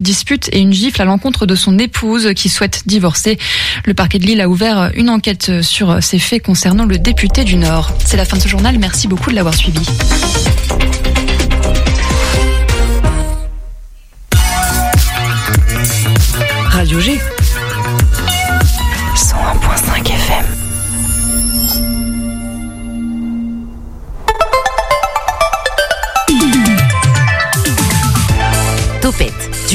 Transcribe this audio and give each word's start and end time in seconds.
dispute 0.00 0.48
et 0.52 0.60
une 0.60 0.72
gifle 0.72 1.02
à 1.02 1.04
l'encontre 1.04 1.44
de 1.44 1.56
son 1.56 1.76
épouse 1.76 2.32
qui 2.36 2.48
souhaite 2.48 2.84
divorcer. 2.86 3.36
Le 3.84 3.94
parquet 3.94 4.20
de 4.20 4.26
Lille 4.26 4.40
a 4.40 4.48
ouvert 4.48 4.92
une 4.94 5.10
enquête 5.10 5.60
sur 5.60 6.00
ces 6.00 6.20
faits 6.20 6.44
concernant 6.44 6.84
le 6.84 6.98
député 6.98 7.42
du 7.42 7.56
Nord. 7.56 7.92
C'est 8.04 8.16
la 8.16 8.24
fin 8.24 8.36
de 8.36 8.42
ce 8.42 8.48
journal. 8.48 8.78
Merci 8.78 9.08
beaucoup 9.08 9.30
de 9.30 9.34
l'avoir 9.34 9.54
suivi. 9.54 9.80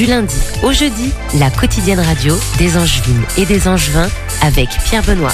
Lundi 0.06 0.34
au 0.62 0.72
jeudi, 0.72 1.10
la 1.38 1.50
quotidienne 1.50 2.00
radio 2.00 2.36
des 2.58 2.76
Angevines 2.76 3.22
et 3.36 3.46
des 3.46 3.68
Angevins 3.68 4.08
avec 4.42 4.68
Pierre 4.84 5.02
Benoît. 5.02 5.32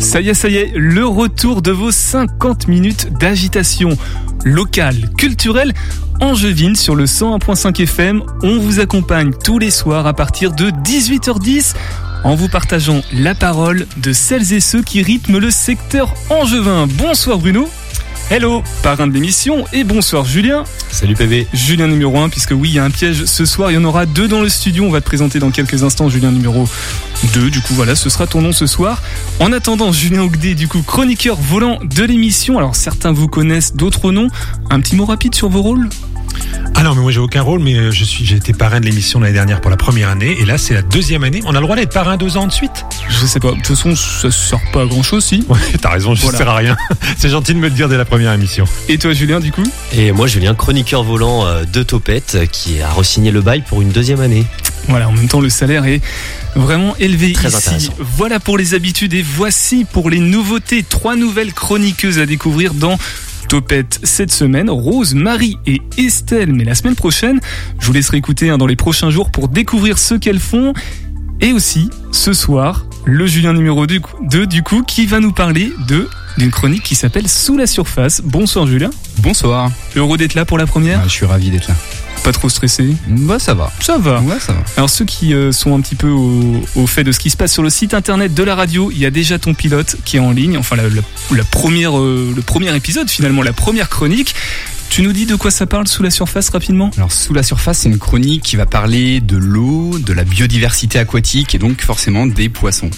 Ça 0.00 0.20
y 0.20 0.28
est, 0.28 0.34
ça 0.34 0.48
y 0.48 0.56
est, 0.56 0.72
le 0.74 1.06
retour 1.06 1.60
de 1.60 1.70
vos 1.70 1.90
50 1.90 2.68
minutes 2.68 3.12
d'agitation 3.18 3.90
locale, 4.44 5.10
culturelle, 5.16 5.74
angevine 6.20 6.76
sur 6.76 6.94
le 6.94 7.04
101.5 7.04 7.82
FM. 7.82 8.22
On 8.42 8.58
vous 8.58 8.80
accompagne 8.80 9.32
tous 9.32 9.58
les 9.58 9.70
soirs 9.70 10.06
à 10.06 10.14
partir 10.14 10.52
de 10.52 10.70
18h10 10.70 11.74
en 12.24 12.34
vous 12.34 12.48
partageant 12.48 13.00
la 13.12 13.34
parole 13.34 13.86
de 13.98 14.12
celles 14.12 14.52
et 14.52 14.60
ceux 14.60 14.82
qui 14.82 15.02
rythment 15.02 15.38
le 15.38 15.50
secteur 15.50 16.14
angevin. 16.30 16.86
Bonsoir 16.86 17.38
Bruno. 17.38 17.68
Hello, 18.30 18.62
parrain 18.82 19.06
de 19.06 19.14
l'émission, 19.14 19.64
et 19.72 19.84
bonsoir 19.84 20.26
Julien. 20.26 20.64
Salut 20.90 21.14
PV. 21.14 21.46
Julien 21.54 21.86
numéro 21.86 22.18
1, 22.18 22.28
puisque 22.28 22.50
oui, 22.50 22.68
il 22.68 22.74
y 22.74 22.78
a 22.78 22.84
un 22.84 22.90
piège 22.90 23.24
ce 23.24 23.46
soir, 23.46 23.70
il 23.70 23.74
y 23.74 23.78
en 23.78 23.84
aura 23.84 24.04
deux 24.04 24.28
dans 24.28 24.42
le 24.42 24.50
studio, 24.50 24.84
on 24.84 24.90
va 24.90 25.00
te 25.00 25.06
présenter 25.06 25.38
dans 25.38 25.50
quelques 25.50 25.82
instants 25.82 26.10
Julien 26.10 26.30
numéro 26.30 26.68
2, 27.32 27.48
du 27.48 27.62
coup 27.62 27.72
voilà, 27.72 27.94
ce 27.94 28.10
sera 28.10 28.26
ton 28.26 28.42
nom 28.42 28.52
ce 28.52 28.66
soir. 28.66 29.02
En 29.40 29.50
attendant, 29.50 29.92
Julien 29.92 30.24
Ogdé, 30.24 30.54
du 30.54 30.68
coup 30.68 30.82
chroniqueur 30.82 31.36
volant 31.36 31.78
de 31.82 32.04
l'émission, 32.04 32.58
alors 32.58 32.76
certains 32.76 33.12
vous 33.12 33.28
connaissent, 33.28 33.74
d'autres 33.74 34.12
non, 34.12 34.28
un 34.68 34.80
petit 34.80 34.94
mot 34.94 35.06
rapide 35.06 35.34
sur 35.34 35.48
vos 35.48 35.62
rôles? 35.62 35.88
Ah 36.74 36.82
non, 36.84 36.94
mais 36.94 37.00
moi 37.00 37.10
j'ai 37.10 37.18
aucun 37.18 37.42
rôle, 37.42 37.58
mais 37.60 37.74
euh, 37.74 37.90
je 37.90 38.04
suis, 38.04 38.24
j'ai 38.24 38.36
été 38.36 38.52
parrain 38.52 38.78
de 38.78 38.84
l'émission 38.84 39.18
l'année 39.18 39.32
dernière 39.34 39.60
pour 39.60 39.70
la 39.70 39.76
première 39.76 40.10
année, 40.10 40.36
et 40.40 40.44
là 40.44 40.58
c'est 40.58 40.74
la 40.74 40.82
deuxième 40.82 41.24
année. 41.24 41.40
On 41.44 41.50
a 41.50 41.54
le 41.54 41.62
droit 41.62 41.74
d'être 41.74 41.92
parrain 41.92 42.16
deux 42.16 42.36
ans 42.36 42.46
de 42.46 42.52
suite 42.52 42.84
Je 43.08 43.26
sais 43.26 43.40
pas, 43.40 43.50
de 43.50 43.56
toute 43.56 43.66
façon 43.66 43.96
ça 43.96 44.30
sert 44.30 44.60
pas 44.72 44.82
à 44.82 44.86
grand 44.86 45.02
chose 45.02 45.24
si. 45.24 45.44
Ouais, 45.48 45.58
t'as 45.80 45.90
raison, 45.90 46.14
je 46.14 46.22
Voilà. 46.22 46.38
sers 46.38 46.48
à 46.48 46.54
rien. 46.56 46.76
c'est 47.18 47.30
gentil 47.30 47.52
de 47.54 47.58
me 47.58 47.68
le 47.68 47.74
dire 47.74 47.88
dès 47.88 47.96
la 47.96 48.04
première 48.04 48.32
émission. 48.32 48.64
Et 48.88 48.96
toi 48.98 49.12
Julien 49.12 49.40
du 49.40 49.50
coup? 49.50 49.64
Et 49.92 50.12
moi, 50.12 50.26
Julien, 50.28 50.54
chroniqueur 50.54 51.02
volant 51.02 51.46
euh, 51.46 51.64
de 51.64 51.82
Topette, 51.82 52.36
euh, 52.36 52.46
qui 52.46 52.80
a 52.80 52.88
re-signé 52.90 53.32
le 53.32 53.40
bail 53.40 53.62
pour 53.66 53.82
une 53.82 53.90
deuxième 53.90 54.20
année. 54.20 54.46
Voilà, 54.86 55.08
en 55.08 55.12
même 55.12 55.28
temps 55.28 55.40
le 55.40 55.50
salaire 55.50 55.84
est 55.84 56.00
vraiment 56.54 56.94
élevé 56.98 57.32
Très 57.32 57.48
ici. 57.48 57.56
intéressant. 57.56 57.92
Voilà 58.16 58.38
pour 58.40 58.56
les 58.56 58.74
habitudes 58.74 59.12
et 59.14 59.22
voici 59.22 59.84
pour 59.84 60.08
les 60.10 60.20
nouveautés. 60.20 60.82
Trois 60.88 61.16
nouvelles 61.16 61.52
chroniqueuses 61.52 62.18
à 62.20 62.24
découvrir 62.26 62.72
dans 62.72 62.96
Topette 63.48 64.00
cette 64.02 64.30
semaine. 64.30 64.70
Rose, 64.70 65.14
Marie 65.14 65.56
et 65.66 65.80
Estelle. 65.96 66.52
Mais 66.52 66.64
la 66.64 66.74
semaine 66.74 66.94
prochaine, 66.94 67.40
je 67.78 67.86
vous 67.86 67.92
laisserai 67.92 68.18
écouter 68.18 68.50
hein, 68.50 68.58
dans 68.58 68.66
les 68.66 68.76
prochains 68.76 69.10
jours 69.10 69.30
pour 69.30 69.48
découvrir 69.48 69.98
ce 69.98 70.14
qu'elles 70.14 70.38
font. 70.38 70.74
Et 71.40 71.52
aussi, 71.52 71.88
ce 72.12 72.32
soir, 72.32 72.86
le 73.04 73.26
Julien 73.26 73.52
numéro 73.52 73.86
2 73.86 74.46
du 74.46 74.62
coup 74.62 74.82
qui 74.82 75.06
va 75.06 75.20
nous 75.20 75.32
parler 75.32 75.72
de 75.88 76.08
d'une 76.36 76.50
chronique 76.50 76.84
qui 76.84 76.94
s'appelle 76.94 77.28
Sous 77.28 77.56
la 77.56 77.66
surface. 77.66 78.20
Bonsoir 78.24 78.66
Julien. 78.66 78.90
Bonsoir, 79.18 79.70
Heureux 79.96 80.16
d'être 80.16 80.34
là 80.34 80.44
pour 80.44 80.58
la 80.58 80.66
première. 80.66 81.00
Ah, 81.02 81.08
je 81.08 81.12
suis 81.12 81.26
ravi 81.26 81.50
d'être 81.50 81.68
là. 81.68 81.74
Pas 82.24 82.32
trop 82.32 82.48
stressé. 82.48 82.94
Bah 83.08 83.38
ça 83.38 83.54
va. 83.54 83.72
Ça 83.80 83.96
va. 83.96 84.20
Ouais, 84.20 84.38
ça 84.38 84.52
va. 84.52 84.60
Alors 84.76 84.90
ceux 84.90 85.04
qui 85.06 85.32
euh, 85.32 85.50
sont 85.52 85.74
un 85.74 85.80
petit 85.80 85.94
peu 85.94 86.08
au, 86.10 86.60
au 86.76 86.86
fait 86.86 87.02
de 87.04 87.12
ce 87.12 87.18
qui 87.18 87.30
se 87.30 87.36
passe 87.36 87.52
sur 87.52 87.62
le 87.62 87.70
site 87.70 87.94
internet 87.94 88.34
de 88.34 88.42
la 88.42 88.54
radio, 88.54 88.90
il 88.90 88.98
y 88.98 89.06
a 89.06 89.10
déjà 89.10 89.38
ton 89.38 89.54
pilote 89.54 89.96
qui 90.04 90.16
est 90.18 90.20
en 90.20 90.32
ligne, 90.32 90.58
enfin 90.58 90.76
la, 90.76 90.84
la- 90.90 91.02
la 91.36 91.44
première, 91.44 91.98
euh, 91.98 92.32
le 92.34 92.42
premier 92.42 92.74
épisode 92.76 93.08
finalement, 93.08 93.42
la 93.42 93.52
première 93.54 93.88
chronique. 93.88 94.34
Tu 94.90 95.02
nous 95.02 95.12
dis 95.12 95.26
de 95.26 95.36
quoi 95.36 95.50
ça 95.50 95.66
parle 95.66 95.86
sous 95.86 96.02
la 96.02 96.10
surface 96.10 96.48
rapidement? 96.50 96.90
Alors 96.96 97.12
sous 97.12 97.32
la 97.34 97.42
surface, 97.42 97.78
c'est 97.80 97.88
une 97.88 97.98
chronique 97.98 98.42
qui 98.42 98.56
va 98.56 98.66
parler 98.66 99.20
de 99.20 99.36
l'eau, 99.36 99.98
de 99.98 100.12
la 100.12 100.24
biodiversité 100.24 100.98
aquatique 100.98 101.54
et 101.54 101.58
donc 101.58 101.82
forcément 101.82 102.26
des 102.26 102.48
poissons. 102.48 102.90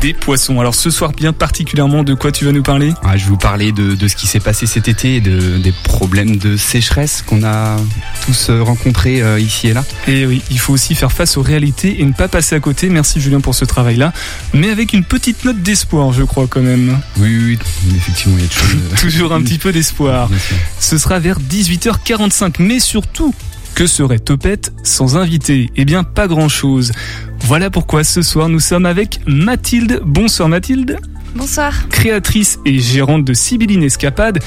Des 0.00 0.12
poissons. 0.12 0.60
Alors 0.60 0.74
ce 0.74 0.90
soir 0.90 1.12
bien 1.12 1.32
particulièrement 1.32 2.02
de 2.04 2.12
quoi 2.14 2.30
tu 2.32 2.44
vas 2.44 2.52
nous 2.52 2.62
parler? 2.62 2.92
Ah, 3.02 3.16
je 3.16 3.24
vais 3.24 3.30
vous 3.30 3.36
parler 3.36 3.72
de, 3.72 3.94
de 3.94 4.08
ce 4.08 4.14
qui 4.16 4.26
s'est 4.26 4.40
passé 4.40 4.66
cet 4.66 4.88
été 4.88 5.20
de, 5.20 5.58
des 5.58 5.72
problèmes 5.84 6.36
de 6.36 6.56
sécheresse 6.56 7.22
qu'on 7.26 7.42
a 7.44 7.76
tous 8.24 8.50
euh, 8.50 8.62
rencontrés 8.62 9.22
euh, 9.22 9.40
ici 9.40 9.68
et 9.68 9.72
là. 9.72 9.84
Et 10.06 10.26
oui, 10.26 10.42
il 10.50 10.58
faut 10.58 10.72
aussi 10.74 10.94
faire 10.94 11.12
face 11.12 11.36
aux 11.36 11.42
réalités 11.42 12.00
et 12.00 12.04
ne 12.04 12.12
pas 12.12 12.28
passer 12.28 12.54
à 12.54 12.60
côté. 12.60 12.88
Merci 12.88 13.20
Julien 13.20 13.40
pour 13.40 13.54
ce 13.54 13.64
travail-là, 13.64 14.12
mais 14.52 14.70
avec 14.70 14.92
une 14.92 15.04
petite 15.04 15.44
note 15.44 15.62
d'espoir, 15.62 16.12
je 16.12 16.24
crois 16.24 16.46
quand 16.46 16.62
même. 16.62 16.98
Oui, 17.18 17.36
oui, 17.36 17.58
oui, 17.86 17.94
effectivement, 17.96 18.36
il 18.38 18.44
y 18.44 18.46
a 18.46 18.50
choses. 18.50 18.76
euh, 18.92 18.96
Toujours 19.00 19.32
un 19.32 19.40
petit 19.40 19.58
peu 19.58 19.72
d'espoir. 19.72 20.28
Ce 20.80 20.98
sera 20.98 21.18
vers 21.20 21.38
18h45. 21.40 22.54
Mais 22.58 22.80
surtout, 22.80 23.34
que 23.76 23.86
serait 23.86 24.18
Topette 24.18 24.72
sans 24.82 25.18
invité? 25.18 25.70
Eh 25.76 25.84
bien, 25.84 26.02
pas 26.02 26.26
grand-chose. 26.28 26.92
Voilà 27.40 27.68
pourquoi 27.68 28.04
ce 28.04 28.22
soir 28.22 28.48
nous 28.48 28.58
sommes 28.58 28.86
avec 28.86 29.20
Mathilde. 29.26 30.00
Bonsoir 30.02 30.48
Mathilde, 30.48 30.98
Bonsoir. 31.34 31.86
créatrice 31.90 32.58
et 32.64 32.78
gérante 32.78 33.26
de 33.26 33.34
Sibylline 33.34 33.82
Escapade, 33.82 34.38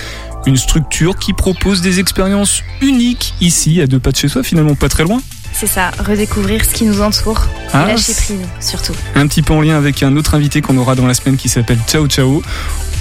une 0.48 0.58
structure 0.58 1.16
qui 1.16 1.34
propose 1.34 1.82
des 1.82 2.00
expériences 2.00 2.64
uniques 2.82 3.36
ici, 3.40 3.80
à 3.82 3.86
deux 3.88 4.00
pas 4.00 4.12
de 4.12 4.16
chez 4.18 4.30
soi, 4.30 4.42
finalement 4.42 4.74
pas 4.74 4.90
très 4.90 5.04
loin. 5.04 5.22
C'est 5.54 5.68
ça, 5.68 5.92
redécouvrir 6.04 6.66
ce 6.66 6.74
qui 6.74 6.86
nous 6.86 7.00
entoure 7.02 7.46
Ah, 7.72 7.86
et 7.86 7.92
lâcher 7.92 8.14
c'est- 8.14 8.26
prise 8.34 8.48
surtout. 8.60 8.94
Un 9.14 9.28
petit 9.28 9.44
peu 9.44 9.54
en 9.54 9.62
lien 9.62 9.78
avec 9.78 10.02
un 10.02 10.18
autre 10.18 10.34
invité 10.34 10.62
qu'on 10.62 10.78
aura 10.78 10.96
dans 10.96 11.06
la 11.06 11.14
semaine 11.14 11.38
qui 11.38 11.50
s'appelle 11.50 11.78
Ciao 11.88 12.08
Ciao. 12.08 12.42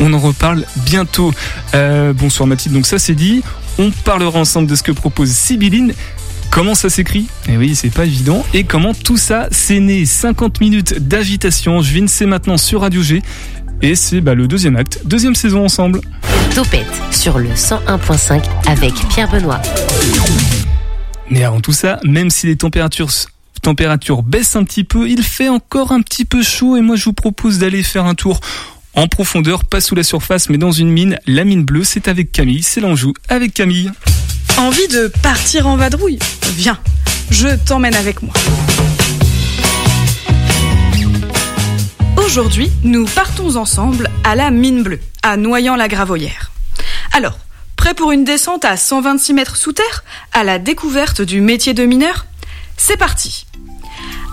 On 0.00 0.12
en 0.12 0.18
reparle 0.18 0.66
bientôt. 0.84 1.32
Euh, 1.74 2.12
bonsoir 2.12 2.46
Mathilde, 2.46 2.74
donc 2.74 2.86
ça 2.86 2.98
c'est 2.98 3.14
dit. 3.14 3.42
On 3.80 3.90
parlera 3.92 4.38
ensemble 4.40 4.68
de 4.68 4.74
ce 4.74 4.82
que 4.82 4.92
propose 4.92 5.30
Sibylline. 5.30 5.92
Comment 6.58 6.74
ça 6.74 6.90
s'écrit 6.90 7.28
Eh 7.48 7.56
oui, 7.56 7.76
c'est 7.76 7.88
pas 7.88 8.04
évident. 8.04 8.44
Et 8.52 8.64
comment 8.64 8.92
tout 8.92 9.16
ça 9.16 9.46
s'est 9.52 9.78
né 9.78 10.04
50 10.04 10.60
minutes 10.60 10.98
d'agitation. 10.98 11.82
Je 11.82 12.04
c'est 12.08 12.26
maintenant 12.26 12.56
sur 12.56 12.80
Radio 12.80 13.00
G. 13.00 13.22
Et 13.80 13.94
c'est 13.94 14.20
bah, 14.20 14.34
le 14.34 14.48
deuxième 14.48 14.74
acte, 14.74 15.02
deuxième 15.04 15.36
saison 15.36 15.64
ensemble. 15.64 16.00
Topette 16.52 16.90
sur 17.12 17.38
le 17.38 17.50
101.5 17.50 18.42
avec 18.66 18.92
Pierre 19.08 19.30
Benoît. 19.30 19.62
Mais 21.30 21.44
avant 21.44 21.60
tout 21.60 21.70
ça, 21.70 22.00
même 22.02 22.28
si 22.28 22.48
les 22.48 22.56
températures 22.56 23.12
températures 23.62 24.24
baissent 24.24 24.56
un 24.56 24.64
petit 24.64 24.82
peu, 24.82 25.08
il 25.08 25.22
fait 25.22 25.48
encore 25.48 25.92
un 25.92 26.02
petit 26.02 26.24
peu 26.24 26.42
chaud 26.42 26.76
et 26.76 26.80
moi 26.80 26.96
je 26.96 27.04
vous 27.04 27.12
propose 27.12 27.60
d'aller 27.60 27.84
faire 27.84 28.04
un 28.04 28.16
tour 28.16 28.40
en 28.94 29.06
profondeur, 29.06 29.64
pas 29.64 29.80
sous 29.80 29.94
la 29.94 30.02
surface 30.02 30.48
mais 30.48 30.58
dans 30.58 30.72
une 30.72 30.90
mine, 30.90 31.20
la 31.28 31.44
mine 31.44 31.62
bleue, 31.62 31.84
c'est 31.84 32.08
avec 32.08 32.32
Camille, 32.32 32.64
c'est 32.64 32.80
l'Anjou 32.80 33.14
avec 33.28 33.54
Camille. 33.54 33.92
Envie 34.58 34.88
de 34.88 35.06
partir 35.22 35.68
en 35.68 35.76
vadrouille 35.76 36.18
Viens, 36.56 36.80
je 37.30 37.46
t'emmène 37.64 37.94
avec 37.94 38.22
moi. 38.22 38.34
Aujourd'hui, 42.16 42.68
nous 42.82 43.04
partons 43.04 43.54
ensemble 43.54 44.10
à 44.24 44.34
la 44.34 44.50
mine 44.50 44.82
bleue, 44.82 44.98
à 45.22 45.36
Noyant-la-Gravoyère. 45.36 46.50
Alors, 47.12 47.38
prêt 47.76 47.94
pour 47.94 48.10
une 48.10 48.24
descente 48.24 48.64
à 48.64 48.76
126 48.76 49.32
mètres 49.32 49.56
sous 49.56 49.72
terre, 49.72 50.02
à 50.32 50.42
la 50.42 50.58
découverte 50.58 51.22
du 51.22 51.40
métier 51.40 51.72
de 51.72 51.84
mineur? 51.84 52.26
C'est 52.76 52.96
parti 52.96 53.46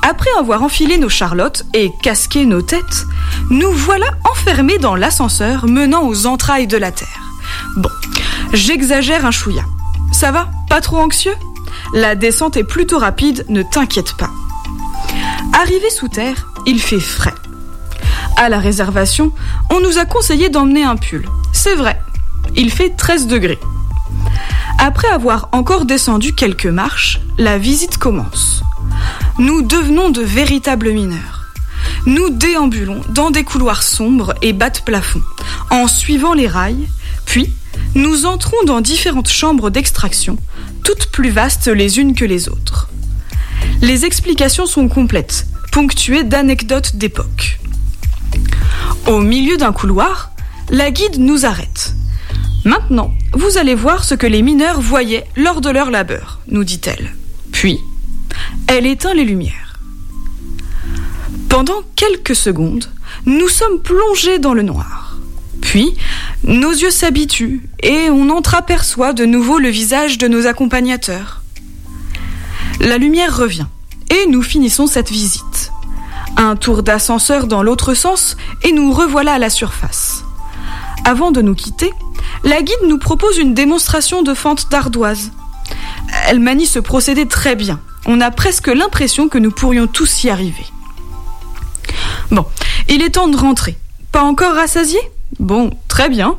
Après 0.01 0.31
avoir 0.39 0.63
enfilé 0.63 0.97
nos 0.97 1.07
charlottes 1.07 1.65
et 1.75 1.91
casqué 2.01 2.47
nos 2.47 2.63
têtes, 2.63 3.05
nous 3.51 3.71
voilà 3.71 4.07
enfermés 4.31 4.79
dans 4.79 4.95
l'ascenseur 4.95 5.67
menant 5.67 6.07
aux 6.07 6.25
entrailles 6.25 6.67
de 6.67 6.77
la 6.77 6.91
Terre. 6.91 7.35
Bon, 7.77 7.91
j'exagère 8.53 9.23
un 9.27 9.31
chouïa. 9.31 9.63
Ça 10.15 10.31
va 10.31 10.49
Pas 10.69 10.79
trop 10.79 10.99
anxieux 10.99 11.35
La 11.93 12.15
descente 12.15 12.55
est 12.55 12.63
plutôt 12.63 12.99
rapide, 12.99 13.43
ne 13.49 13.63
t'inquiète 13.63 14.13
pas. 14.13 14.29
Arrivé 15.51 15.89
sous 15.89 16.07
terre, 16.07 16.47
il 16.65 16.79
fait 16.79 17.01
frais. 17.01 17.33
À 18.37 18.47
la 18.47 18.59
réservation, 18.59 19.33
on 19.69 19.81
nous 19.81 19.97
a 19.97 20.05
conseillé 20.05 20.47
d'emmener 20.47 20.85
un 20.85 20.95
pull. 20.95 21.27
C'est 21.51 21.75
vrai, 21.75 21.99
il 22.55 22.71
fait 22.71 22.91
13 22.91 23.27
degrés. 23.27 23.59
Après 24.79 25.09
avoir 25.09 25.49
encore 25.51 25.83
descendu 25.83 26.33
quelques 26.33 26.65
marches, 26.65 27.19
la 27.37 27.57
visite 27.57 27.97
commence. 27.97 28.63
Nous 29.37 29.63
devenons 29.63 30.11
de 30.11 30.21
véritables 30.21 30.91
mineurs. 30.91 31.43
Nous 32.05 32.29
déambulons 32.29 33.01
dans 33.09 33.31
des 33.31 33.43
couloirs 33.43 33.83
sombres 33.83 34.33
et 34.41 34.53
bas 34.53 34.69
de 34.69 34.79
plafond, 34.79 35.21
en 35.71 35.89
suivant 35.89 36.33
les 36.33 36.47
rails, 36.47 36.87
puis 37.25 37.53
nous 37.95 38.25
entrons 38.25 38.63
dans 38.65 38.81
différentes 38.81 39.29
chambres 39.29 39.69
d'extraction, 39.69 40.37
toutes 40.83 41.07
plus 41.07 41.29
vastes 41.29 41.67
les 41.67 41.99
unes 41.99 42.13
que 42.13 42.25
les 42.25 42.49
autres. 42.49 42.89
Les 43.81 44.05
explications 44.05 44.65
sont 44.65 44.87
complètes, 44.87 45.47
ponctuées 45.71 46.23
d'anecdotes 46.23 46.95
d'époque. 46.95 47.59
Au 49.07 49.19
milieu 49.19 49.57
d'un 49.57 49.73
couloir, 49.73 50.31
la 50.69 50.91
guide 50.91 51.19
nous 51.19 51.45
arrête. 51.45 51.93
Maintenant, 52.65 53.13
vous 53.33 53.57
allez 53.57 53.75
voir 53.75 54.03
ce 54.03 54.15
que 54.15 54.25
les 54.25 54.41
mineurs 54.41 54.81
voyaient 54.81 55.25
lors 55.35 55.61
de 55.61 55.69
leur 55.69 55.91
labeur, 55.91 56.39
nous 56.47 56.63
dit-elle. 56.63 57.13
Puis, 57.51 57.79
elle 58.67 58.87
éteint 58.87 59.13
les 59.13 59.23
lumières. 59.23 59.79
Pendant 61.49 61.83
quelques 61.95 62.35
secondes, 62.35 62.89
nous 63.25 63.47
sommes 63.47 63.81
plongés 63.81 64.39
dans 64.39 64.53
le 64.53 64.63
noir. 64.63 65.04
Puis, 65.75 65.93
nos 66.45 66.71
yeux 66.71 66.89
s'habituent 66.89 67.67
et 67.83 68.09
on 68.09 68.29
entreaperçoit 68.29 69.11
de 69.11 69.25
nouveau 69.25 69.59
le 69.59 69.67
visage 69.67 70.17
de 70.17 70.29
nos 70.29 70.47
accompagnateurs. 70.47 71.41
La 72.79 72.97
lumière 72.97 73.35
revient 73.35 73.65
et 74.09 74.25
nous 74.27 74.41
finissons 74.41 74.87
cette 74.87 75.11
visite. 75.11 75.73
Un 76.37 76.55
tour 76.55 76.81
d'ascenseur 76.81 77.47
dans 77.47 77.61
l'autre 77.61 77.93
sens 77.93 78.37
et 78.63 78.71
nous 78.71 78.93
revoilà 78.93 79.33
à 79.33 79.37
la 79.37 79.49
surface. 79.49 80.23
Avant 81.03 81.31
de 81.31 81.41
nous 81.41 81.55
quitter, 81.55 81.91
la 82.45 82.61
guide 82.61 82.87
nous 82.87 82.97
propose 82.97 83.37
une 83.37 83.53
démonstration 83.53 84.21
de 84.23 84.33
fente 84.33 84.71
d'ardoise. 84.71 85.33
Elle 86.29 86.39
manie 86.39 86.67
ce 86.67 86.79
procédé 86.79 87.27
très 87.27 87.57
bien. 87.57 87.81
On 88.05 88.21
a 88.21 88.31
presque 88.31 88.67
l'impression 88.67 89.27
que 89.27 89.39
nous 89.39 89.51
pourrions 89.51 89.87
tous 89.87 90.23
y 90.23 90.29
arriver. 90.29 90.65
Bon, 92.31 92.45
il 92.87 93.01
est 93.01 93.15
temps 93.15 93.27
de 93.27 93.35
rentrer. 93.35 93.75
Pas 94.13 94.23
encore 94.23 94.55
rassasié 94.55 95.01
Bon, 95.39 95.71
très 95.87 96.09
bien. 96.09 96.37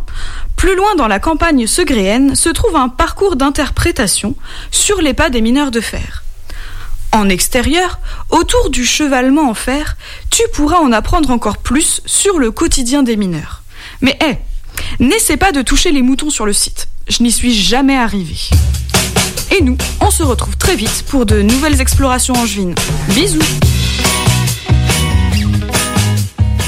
Plus 0.57 0.75
loin 0.75 0.95
dans 0.97 1.09
la 1.09 1.19
campagne 1.19 1.67
segréenne 1.67 2.35
se 2.35 2.49
trouve 2.49 2.77
un 2.77 2.89
parcours 2.89 3.37
d'interprétation 3.37 4.35
sur 4.71 5.01
les 5.03 5.15
pas 5.15 5.31
des 5.31 5.41
mineurs 5.41 5.71
de 5.71 5.81
fer. 5.81 6.25
En 7.13 7.29
extérieur, 7.29 7.99
autour 8.31 8.71
du 8.71 8.85
chevalement 8.85 9.49
en 9.49 9.55
fer, 9.55 9.97
tu 10.31 10.43
pourras 10.53 10.79
en 10.79 10.93
apprendre 10.93 11.31
encore 11.31 11.59
plus 11.59 12.01
sur 12.05 12.39
le 12.39 12.51
quotidien 12.51 13.03
des 13.03 13.17
mineurs. 13.17 13.63
Mais 14.01 14.19
hé, 14.23 14.39
n'essaie 14.99 15.37
pas 15.37 15.53
de 15.53 15.63
toucher 15.63 15.93
les 15.93 16.03
moutons 16.03 16.31
sur 16.31 16.47
le 16.47 16.53
site. 16.53 16.89
Je 17.09 17.23
n'y 17.23 17.33
suis 17.33 17.55
jamais 17.55 17.97
arrivé. 17.97 18.37
Et 19.57 19.63
nous, 19.63 19.77
on 20.01 20.11
se 20.11 20.23
retrouve 20.23 20.57
très 20.57 20.77
vite 20.77 21.05
pour 21.09 21.25
de 21.25 21.41
nouvelles 21.41 21.81
explorations 21.81 22.35
angevines. 22.35 22.75
Bisous 23.11 23.41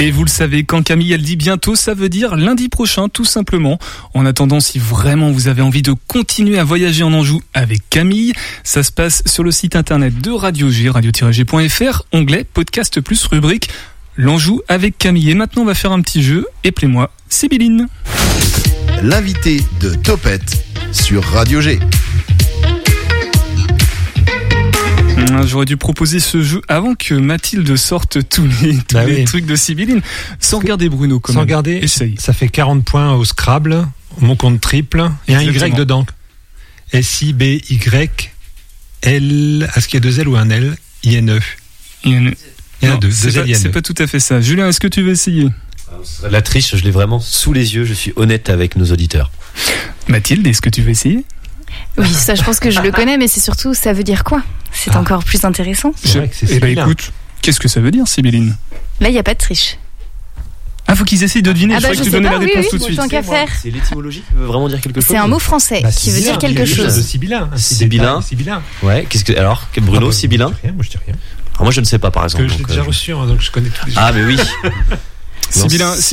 Et 0.00 0.12
vous 0.12 0.22
le 0.22 0.30
savez, 0.30 0.62
quand 0.62 0.82
Camille 0.82 1.12
elle 1.12 1.22
dit 1.22 1.34
bientôt, 1.34 1.74
ça 1.74 1.92
veut 1.92 2.08
dire 2.08 2.36
lundi 2.36 2.68
prochain 2.68 3.08
tout 3.08 3.24
simplement. 3.24 3.78
En 4.14 4.26
attendant, 4.26 4.60
si 4.60 4.78
vraiment 4.78 5.32
vous 5.32 5.48
avez 5.48 5.60
envie 5.60 5.82
de 5.82 5.92
continuer 6.06 6.56
à 6.58 6.64
voyager 6.64 7.02
en 7.02 7.12
Anjou 7.12 7.42
avec 7.52 7.80
Camille, 7.90 8.32
ça 8.62 8.84
se 8.84 8.92
passe 8.92 9.24
sur 9.26 9.42
le 9.42 9.50
site 9.50 9.74
internet 9.74 10.20
de 10.20 10.30
Radio 10.30 10.70
G, 10.70 10.88
radio-g.fr, 10.88 12.02
onglet 12.12 12.44
podcast 12.44 13.00
plus 13.00 13.26
rubrique 13.26 13.68
l'Anjou 14.16 14.60
avec 14.68 14.98
Camille. 14.98 15.30
Et 15.30 15.34
maintenant 15.34 15.62
on 15.62 15.66
va 15.66 15.74
faire 15.74 15.92
un 15.92 16.00
petit 16.00 16.22
jeu, 16.22 16.46
et 16.62 16.72
moi 16.86 17.10
Sibylline. 17.28 17.88
L'invité 19.02 19.62
de 19.80 19.94
Topette 19.94 20.64
sur 20.92 21.24
Radio 21.24 21.60
G. 21.60 21.80
j'aurais 25.46 25.64
dû 25.66 25.76
proposer 25.76 26.20
ce 26.20 26.42
jeu 26.42 26.60
avant 26.68 26.94
que 26.94 27.14
Mathilde 27.14 27.76
sorte 27.76 28.28
tous 28.28 28.46
les, 28.62 28.76
tous 28.76 28.94
Bah 28.94 29.04
les 29.04 29.16
oui. 29.16 29.24
trucs 29.24 29.46
de 29.46 29.56
Sibylline. 29.56 30.00
Sans 30.40 30.58
regarder 30.58 30.88
Bruno, 30.88 31.20
quand 31.20 31.32
Sans 31.32 31.40
même. 31.40 31.46
regarder, 31.46 31.72
Essaye. 31.76 32.14
ça 32.18 32.32
fait 32.32 32.48
40 32.48 32.84
points 32.84 33.12
au 33.14 33.24
Scrabble, 33.24 33.86
mon 34.20 34.36
compte 34.36 34.60
triple, 34.60 35.10
et 35.26 35.34
un 35.34 35.42
Y 35.42 35.74
dedans. 35.74 36.06
S-I-B-Y, 36.92 38.30
L, 39.02 39.70
est-ce 39.76 39.86
qu'il 39.88 39.94
y 39.94 39.96
a 39.98 40.00
deux 40.00 40.20
L 40.20 40.28
ou 40.28 40.36
un 40.36 40.48
L? 40.50 40.76
I-N-E. 41.04 41.38
A- 41.38 41.40
Il 42.04 42.12
y 42.82 42.90
en 42.90 42.94
a 42.94 42.96
deux, 42.96 43.08
I-N-E. 43.10 43.54
c'est 43.54 43.68
pas 43.70 43.82
tout 43.82 43.94
à 43.98 44.06
fait 44.06 44.20
ça. 44.20 44.40
Julien, 44.40 44.68
est-ce 44.68 44.80
que 44.80 44.88
tu 44.88 45.02
veux 45.02 45.10
essayer? 45.12 45.48
La 46.30 46.42
triche, 46.42 46.76
je 46.76 46.84
l'ai 46.84 46.90
vraiment 46.90 47.18
sous 47.20 47.52
les 47.52 47.74
yeux, 47.74 47.84
je 47.84 47.94
suis 47.94 48.12
honnête 48.16 48.50
avec 48.50 48.76
nos 48.76 48.86
auditeurs. 48.92 49.30
Mathilde, 50.08 50.46
est-ce 50.46 50.60
que 50.62 50.68
tu 50.70 50.82
veux 50.82 50.90
essayer? 50.90 51.24
Oui, 51.96 52.08
ça 52.12 52.34
je 52.34 52.42
pense 52.42 52.60
que 52.60 52.70
je 52.70 52.80
le 52.80 52.92
connais, 52.92 53.16
mais 53.18 53.26
c'est 53.28 53.40
surtout 53.40 53.74
ça 53.74 53.92
veut 53.92 54.04
dire 54.04 54.22
quoi? 54.24 54.42
C'est 54.72 54.92
Ah. 54.94 55.00
encore 55.00 55.24
plus 55.24 55.44
intéressant. 55.44 55.92
C'est 56.04 56.18
vrai 56.18 56.28
que 56.28 56.34
c'est 56.36 56.46
Eh 56.50 56.60
ben 56.60 56.78
écoute, 56.78 57.12
qu'est-ce 57.42 57.58
que 57.60 57.68
ça 57.68 57.80
veut 57.80 57.90
dire, 57.90 58.06
Sibylline 58.06 58.56
Là, 59.00 59.08
il 59.08 59.12
n'y 59.12 59.18
a 59.18 59.22
pas 59.22 59.34
de 59.34 59.38
triche. 59.38 59.78
Ah, 60.90 60.94
faut 60.94 61.04
qu'ils 61.04 61.22
essayent 61.22 61.42
de 61.42 61.52
deviner. 61.52 61.74
Ah 61.74 61.78
je 61.78 61.82
bah, 61.82 61.88
croyais 61.90 61.98
je 61.98 62.10
que 62.10 62.16
tu 62.16 62.22
donnais 62.22 62.28
pas, 62.28 62.34
la 62.34 62.38
oui, 62.40 62.46
réponse 62.46 62.64
oui, 62.64 62.70
tout 62.70 62.78
de 62.78 62.82
suite. 62.84 62.96
tant 62.98 63.08
qu'à 63.08 63.22
faire. 63.22 63.48
C'est 63.60 63.70
l'étymologie 63.70 64.22
qui 64.26 64.34
veut 64.34 64.46
vraiment 64.46 64.68
dire 64.68 64.80
quelque 64.80 65.00
chose 65.00 65.08
C'est 65.10 65.18
un 65.18 65.26
mot 65.26 65.38
français 65.38 65.80
Bah, 65.82 65.90
qui 65.92 66.10
veut 66.10 66.20
dire 66.20 66.38
quelque 66.38 66.64
chose. 66.64 66.96
de 66.96 67.02
Sibyllin. 67.02 67.50
un 67.52 67.56
Sibyllin. 67.58 68.22
Sibyllin. 68.22 68.62
Ouais, 68.82 69.06
qu'est-ce 69.08 69.24
que. 69.24 69.36
Alors, 69.36 69.66
Bruno, 69.82 70.06
Ah 70.06 70.06
bah, 70.06 70.12
Sibyllin 70.12 70.46
Moi 70.46 70.54
je 70.56 70.60
dis 70.60 70.66
rien, 70.66 70.72
moi 70.74 70.84
je 70.84 70.90
dis 70.90 70.96
rien. 71.04 71.14
Alors, 71.54 71.62
Moi 71.64 71.72
je 71.72 71.80
ne 71.80 71.84
sais 71.84 71.98
pas 71.98 72.10
par 72.10 72.22
Parce 72.22 72.34
exemple. 72.34 72.46
que 72.50 72.52
je 72.54 72.58
l'ai 72.60 72.64
déjà 72.64 72.80
euh, 72.80 72.84
reçu, 72.84 73.12
hein, 73.12 73.26
donc 73.26 73.40
je 73.42 73.50
connais 73.50 73.68
tous 73.68 73.86
les 73.86 73.92
Ah, 73.96 74.12
mais 74.14 74.24
oui. 74.24 74.38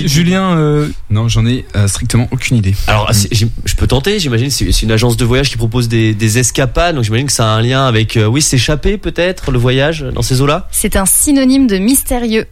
Julien, 0.06 0.58
euh, 0.58 0.88
Non, 1.10 1.28
j'en 1.28 1.46
ai 1.46 1.66
euh, 1.76 1.88
strictement 1.88 2.28
aucune 2.32 2.58
idée. 2.58 2.76
Alors, 2.88 3.12
je 3.12 3.76
peux 3.76 3.88
tenter, 3.88 4.20
j'imagine, 4.20 4.50
c'est 4.50 4.72
c'est 4.72 4.84
une 4.84 4.92
agence 4.92 5.18
de 5.18 5.26
voyage 5.26 5.50
qui 5.50 5.58
propose 5.58 5.88
des, 5.88 6.14
des 6.14 6.38
escapades, 6.38 6.96
donc 6.96 7.04
j'imagine 7.04 7.28
que 7.28 7.34
ça 7.34 7.46
a 7.46 7.56
un 7.56 7.62
lien 7.62 7.86
avec, 7.86 8.18
euh, 8.18 8.26
oui, 8.26 8.42
s'échapper 8.42 8.98
peut-être, 8.98 9.52
le 9.52 9.60
voyage 9.60 10.02
dans 10.02 10.22
ces 10.22 10.42
eaux-là? 10.42 10.68
C'est 10.72 10.96
un 10.96 11.06
synonyme 11.06 11.68
de 11.68 11.78
mystérieux. 11.78 12.46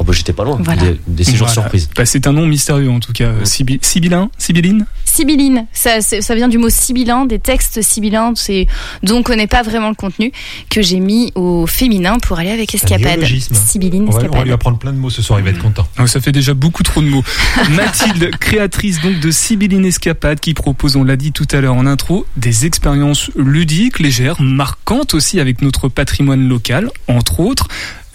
Oh, 0.00 0.04
bah 0.04 0.14
j'étais 0.14 0.32
pas 0.32 0.44
loin, 0.44 0.58
Voilà. 0.64 0.80
des, 0.82 1.00
des 1.06 1.24
séjours 1.24 1.46
voilà. 1.46 1.52
surprises. 1.52 1.90
Bah, 1.94 2.06
c'est 2.06 2.26
un 2.26 2.32
nom 2.32 2.46
mystérieux 2.46 2.90
en 2.90 3.00
tout 3.00 3.12
cas. 3.12 3.28
Ouais. 3.32 3.44
Siby- 3.44 3.78
Sibyllin, 3.82 4.30
Sibylline. 4.38 4.86
Sibylline, 5.04 5.66
ça, 5.74 5.98
vient 6.34 6.48
du 6.48 6.56
mot 6.56 6.70
sibyllin, 6.70 7.26
des 7.26 7.38
textes 7.38 7.82
sibyllins, 7.82 8.32
c'est 8.36 8.66
dont 9.02 9.18
on 9.18 9.22
connaît 9.22 9.46
pas 9.48 9.62
vraiment 9.62 9.88
le 9.90 9.94
contenu, 9.94 10.32
que 10.70 10.80
j'ai 10.80 11.00
mis 11.00 11.32
au 11.34 11.66
féminin 11.66 12.18
pour 12.18 12.38
aller 12.38 12.50
avec 12.50 12.74
escapade. 12.74 13.20
Sibylline, 13.52 14.04
On 14.04 14.10
va, 14.10 14.10
on 14.10 14.18
va 14.20 14.24
escapade. 14.24 14.44
lui 14.46 14.52
apprendre 14.52 14.78
plein 14.78 14.92
de 14.92 14.98
mots 14.98 15.10
ce 15.10 15.20
soir, 15.20 15.38
il 15.38 15.44
va 15.44 15.50
être 15.50 15.58
content. 15.60 15.86
Ah, 15.98 16.06
ça 16.06 16.20
fait 16.20 16.32
déjà 16.32 16.54
beaucoup 16.54 16.82
trop 16.82 17.02
de 17.02 17.08
mots. 17.08 17.24
Mathilde, 17.72 18.30
créatrice 18.40 19.02
donc 19.02 19.20
de 19.20 19.30
Sibylline 19.30 19.84
Escapade, 19.84 20.40
qui 20.40 20.54
propose, 20.54 20.96
on 20.96 21.04
l'a 21.04 21.16
dit 21.16 21.32
tout 21.32 21.46
à 21.52 21.60
l'heure 21.60 21.74
en 21.74 21.84
intro, 21.86 22.24
des 22.38 22.64
expériences 22.64 23.30
ludiques, 23.36 23.98
légères, 23.98 24.40
marquantes 24.40 25.12
aussi 25.12 25.40
avec 25.40 25.60
notre 25.60 25.88
patrimoine 25.88 26.48
local, 26.48 26.90
entre 27.08 27.40
autres. 27.40 27.66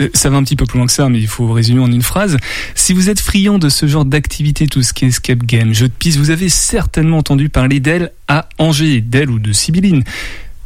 Euh, 0.02 0.10
Ça 0.14 0.30
va 0.30 0.38
un 0.38 0.44
petit 0.44 0.56
peu 0.56 0.66
plus 0.66 0.78
loin 0.78 0.88
que 0.88 0.92
ça, 0.94 1.08
mais 1.10 1.20
il 1.20 1.28
faut 1.28 1.52
résumer 1.52 1.80
en 1.82 1.92
une 1.92 2.02
phrase. 2.02 2.38
Si 2.74 2.94
vous 2.94 3.10
êtes 3.10 3.20
friand 3.20 3.60
de 3.60 3.70
ce 3.70 3.88
genre 3.88 4.06
d'activité, 4.06 4.68
tout 4.68 4.84
ce 4.84 4.94
qui 4.94 5.06
est 5.06 5.10
escape 5.10 5.44
game, 5.44 5.74
jeu 5.74 5.88
de 5.88 5.94
piste, 5.94 6.18
vous 6.18 6.30
avez 6.32 6.50
certainement 6.50 7.18
entendu 7.20 7.50
parler 7.50 7.80
d'elle 7.80 8.12
à 8.28 8.50
Angers, 8.58 9.02
d'elle 9.02 9.30
ou 9.30 9.40
de 9.40 9.52
Sibylline. 9.54 10.04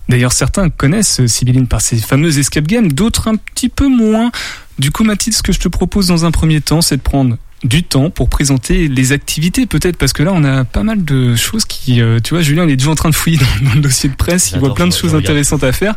D'ailleurs, 0.07 0.33
certains 0.33 0.69
connaissent 0.69 1.23
Sibylline 1.27 1.67
par 1.67 1.81
ses 1.81 1.97
fameuses 1.97 2.39
escape 2.39 2.65
games, 2.65 2.91
d'autres 2.91 3.27
un 3.27 3.35
petit 3.35 3.69
peu 3.69 3.87
moins. 3.87 4.31
Du 4.79 4.89
coup, 4.91 5.03
Mathilde, 5.03 5.35
ce 5.35 5.43
que 5.43 5.51
je 5.51 5.59
te 5.59 5.67
propose 5.67 6.07
dans 6.07 6.25
un 6.25 6.31
premier 6.31 6.61
temps, 6.61 6.81
c'est 6.81 6.97
de 6.97 7.01
prendre 7.01 7.37
du 7.63 7.83
temps 7.83 8.09
pour 8.09 8.29
présenter 8.29 8.87
les 8.87 9.11
activités, 9.11 9.65
peut-être 9.65 9.97
parce 9.97 10.13
que 10.13 10.23
là, 10.23 10.31
on 10.33 10.43
a 10.45 10.63
pas 10.63 10.81
mal 10.81 11.03
de 11.03 11.35
choses 11.35 11.65
qui, 11.65 12.01
euh, 12.01 12.19
tu 12.23 12.33
vois, 12.33 12.41
Julien, 12.41 12.63
il 12.65 12.71
est 12.71 12.77
déjà 12.77 12.89
en 12.89 12.95
train 12.95 13.09
de 13.09 13.15
fouiller 13.15 13.37
dans, 13.37 13.69
dans 13.69 13.75
le 13.75 13.81
dossier 13.81 14.09
de 14.09 14.15
presse, 14.15 14.51
il 14.53 14.59
voit 14.59 14.73
plein 14.73 14.87
de 14.87 14.93
choses 14.93 15.11
regarde. 15.11 15.25
intéressantes 15.25 15.63
à 15.65 15.73
faire. 15.73 15.95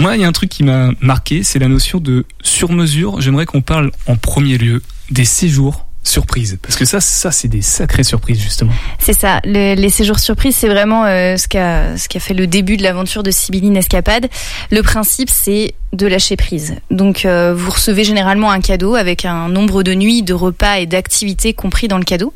Moi, 0.00 0.16
il 0.16 0.22
y 0.22 0.24
a 0.24 0.28
un 0.28 0.32
truc 0.32 0.48
qui 0.50 0.64
m'a 0.64 0.90
marqué, 1.00 1.42
c'est 1.42 1.58
la 1.58 1.68
notion 1.68 1.98
de 2.00 2.24
sur-mesure. 2.42 3.20
J'aimerais 3.20 3.46
qu'on 3.46 3.60
parle 3.60 3.90
en 4.06 4.16
premier 4.16 4.56
lieu 4.58 4.82
des 5.10 5.24
séjours 5.24 5.86
surprises, 6.02 6.58
parce 6.62 6.76
que 6.76 6.86
ça, 6.86 6.98
ça, 7.00 7.30
c'est 7.30 7.46
des 7.48 7.60
sacrées 7.60 8.04
surprises 8.04 8.40
justement. 8.40 8.72
C'est 8.98 9.12
ça. 9.12 9.40
Le- 9.44 9.74
les 9.74 9.90
séjours 9.90 10.18
surprises, 10.18 10.56
c'est 10.56 10.68
vraiment 10.68 11.04
euh, 11.04 11.36
ce 11.36 11.46
qu'a 11.46 11.98
ce 11.98 12.08
qui 12.08 12.16
a 12.16 12.20
fait 12.20 12.32
le 12.32 12.46
début 12.46 12.78
de 12.78 12.82
l'aventure 12.82 13.22
de 13.22 13.30
Sibylline 13.30 13.76
Escapade. 13.76 14.28
Le 14.70 14.82
principe, 14.82 15.28
c'est 15.28 15.74
de 15.92 16.06
lâcher 16.06 16.36
prise. 16.36 16.76
Donc, 16.90 17.24
euh, 17.24 17.52
vous 17.56 17.70
recevez 17.70 18.04
généralement 18.04 18.50
un 18.50 18.60
cadeau 18.60 18.94
avec 18.94 19.24
un 19.24 19.48
nombre 19.48 19.82
de 19.82 19.92
nuits, 19.94 20.22
de 20.22 20.34
repas 20.34 20.78
et 20.78 20.86
d'activités 20.86 21.52
compris 21.52 21.88
dans 21.88 21.98
le 21.98 22.04
cadeau. 22.04 22.32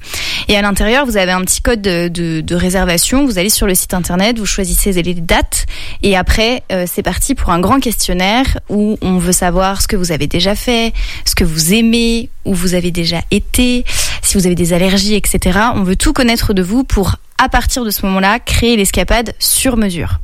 Et 0.48 0.56
à 0.56 0.62
l'intérieur, 0.62 1.06
vous 1.06 1.16
avez 1.16 1.30
un 1.32 1.40
petit 1.42 1.60
code 1.62 1.80
de, 1.80 2.08
de- 2.08 2.40
de 2.40 2.54
réservation. 2.56 3.24
Vous 3.24 3.38
allez 3.38 3.50
sur 3.50 3.66
le 3.66 3.74
site 3.74 3.94
internet, 3.94 4.38
vous 4.38 4.46
choisissez 4.46 4.92
les 4.92 5.14
dates, 5.14 5.66
et 6.02 6.16
après, 6.16 6.62
euh, 6.72 6.84
c'est 6.90 7.02
parti 7.02 7.34
pour 7.34 7.50
un 7.50 7.60
grand 7.60 7.78
questionnaire 7.80 8.58
où 8.68 8.98
on 9.02 9.18
veut 9.18 9.32
savoir 9.32 9.80
ce 9.80 9.86
que 9.88 9.96
vous 9.96 10.12
avez 10.12 10.26
déjà 10.26 10.54
fait, 10.54 10.92
ce 11.24 11.34
que 11.34 11.44
vous 11.44 11.72
aimez, 11.74 12.28
où 12.44 12.54
vous 12.54 12.74
avez 12.74 12.90
déjà 12.90 13.20
été, 13.30 13.84
si 14.22 14.36
vous 14.36 14.46
avez 14.46 14.54
des 14.54 14.72
allergies, 14.72 15.14
etc. 15.14 15.58
On 15.74 15.82
veut 15.82 15.96
tout 15.96 16.12
connaître 16.12 16.52
de 16.54 16.62
vous 16.62 16.84
pour, 16.84 17.16
à 17.38 17.48
partir 17.48 17.84
de 17.84 17.90
ce 17.90 18.06
moment-là, 18.06 18.38
créer 18.38 18.76
l'escapade 18.76 19.34
sur 19.38 19.76
mesure. 19.76 20.20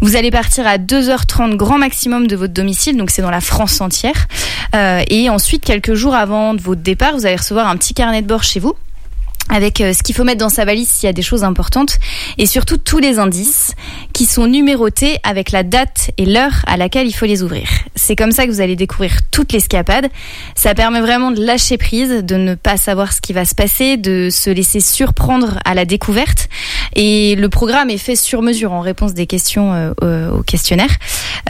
Vous 0.00 0.16
allez 0.16 0.30
partir 0.30 0.66
à 0.66 0.78
2h30 0.78 1.56
grand 1.56 1.78
maximum 1.78 2.26
de 2.26 2.36
votre 2.36 2.52
domicile, 2.52 2.96
donc 2.96 3.10
c'est 3.10 3.22
dans 3.22 3.30
la 3.30 3.40
France 3.40 3.80
entière. 3.80 4.26
Euh, 4.74 5.02
et 5.08 5.30
ensuite, 5.30 5.64
quelques 5.64 5.94
jours 5.94 6.14
avant 6.14 6.54
votre 6.54 6.82
départ, 6.82 7.14
vous 7.14 7.26
allez 7.26 7.36
recevoir 7.36 7.68
un 7.68 7.76
petit 7.76 7.94
carnet 7.94 8.22
de 8.22 8.26
bord 8.26 8.42
chez 8.42 8.60
vous 8.60 8.74
avec 9.48 9.80
euh, 9.80 9.92
ce 9.92 10.02
qu'il 10.02 10.14
faut 10.14 10.24
mettre 10.24 10.38
dans 10.40 10.48
sa 10.48 10.64
valise 10.64 10.88
s'il 10.88 11.06
y 11.06 11.10
a 11.10 11.12
des 11.12 11.22
choses 11.22 11.44
importantes 11.44 11.98
et 12.38 12.46
surtout 12.46 12.76
tous 12.76 12.98
les 12.98 13.18
indices 13.18 13.72
qui 14.12 14.24
sont 14.26 14.46
numérotés 14.46 15.18
avec 15.22 15.52
la 15.52 15.62
date 15.62 16.10
et 16.18 16.26
l'heure 16.26 16.62
à 16.66 16.76
laquelle 16.76 17.06
il 17.06 17.12
faut 17.12 17.26
les 17.26 17.42
ouvrir. 17.42 17.68
C'est 17.94 18.16
comme 18.16 18.32
ça 18.32 18.46
que 18.46 18.50
vous 18.50 18.60
allez 18.60 18.76
découvrir 18.76 19.12
toute 19.30 19.52
l'escapade. 19.52 20.08
Ça 20.54 20.74
permet 20.74 21.00
vraiment 21.00 21.30
de 21.30 21.44
lâcher 21.44 21.78
prise, 21.78 22.10
de 22.24 22.36
ne 22.36 22.54
pas 22.54 22.76
savoir 22.76 23.12
ce 23.12 23.20
qui 23.20 23.32
va 23.32 23.44
se 23.44 23.54
passer, 23.54 23.96
de 23.96 24.28
se 24.30 24.50
laisser 24.50 24.80
surprendre 24.80 25.58
à 25.64 25.74
la 25.74 25.84
découverte. 25.84 26.48
Et 26.94 27.34
le 27.36 27.48
programme 27.48 27.90
est 27.90 27.98
fait 27.98 28.16
sur 28.16 28.42
mesure 28.42 28.72
en 28.72 28.80
réponse 28.80 29.14
des 29.14 29.26
questions 29.26 29.72
euh, 29.72 29.92
euh, 30.02 30.30
au 30.30 30.42
questionnaire. 30.42 30.90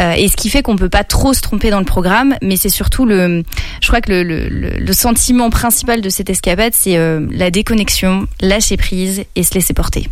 Euh, 0.00 0.12
et 0.12 0.28
ce 0.28 0.36
qui 0.36 0.50
fait 0.50 0.62
qu'on 0.62 0.76
peut 0.76 0.88
pas 0.88 1.04
trop 1.04 1.32
se 1.32 1.40
tromper 1.40 1.70
dans 1.70 1.78
le 1.78 1.84
programme, 1.84 2.36
mais 2.42 2.56
c'est 2.56 2.68
surtout 2.68 3.06
le, 3.06 3.42
je 3.80 3.86
crois 3.88 4.00
que 4.00 4.10
le, 4.10 4.22
le, 4.22 4.48
le- 4.48 4.92
sentiment 4.92 5.50
principal 5.50 6.00
de 6.00 6.08
cette 6.08 6.30
escapade, 6.30 6.72
c'est 6.74 6.96
euh, 6.96 7.26
la 7.30 7.50
déconnexion, 7.50 7.85
lâcher 8.40 8.76
prise 8.76 9.24
et 9.34 9.42
se 9.42 9.54
laisser 9.54 9.74
porter. 9.74 10.08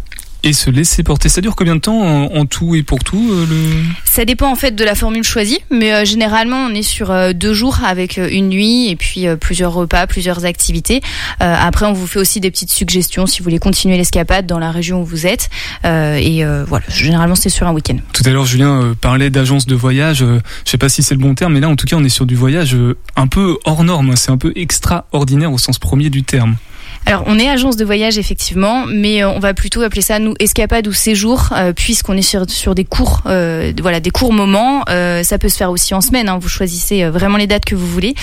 Et 0.46 0.52
se 0.52 0.68
laisser 0.68 1.02
porter, 1.02 1.30
ça 1.30 1.40
dure 1.40 1.56
combien 1.56 1.74
de 1.74 1.80
temps 1.80 2.02
en, 2.02 2.24
en 2.36 2.44
tout 2.44 2.74
et 2.74 2.82
pour 2.82 3.02
tout 3.02 3.30
euh, 3.32 3.46
le... 3.48 3.82
Ça 4.04 4.26
dépend 4.26 4.52
en 4.52 4.56
fait 4.56 4.72
de 4.72 4.84
la 4.84 4.94
formule 4.94 5.24
choisie, 5.24 5.60
mais 5.70 5.94
euh, 5.94 6.04
généralement 6.04 6.66
on 6.66 6.74
est 6.74 6.82
sur 6.82 7.10
euh, 7.10 7.32
deux 7.32 7.54
jours 7.54 7.78
avec 7.82 8.18
une 8.18 8.50
nuit 8.50 8.90
et 8.90 8.96
puis 8.96 9.24
plusieurs 9.40 9.72
repas, 9.72 10.06
plusieurs 10.06 10.44
activités. 10.44 11.00
Après, 11.40 11.86
on 11.86 11.94
vous 11.94 12.06
fait 12.06 12.18
aussi 12.18 12.40
des 12.40 12.50
petites 12.50 12.70
suggestions 12.70 13.24
si 13.24 13.38
vous 13.38 13.44
voulez 13.44 13.58
continuer 13.58 13.96
l'escapade 13.96 14.46
dans 14.46 14.58
la 14.58 14.70
région 14.70 15.00
où 15.00 15.04
vous 15.04 15.26
êtes. 15.26 15.48
Et 15.84 16.44
voilà, 16.66 16.84
généralement 16.88 17.34
c'est 17.34 17.48
sur 17.48 17.66
un 17.66 17.72
week-end. 17.72 17.96
Tout 18.12 18.22
à 18.26 18.30
l'heure, 18.30 18.44
Julien 18.44 18.94
parlait 19.00 19.30
d'agence 19.30 19.66
de 19.66 19.74
voyage. 19.74 20.18
je 20.18 20.70
sais 20.70 20.78
pas 20.78 20.88
si 20.88 21.02
c'est 21.02 21.14
le 21.14 21.20
bon 21.20 21.34
terme, 21.34 21.54
mais 21.54 21.60
là, 21.60 21.68
en 21.68 21.76
tout 21.76 21.86
cas, 21.86 21.96
on 21.96 22.04
est 22.04 22.10
sur 22.10 22.26
du 22.26 22.34
voyage 22.34 22.76
un 23.16 23.26
peu 23.26 23.56
hors 23.64 23.84
norme. 23.84 24.14
C'est 24.16 24.30
un 24.30 24.38
peu 24.38 24.52
extraordinaire 24.56 25.52
au 25.52 25.58
sens 25.58 25.78
premier 25.78 26.10
du 26.10 26.22
terme. 26.22 26.56
Alors, 27.06 27.24
on 27.26 27.38
est 27.38 27.48
agence 27.48 27.76
de 27.76 27.84
voyage 27.84 28.16
effectivement, 28.16 28.86
mais 28.86 29.22
euh, 29.22 29.28
on 29.28 29.38
va 29.38 29.52
plutôt 29.52 29.82
appeler 29.82 30.00
ça 30.00 30.18
nous 30.18 30.34
escapade 30.38 30.88
ou 30.88 30.92
séjour, 30.94 31.50
euh, 31.52 31.74
puisqu'on 31.74 32.16
est 32.16 32.22
sur, 32.22 32.48
sur 32.48 32.74
des 32.74 32.86
courts, 32.86 33.20
euh, 33.26 33.74
voilà, 33.82 34.00
des 34.00 34.10
courts 34.10 34.32
moments. 34.32 34.82
Euh, 34.88 35.22
ça 35.22 35.36
peut 35.36 35.50
se 35.50 35.58
faire 35.58 35.70
aussi 35.70 35.92
en 35.92 36.00
semaine. 36.00 36.30
hein, 36.30 36.38
vous 36.40 36.48
choisissez 36.48 37.04
euh, 37.04 37.10
vraiment 37.10 37.36
les 37.36 37.46
dates 37.46 37.66
que 37.66 37.74
vous 37.74 37.86
voulez, 37.86 38.14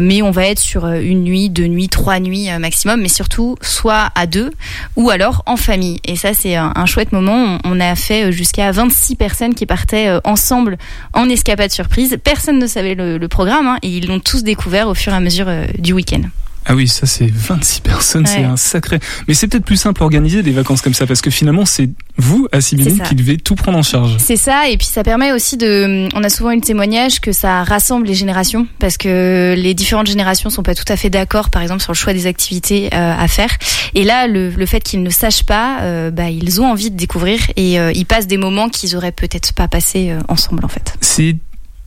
mais 0.00 0.20
on 0.22 0.32
va 0.32 0.46
être 0.46 0.58
sur 0.58 0.86
une 0.88 1.22
nuit, 1.22 1.48
deux 1.48 1.66
nuits, 1.66 1.88
trois 1.88 2.18
nuits 2.18 2.48
maximum, 2.58 3.00
mais 3.00 3.08
surtout 3.08 3.54
soit 3.62 4.08
à 4.16 4.26
deux 4.26 4.50
ou 4.96 5.10
alors 5.10 5.44
en 5.46 5.56
famille. 5.56 6.00
Et 6.04 6.16
ça, 6.16 6.34
c'est 6.34 6.56
un, 6.56 6.86
chouette 6.86 7.12
moment. 7.12 7.60
On, 7.64 7.76
on 7.76 7.80
a 7.80 7.94
fait 7.94 8.32
jusqu'à 8.32 8.72
26 8.72 9.14
personnes 9.14 9.54
qui 9.54 9.64
partaient 9.64 10.10
ensemble 10.24 10.76
en 11.12 11.28
escapade 11.28 11.70
surprise. 11.70 12.16
Personne 12.24 12.58
ne 12.58 12.66
savait 12.66 12.96
le, 12.96 13.18
le 13.18 13.28
programme 13.28 13.68
hein, 13.68 13.78
et 13.82 13.88
ils 13.88 14.08
l'ont 14.08 14.18
tous 14.18 14.42
découvert 14.42 14.88
au 14.88 14.94
fur 14.94 15.12
et 15.12 15.16
à 15.16 15.20
mesure 15.20 15.46
du 15.78 15.92
week-end. 15.92 16.22
Ah 16.66 16.74
oui, 16.74 16.88
ça 16.88 17.06
c'est 17.06 17.30
26 17.30 17.80
personnes, 17.80 18.26
c'est 18.26 18.42
un 18.42 18.56
sacré. 18.56 18.98
Mais 19.28 19.34
c'est 19.34 19.46
peut-être 19.46 19.64
plus 19.64 19.76
simple 19.76 20.02
à 20.02 20.04
organiser 20.04 20.42
des 20.42 20.52
vacances 20.52 20.82
comme 20.82 20.94
ça 20.94 21.06
parce 21.06 21.20
que 21.20 21.30
finalement 21.30 21.64
c'est 21.64 21.90
vous 22.16 22.48
à 22.52 22.58
qui 22.60 23.14
devez 23.14 23.36
tout 23.36 23.54
prendre 23.54 23.78
en 23.78 23.82
charge. 23.82 24.16
C'est 24.18 24.36
ça, 24.36 24.68
et 24.68 24.76
puis 24.76 24.86
ça 24.86 25.02
permet 25.02 25.32
aussi 25.32 25.56
de. 25.56 26.08
On 26.14 26.24
a 26.24 26.28
souvent 26.28 26.50
eu 26.50 26.56
le 26.56 26.62
témoignage 26.62 27.20
que 27.20 27.32
ça 27.32 27.62
rassemble 27.62 28.06
les 28.06 28.14
générations, 28.14 28.66
parce 28.78 28.96
que 28.96 29.54
les 29.56 29.74
différentes 29.74 30.08
générations 30.08 30.50
sont 30.50 30.62
pas 30.62 30.74
tout 30.74 30.84
à 30.88 30.96
fait 30.96 31.10
d'accord, 31.10 31.50
par 31.50 31.62
exemple, 31.62 31.82
sur 31.82 31.92
le 31.92 31.96
choix 31.96 32.12
des 32.12 32.26
activités 32.26 32.88
euh, 32.92 33.14
à 33.16 33.28
faire. 33.28 33.50
Et 33.94 34.04
là, 34.04 34.26
le, 34.26 34.50
le 34.50 34.66
fait 34.66 34.80
qu'ils 34.80 35.02
ne 35.02 35.10
sachent 35.10 35.44
pas, 35.44 35.80
euh, 35.82 36.10
bah, 36.10 36.30
ils 36.30 36.60
ont 36.60 36.66
envie 36.66 36.90
de 36.90 36.96
découvrir 36.96 37.40
et 37.56 37.78
euh, 37.78 37.92
ils 37.94 38.06
passent 38.06 38.26
des 38.26 38.36
moments 38.38 38.68
qu'ils 38.68 38.96
auraient 38.96 39.12
peut-être 39.12 39.52
pas 39.52 39.68
passés 39.68 40.10
euh, 40.10 40.18
ensemble, 40.28 40.64
en 40.64 40.68
fait. 40.68 40.94
C'est 41.00 41.36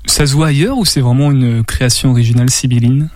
ça 0.06 0.26
se 0.26 0.34
voit 0.34 0.48
ailleurs 0.48 0.78
ou 0.78 0.86
c'est 0.86 1.02
vraiment 1.02 1.32
une 1.32 1.64
création 1.64 2.12
originale 2.12 2.50
Sibylline 2.50 3.10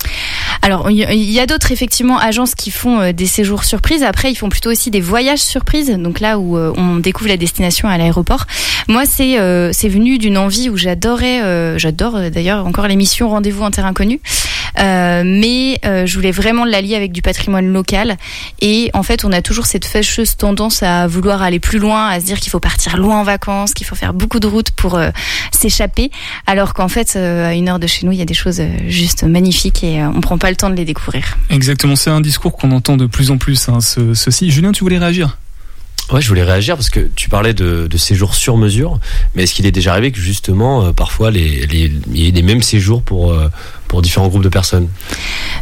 Alors, 0.66 0.90
il 0.90 0.98
y- 0.98 1.40
a 1.42 1.46
d'autres 1.46 1.74
effectivement 1.74 2.18
agences 2.18 2.56
qui 2.56 2.72
font 2.72 3.02
euh, 3.02 3.12
des 3.12 3.26
séjours 3.26 3.66
surprises. 3.66 4.02
Après, 4.02 4.32
ils 4.32 4.36
font 4.36 4.48
plutôt 4.48 4.72
aussi 4.72 4.92
des 4.92 5.02
voyages 5.02 5.40
surprises. 5.42 5.90
Donc 6.00 6.22
là 6.22 6.40
où 6.40 6.56
euh, 6.58 6.72
on 6.78 6.96
découvre 7.00 7.28
la 7.30 7.36
destination 7.36 7.90
à 7.90 7.98
l'aéroport. 7.98 8.46
Moi, 8.88 9.04
c'est 9.06 9.38
euh, 9.40 9.72
venu 9.84 10.18
d'une 10.18 10.38
envie 10.38 10.70
où 10.70 10.78
j'adorais, 10.78 11.42
euh, 11.44 11.78
j'adore 11.78 12.16
euh, 12.16 12.30
d'ailleurs 12.30 12.66
encore 12.66 12.88
l'émission 12.88 13.28
Rendez-vous 13.28 13.64
en 13.64 13.72
terre 13.72 13.86
inconnue. 13.86 14.22
Euh, 14.80 15.24
mais 15.26 15.80
euh, 15.86 16.06
je 16.06 16.16
voulais 16.16 16.32
vraiment 16.32 16.66
l'allier 16.66 16.96
avec 16.96 17.12
du 17.12 17.22
patrimoine 17.22 17.72
local. 17.72 18.18
Et 18.62 18.90
en 18.94 19.04
fait, 19.04 19.26
on 19.26 19.32
a 19.32 19.42
toujours 19.42 19.66
cette 19.66 19.86
fâcheuse 19.86 20.36
tendance 20.36 20.84
à 20.84 21.08
vouloir 21.08 21.42
aller 21.42 21.60
plus 21.60 21.80
loin, 21.80 22.08
à 22.08 22.20
se 22.20 22.26
dire 22.26 22.40
qu'il 22.40 22.52
faut 22.52 22.60
partir 22.60 22.98
loin 22.98 23.20
en 23.20 23.24
vacances, 23.24 23.74
qu'il 23.74 23.86
faut 23.86 23.96
faire 23.96 24.14
beaucoup 24.14 24.40
de 24.40 24.48
routes 24.48 24.72
pour 24.72 24.96
euh, 24.96 25.10
s'échapper. 25.52 26.12
Alors 26.48 26.74
qu'en 26.74 26.88
fait, 26.88 27.14
euh, 27.16 27.50
à 27.50 27.54
une 27.54 27.70
heure 27.70 27.80
de 27.80 27.88
chez 27.88 28.06
nous, 28.06 28.12
il 28.12 28.18
y 28.18 28.22
a 28.22 28.26
des 28.26 28.34
choses 28.34 28.62
juste 28.88 29.24
magnifiques 29.24 29.84
et 29.84 30.02
euh, 30.02 30.10
on 30.16 30.22
prend 30.22 30.38
pas 30.38 30.50
le 30.50 30.56
temps 30.56 30.70
de 30.70 30.76
les 30.76 30.86
découvrir. 30.86 31.38
Exactement, 31.50 31.96
c'est 31.96 32.10
un 32.10 32.22
discours 32.22 32.54
qu'on 32.58 32.72
entend 32.72 32.98
de 32.98 33.06
plus 33.06 33.32
en 33.32 33.38
plus. 33.38 33.70
Hein, 33.70 33.82
ce, 33.82 34.14
ceci. 34.14 34.52
Julien, 34.52 34.72
tu 34.72 34.84
voulais 34.84 34.98
réagir? 34.98 35.38
Ouais, 36.12 36.22
je 36.22 36.28
voulais 36.28 36.44
réagir 36.44 36.76
parce 36.76 36.90
que 36.90 37.10
tu 37.16 37.30
parlais 37.30 37.54
de, 37.54 37.88
de 37.88 37.98
séjours 37.98 38.36
sur 38.36 38.58
mesure, 38.58 39.00
mais 39.36 39.44
est-ce 39.44 39.54
qu'il 39.54 39.66
est 39.66 39.72
déjà 39.72 39.92
arrivé 39.94 40.12
que 40.12 40.20
justement, 40.20 40.84
euh, 40.84 40.92
parfois, 40.92 41.32
les, 41.32 41.66
les, 41.66 41.92
il 42.12 42.20
y 42.20 42.28
ait 42.28 42.32
les 42.32 42.42
mêmes 42.42 42.62
séjours 42.62 43.02
pour, 43.02 43.32
euh, 43.32 43.48
pour 43.94 44.02
différents 44.02 44.28
groupes 44.28 44.42
de 44.44 44.50
personnes 44.50 44.88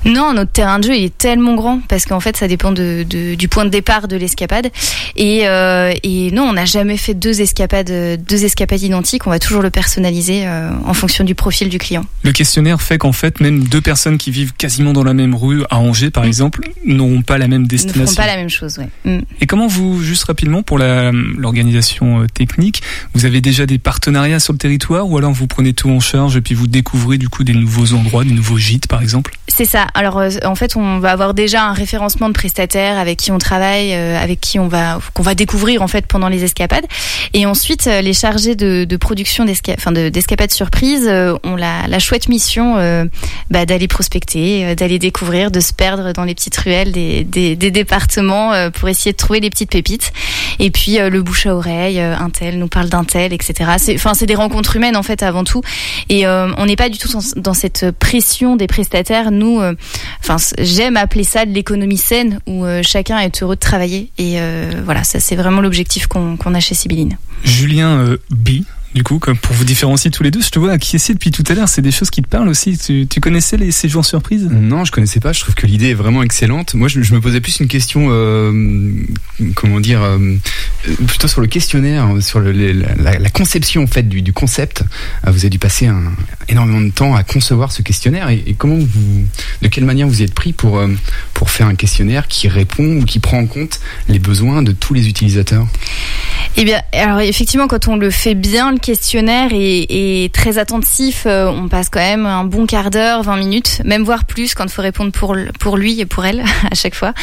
Non, 0.06 0.32
notre 0.34 0.54
terrain 0.54 0.80
de 0.80 0.86
jeu 0.86 0.96
il 0.96 1.04
est 1.04 1.18
tellement 1.18 1.56
grand 1.56 1.82
parce 1.90 2.06
qu'en 2.06 2.22
fait 2.22 2.38
ça 2.38 2.48
dépend 2.48 2.72
de, 2.72 3.06
de- 3.10 3.36
du 3.36 3.50
point 3.50 3.66
de 3.66 3.70
départ 3.70 4.08
de 4.08 4.16
l'escapade 4.16 4.70
et, 5.18 5.50
euh, 5.50 5.92
et 6.04 6.32
non 6.32 6.44
on 6.44 6.54
n'a 6.54 6.64
jamais 6.64 6.96
fait 6.96 7.14
deux 7.14 7.42
escapades 7.42 7.92
deux 8.26 8.46
escapades 8.46 8.82
identiques 8.82 9.28
on 9.28 9.32
va 9.32 9.40
toujours 9.40 9.62
le 9.62 9.70
personnaliser 9.70 10.48
euh, 10.48 10.70
en 10.86 10.94
fonction 10.94 11.26
du 11.26 11.36
profil 11.36 11.68
du 11.68 11.78
client. 11.78 12.06
Le 12.24 12.32
questionnaire 12.32 12.82
fait 12.82 12.98
qu'en 12.98 13.12
fait, 13.12 13.42
même 13.42 13.66
deux 13.66 13.82
personnes 13.82 14.18
qui 14.18 14.32
vivent 14.32 14.54
quasiment 14.54 14.94
dans 14.94 15.04
la 15.04 15.14
même 15.14 15.36
rue, 15.36 15.64
à 15.70 15.78
Angers 15.80 16.10
par 16.10 16.24
exemple, 16.24 16.62
n'auront 16.86 17.22
pas 17.22 17.38
la 17.38 17.48
même 17.50 17.62
Ils 17.64 17.66
ne 17.66 17.68
destination. 17.70 18.06
feront 18.06 18.16
pas 18.16 18.28
la 18.28 18.38
même 18.38 18.50
chose. 18.50 18.78
Ouais. 18.80 18.88
Mm. 19.18 19.24
Et 19.42 19.46
comment 19.46 19.68
vous, 19.68 20.02
juste 20.02 20.24
rapidement 20.24 20.64
pour 20.64 20.78
l'organisation 20.80 22.22
euh, 22.22 22.28
technique, 22.28 22.82
vous 23.14 23.26
avez 23.26 23.42
déjà 23.42 23.66
des 23.66 23.78
partenariats 23.78 24.40
sur 24.40 24.54
le 24.54 24.58
territoire 24.60 25.10
ou 25.10 25.18
alors 25.18 25.32
vous 25.34 25.48
prenez 25.48 25.74
tout 25.74 25.90
en 25.90 26.00
charge 26.00 26.38
et 26.38 26.42
puis 26.42 26.56
vous 26.56 26.68
découvrez 26.68 27.18
du 27.18 27.30
coup 27.30 27.44
des 27.44 27.54
nouveaux 27.54 27.94
endroits, 27.94 28.21
des 28.24 28.34
nouveaux 28.34 28.58
gîtes 28.58 28.88
par 28.88 29.02
exemple 29.02 29.34
C'est 29.62 29.78
ça. 29.78 29.86
Alors 29.94 30.18
euh, 30.18 30.32
en 30.44 30.56
fait, 30.56 30.76
on 30.76 30.98
va 30.98 31.12
avoir 31.12 31.36
déjà 31.36 31.66
un 31.66 31.74
référencement 31.74 32.30
de 32.30 32.34
prestataires 32.34 32.98
avec 32.98 33.20
qui 33.20 33.32
on 33.32 33.38
travaille, 33.38 33.94
euh, 33.94 34.20
avec 34.20 34.42
qui 34.42 34.58
on 34.58 34.68
va 34.68 34.98
qu'on 35.14 35.22
va 35.22 35.36
découvrir 35.36 35.84
en 35.84 35.88
fait 35.88 36.08
pendant 36.08 36.30
les 36.30 36.44
escapades. 36.44 36.88
Et 37.36 37.46
ensuite, 37.46 37.86
euh, 37.86 38.02
les 38.02 38.14
chargés 38.14 38.56
de, 38.56 38.98
production 38.98 39.46
d'esca- 39.46 39.76
enfin, 39.78 39.92
de- 39.92 40.10
d'escapades 40.10 40.50
surprises 40.50 41.08
ont 41.44 41.56
la, 41.56 42.00
chouette 42.00 42.28
mission 42.28 42.78
bah, 43.52 43.68
d'aller 43.68 43.88
prospecter, 43.88 44.74
d'aller 44.76 44.98
découvrir, 44.98 45.52
de 45.52 45.60
se 45.60 45.74
perdre 45.74 46.12
dans 46.12 46.24
les 46.24 46.34
petites 46.34 46.58
ruelles 46.58 46.92
des, 46.92 47.56
départements 47.56 48.54
pour 48.72 48.90
essayer 48.90 49.12
de 49.12 49.18
trouver 49.18 49.42
les 49.42 49.52
petites 49.52 49.70
pépites. 49.70 50.12
Et 50.58 50.72
puis 50.72 50.98
le 50.98 51.22
bouche 51.22 51.46
à 51.46 51.56
oreille, 51.56 52.00
un 52.00 52.30
tel 52.32 52.58
nous 52.58 52.68
parle 52.68 52.90
d'un 52.90 53.04
tel, 53.04 53.32
etc. 53.32 53.70
Enfin 53.94 54.16
c'est 54.16 54.26
des 54.26 54.36
rencontres 54.36 54.76
humaines 54.76 54.98
en 54.98 55.04
fait 55.04 55.22
avant 55.22 55.44
tout. 55.44 55.62
Et 56.10 56.26
on 56.28 56.66
n'est 56.66 56.76
pas 56.76 56.90
du 56.90 56.98
tout 56.98 57.10
dans, 57.10 57.22
dans 57.36 57.54
cette 57.54 57.92
pression 57.92 58.56
des 58.56 58.68
prestataires. 58.68 59.30
Nous, 59.30 59.51
euh, 59.60 59.74
enfin 60.20 60.38
j'aime 60.60 60.96
appeler 60.98 61.24
ça 61.24 61.46
de 61.46 61.52
l'économie 61.52 61.98
saine 61.98 62.40
où 62.48 62.66
euh, 62.66 62.82
chacun 62.84 63.20
est 63.20 63.44
heureux 63.44 63.56
de 63.56 63.60
travailler. 63.60 64.12
Et 64.18 64.40
euh, 64.40 64.72
voilà, 64.86 65.04
ça 65.04 65.20
c'est 65.20 65.36
vraiment 65.36 65.62
l'objectif 65.62 66.08
qu'on 66.08 66.54
a 66.54 66.60
chez 66.60 66.76
Sibylline. 66.76 67.18
Julien 67.44 68.16
B. 68.30 68.62
Du 68.94 69.04
coup, 69.04 69.20
comme 69.20 69.38
pour 69.38 69.56
vous 69.56 69.64
différencier 69.64 70.12
tous 70.12 70.22
les 70.22 70.32
deux, 70.32 70.42
je 70.42 70.50
te 70.50 70.60
vois 70.60 70.74
acquiescer 70.74 71.14
depuis 71.14 71.32
tout 71.32 71.44
à 71.48 71.54
l'heure. 71.54 71.70
C'est 71.70 71.82
des 71.82 71.92
choses 71.92 72.10
qui 72.10 72.22
te 72.22 72.28
parlent 72.28 72.50
aussi. 72.50 72.78
Tu, 72.78 73.08
tu 73.08 73.22
connaissais 73.22 73.56
les 73.56 73.72
séjours 73.72 74.04
surprises? 74.06 74.50
Non, 74.52 74.84
je 74.84 74.92
connaissais 74.92 75.22
pas. 75.22 75.32
Je 75.32 75.40
trouve 75.40 75.56
que 75.56 75.66
l'idée 75.66 75.92
est 75.92 75.94
vraiment 75.94 76.24
excellente. 76.24 76.74
Moi, 76.74 76.90
je, 76.90 77.02
je 77.02 77.14
me 77.14 77.22
posais 77.22 77.40
plus 77.40 77.62
une 77.62 77.70
question, 77.70 78.08
euh, 78.12 78.92
comment 79.56 79.80
dire, 79.80 80.02
euh, 80.02 80.36
plutôt 81.08 81.30
sur 81.30 81.40
le 81.40 81.48
questionnaire, 81.48 82.10
sur 82.20 82.42
le, 82.42 82.52
les- 82.52 82.74
la, 82.74 83.18
la 83.18 83.30
conception 83.30 83.84
en 83.84 83.88
fait 83.88 84.10
du, 84.10 84.22
du 84.22 84.34
concept. 84.34 84.84
Euh, 85.26 85.32
Vous 85.32 85.40
avez 85.40 85.50
dû 85.50 85.60
passer 85.60 85.88
un, 85.88 86.12
énormément 86.50 86.82
de 86.82 86.92
temps 86.92 87.16
à 87.16 87.24
concevoir 87.24 87.72
ce 87.72 87.84
questionnaire. 87.84 88.30
Et, 88.30 88.44
et 88.46 88.56
comment 88.56 88.76
vous, 88.78 89.26
de 89.62 89.68
quelle 89.70 89.86
manière 89.86 90.08
vous 90.10 90.20
y 90.20 90.24
êtes 90.26 90.34
pris 90.34 90.52
pour 90.52 90.80
euh, 90.80 90.90
pour 91.34 91.50
faire 91.50 91.68
un 91.68 91.76
questionnaire 91.76 92.28
qui 92.28 92.50
répond 92.50 92.98
ou 92.98 93.06
qui 93.06 93.20
prend 93.20 93.40
en 93.40 93.48
compte 93.48 93.80
les 94.10 94.20
besoins 94.20 94.64
de 94.64 94.74
tous 94.74 94.94
les 94.94 95.08
utilisateurs? 95.08 95.66
Eh 96.58 96.66
bien, 96.66 96.82
alors 96.92 97.22
effectivement, 97.22 97.68
quand 97.68 97.88
on 97.88 97.96
le 97.96 98.12
fait 98.12 98.36
bien, 98.36 98.74
le 98.74 98.81
questionnaire 98.82 99.50
est, 99.54 100.34
très 100.34 100.58
attentif. 100.58 101.24
Euh, 101.26 101.48
on 101.48 101.68
passe 101.70 101.90
quand 101.90 102.00
même 102.00 102.26
un 102.26 102.44
bon 102.44 102.66
quart 102.66 102.90
d'heure, 102.90 103.24
20 103.24 103.38
minutes, 103.38 103.82
même 103.86 104.04
voire 104.04 104.26
plus 104.26 104.54
quand 104.54 104.66
il 104.66 104.70
faut 104.70 104.82
répondre 104.82 105.12
pour, 105.12 105.36
pour 105.60 105.78
lui 105.78 106.00
et 106.02 106.06
pour 106.06 106.26
elle 106.26 106.42
à 106.72 106.76
chaque 106.76 106.96
fois. 106.96 107.14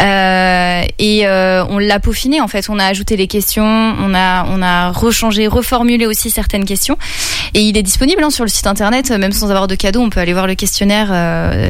Euh, 0.00 0.82
et 0.98 1.26
euh, 1.26 1.64
on 1.68 1.78
l'a 1.78 2.00
peaufiné 2.00 2.40
en 2.40 2.48
fait. 2.48 2.68
On 2.68 2.78
a 2.78 2.86
ajouté 2.86 3.16
les 3.16 3.28
questions, 3.28 3.64
on 3.64 4.14
a 4.14 4.46
on 4.48 4.62
a 4.62 4.90
rechangé, 4.90 5.46
reformulé 5.46 6.06
aussi 6.06 6.30
certaines 6.30 6.64
questions. 6.64 6.98
Et 7.54 7.60
il 7.60 7.76
est 7.76 7.82
disponible 7.82 8.22
hein, 8.24 8.30
sur 8.30 8.44
le 8.44 8.50
site 8.50 8.66
internet, 8.66 9.10
même 9.10 9.32
sans 9.32 9.50
avoir 9.50 9.68
de 9.68 9.74
cadeau. 9.74 10.00
On 10.00 10.10
peut 10.10 10.20
aller 10.20 10.32
voir 10.32 10.46
le 10.46 10.54
questionnaire. 10.54 11.08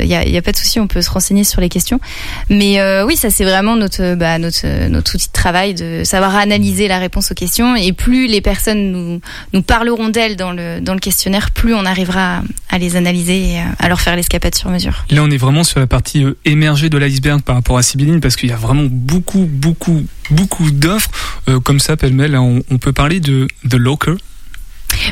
Il 0.01 0.09
n'y 0.09 0.15
a, 0.15 0.39
a 0.39 0.43
pas 0.43 0.53
de 0.53 0.57
souci, 0.57 0.81
on 0.81 0.87
peut 0.87 1.03
se 1.03 1.11
renseigner 1.11 1.45
sur 1.45 1.61
les 1.61 1.69
questions. 1.69 2.01
Mais 2.49 2.81
oui, 3.03 3.17
ça 3.17 3.31
c'est 3.31 3.45
vraiment 3.45 3.77
notre 3.77 4.15
bah, 4.15 4.39
notre 4.39 5.15
outil 5.15 5.27
de 5.27 5.33
travail 5.33 5.75
de 5.75 6.05
savoir 6.05 6.37
analyser 6.37 6.89
la 6.89 6.99
réponse 6.99 7.33
aux 7.33 7.35
questions. 7.35 7.75
Et 7.77 7.93
plus 7.93 8.27
les 8.27 8.41
personnes 8.41 8.93
nous 8.93 9.21
nous 9.53 9.62
parleront 9.62 10.09
d'elles 10.09 10.37
dans 10.37 10.53
le 10.53 10.81
dans 10.81 10.95
le 10.95 11.01
questionnaire, 11.01 11.51
plus 11.51 11.75
on 11.75 11.85
arrivera 11.85 12.39
à, 12.39 12.43
à 12.71 12.79
les 12.79 12.97
analyser 12.97 13.53
et 13.53 13.59
à, 13.61 13.65
à 13.79 13.89
leur 13.89 14.01
faire 14.01 14.17
l'escapade 14.17 14.55
sur 14.55 14.71
mesure. 14.71 15.05
Là, 15.11 15.23
on 15.23 15.31
est 15.31 15.37
vraiment 15.37 15.65
sur 15.65 15.81
la 15.81 15.87
partie 15.87 16.25
euh, 16.25 16.37
émergée 16.45 16.89
de 16.89 16.99
l'iceberg 16.99 17.43
par 17.43 17.57
rapport 17.57 17.79
à 17.79 17.83
Sibylline 17.83 18.21
parce 18.21 18.37
qu'il 18.37 18.49
y 18.49 18.53
a 18.53 18.57
vraiment 18.57 18.87
beaucoup, 18.91 19.47
beaucoup, 19.51 20.05
beaucoup 20.31 20.71
d'offres. 20.71 21.11
Euh, 21.49 21.61
comme 21.61 21.81
ça, 21.81 21.97
pêle-mêle, 21.97 22.37
on, 22.37 22.62
on 22.71 22.79
peut 22.79 22.93
parler 22.93 23.21
de 23.21 23.49
The 23.69 23.75
Locker. 23.75 24.15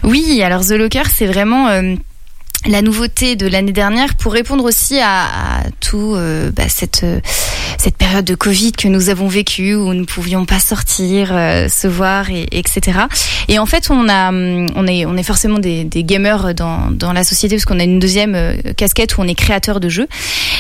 Oui, 0.03 0.43
alors 0.43 0.65
The 0.65 0.73
Locker, 0.73 1.03
c'est 1.13 1.27
vraiment 1.27 1.69
euh, 1.69 1.95
la 2.67 2.83
nouveauté 2.83 3.37
de 3.37 3.47
l'année 3.47 3.73
dernière 3.73 4.15
pour 4.15 4.33
répondre 4.33 4.65
aussi 4.65 4.99
à, 5.01 5.25
à 5.25 5.63
tout 5.81 6.15
euh, 6.15 6.51
bah, 6.51 6.69
cette 6.69 7.05
euh, 7.05 7.21
cette 7.79 7.97
période 7.97 8.27
de 8.27 8.35
Covid 8.35 8.73
que 8.73 8.89
nous 8.89 9.09
avons 9.09 9.27
vécue 9.27 9.75
où 9.75 9.95
nous 9.95 10.01
ne 10.01 10.05
pouvions 10.05 10.45
pas 10.45 10.59
sortir, 10.59 11.31
euh, 11.33 11.69
se 11.69 11.87
voir, 11.87 12.31
et, 12.31 12.47
etc. 12.53 12.99
Et 13.49 13.59
en 13.59 13.65
fait, 13.65 13.91
on 13.91 14.09
a 14.09 14.29
hum, 14.29 14.67
on 14.77 14.87
est 14.87 15.07
on 15.07 15.17
est 15.17 15.23
forcément 15.23 15.59
des, 15.59 15.85
des 15.85 16.05
gamers 16.05 16.55
dans 16.55 16.91
dans 16.91 17.13
la 17.15 17.25
société 17.25 17.57
parce 17.57 17.65
qu'on 17.65 17.81
a 17.81 17.85
une 17.85 17.99
deuxième 17.99 18.35
euh, 18.35 18.55
casquette 18.77 19.17
où 19.17 19.23
on 19.23 19.29
est 19.29 19.35
créateur 19.35 19.81
de 19.81 19.89
jeux. 19.89 20.09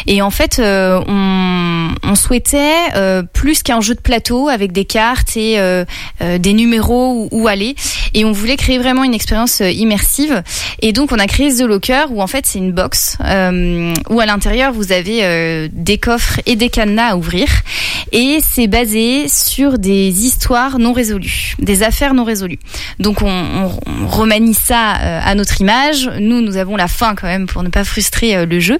Et 0.06 0.22
en 0.22 0.30
fait, 0.30 0.58
euh, 0.58 1.02
on, 1.06 1.90
on 2.02 2.14
souhaitait 2.14 2.74
euh, 2.96 3.22
plus 3.22 3.62
qu'un 3.62 3.82
jeu 3.82 3.94
de 3.94 4.00
plateau 4.00 4.48
avec 4.48 4.72
des 4.72 4.86
cartes 4.86 5.36
et 5.36 5.58
des 6.20 6.52
numéros 6.52 7.28
où, 7.30 7.42
où 7.42 7.48
aller. 7.48 7.74
Et 8.14 8.24
on 8.24 8.32
voulait 8.32 8.56
créer 8.56 8.78
vraiment 8.78 9.04
une 9.04 9.14
expérience 9.14 9.60
immersive. 9.60 10.42
Et 10.80 10.92
donc, 10.92 11.12
on 11.12 11.18
a 11.18 11.26
créé 11.26 11.54
The 11.54 11.62
Où 12.10 12.22
en 12.22 12.26
fait 12.28 12.46
c'est 12.46 12.58
une 12.58 12.70
box 12.70 13.18
euh, 13.24 13.92
où 14.08 14.20
à 14.20 14.26
l'intérieur 14.26 14.72
vous 14.72 14.92
avez 14.92 15.24
euh, 15.24 15.68
des 15.72 15.98
coffres 15.98 16.40
et 16.46 16.54
des 16.54 16.68
cadenas 16.68 17.10
à 17.10 17.16
ouvrir. 17.16 17.48
Et 18.12 18.38
c'est 18.42 18.68
basé 18.68 19.28
sur 19.28 19.78
des 19.78 20.24
histoires 20.24 20.78
non 20.78 20.92
résolues, 20.92 21.54
des 21.58 21.82
affaires 21.82 22.14
non 22.14 22.22
résolues. 22.22 22.60
Donc 23.00 23.22
on, 23.22 23.70
remanie 24.06 24.54
ça 24.54 24.96
euh, 24.96 25.20
à 25.24 25.34
notre 25.34 25.60
image. 25.60 26.08
Nous, 26.20 26.40
nous 26.40 26.56
avons 26.56 26.76
la 26.76 26.86
fin 26.86 27.14
quand 27.14 27.26
même 27.26 27.46
pour 27.46 27.62
ne 27.62 27.68
pas 27.68 27.84
frustrer 27.84 28.46
le 28.46 28.60
jeu. 28.60 28.78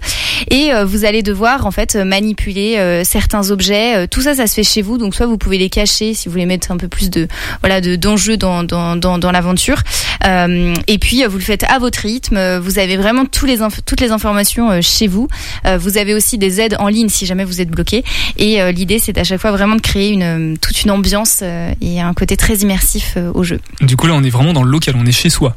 Et 0.51 0.71
vous 0.85 1.05
allez 1.05 1.23
devoir 1.23 1.67
en 1.67 1.71
fait 1.71 1.97
manipuler 1.97 3.03
certains 3.05 3.51
objets. 3.51 4.09
Tout 4.09 4.23
ça, 4.23 4.35
ça 4.35 4.47
se 4.47 4.55
fait 4.55 4.65
chez 4.65 4.83
vous. 4.83 4.99
Donc 4.99 5.15
soit 5.15 5.27
vous 5.27 5.39
pouvez 5.39 5.59
les 5.59 5.69
cacher 5.69 6.15
si 6.15 6.29
vous 6.29 6.33
voulez 6.33 6.47
mettre 6.47 6.71
un 6.71 6.77
peu 6.77 6.89
plus 6.89 7.11
de 7.11 7.29
voilà 7.61 7.81
de 7.81 7.97
d'enjeu 7.97 8.37
dans 8.37 8.65
dans 8.65 8.97
dans, 8.97 9.19
dans 9.19 9.33
l'aventure. 9.33 9.83
Et 10.25 10.99
puis 10.99 11.25
vous 11.25 11.39
le 11.39 11.45
faites 11.45 11.65
à 11.65 11.79
votre 11.79 12.01
rythme. 12.01 12.59
Vous 12.59 12.79
avez 12.79 12.97
vraiment 13.01 13.25
tous 13.25 13.47
les 13.47 13.61
inf- 13.61 13.81
toutes 13.85 14.01
les 14.01 14.11
informations 14.13 14.71
euh, 14.71 14.81
chez 14.83 15.07
vous. 15.07 15.29
Euh, 15.67 15.79
vous 15.79 15.99
avez 15.99 16.15
aussi 16.15 16.39
des 16.39 16.61
aides 16.61 16.77
en 16.79 16.89
ligne 16.89 17.09
si 17.09 17.27
jamais 17.27 17.45
vous 17.45 17.61
êtes 17.61 17.71
bloqué. 17.71 18.05
Et 18.37 18.61
euh, 18.63 18.73
l'idée, 18.73 18.99
c'est 18.99 19.17
à 19.19 19.25
chaque 19.25 19.41
fois 19.41 19.51
vraiment 19.53 19.77
de 19.77 19.81
créer 19.81 20.11
une 20.11 20.57
toute 20.59 20.83
une 20.85 20.91
ambiance 20.91 21.41
euh, 21.43 21.73
et 21.81 22.01
un 22.01 22.15
côté 22.15 22.37
très 22.37 22.57
immersif 22.59 23.15
euh, 23.17 23.31
au 23.35 23.43
jeu. 23.45 23.61
Du 23.81 23.97
coup, 23.97 24.07
là, 24.07 24.15
on 24.15 24.23
est 24.23 24.31
vraiment 24.31 24.53
dans 24.53 24.63
le 24.63 24.71
local, 24.71 24.95
on 24.99 25.07
est 25.07 25.13
chez 25.13 25.31
soi. 25.31 25.57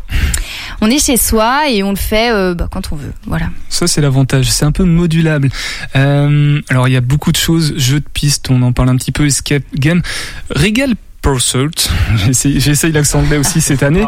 On 0.81 0.89
est 0.89 1.03
chez 1.03 1.17
soi 1.17 1.69
et 1.69 1.83
on 1.83 1.91
le 1.91 1.95
fait 1.97 2.31
euh, 2.31 2.53
bah, 2.53 2.67
quand 2.71 2.91
on 2.91 2.95
veut. 2.95 3.13
Voilà. 3.27 3.47
Ça, 3.69 3.87
c'est 3.87 4.01
l'avantage. 4.01 4.51
C'est 4.51 4.65
un 4.65 4.71
peu 4.71 4.83
modulable. 4.83 5.49
Euh, 5.95 6.61
alors, 6.69 6.87
il 6.87 6.93
y 6.93 6.97
a 6.97 7.01
beaucoup 7.01 7.31
de 7.31 7.37
choses. 7.37 7.73
Jeux 7.77 7.99
de 7.99 8.09
piste, 8.13 8.49
on 8.49 8.61
en 8.61 8.71
parle 8.73 8.89
un 8.89 8.95
petit 8.97 9.11
peu. 9.11 9.25
Escape 9.25 9.63
game. 9.75 10.01
Regal 10.49 10.93
Pursuit. 11.21 11.89
J'essaye 12.25 12.59
j'essaye 12.59 12.91
l'accent 12.91 13.19
anglais 13.19 13.37
aussi 13.37 13.61
cette 13.61 13.81
année. 13.83 14.05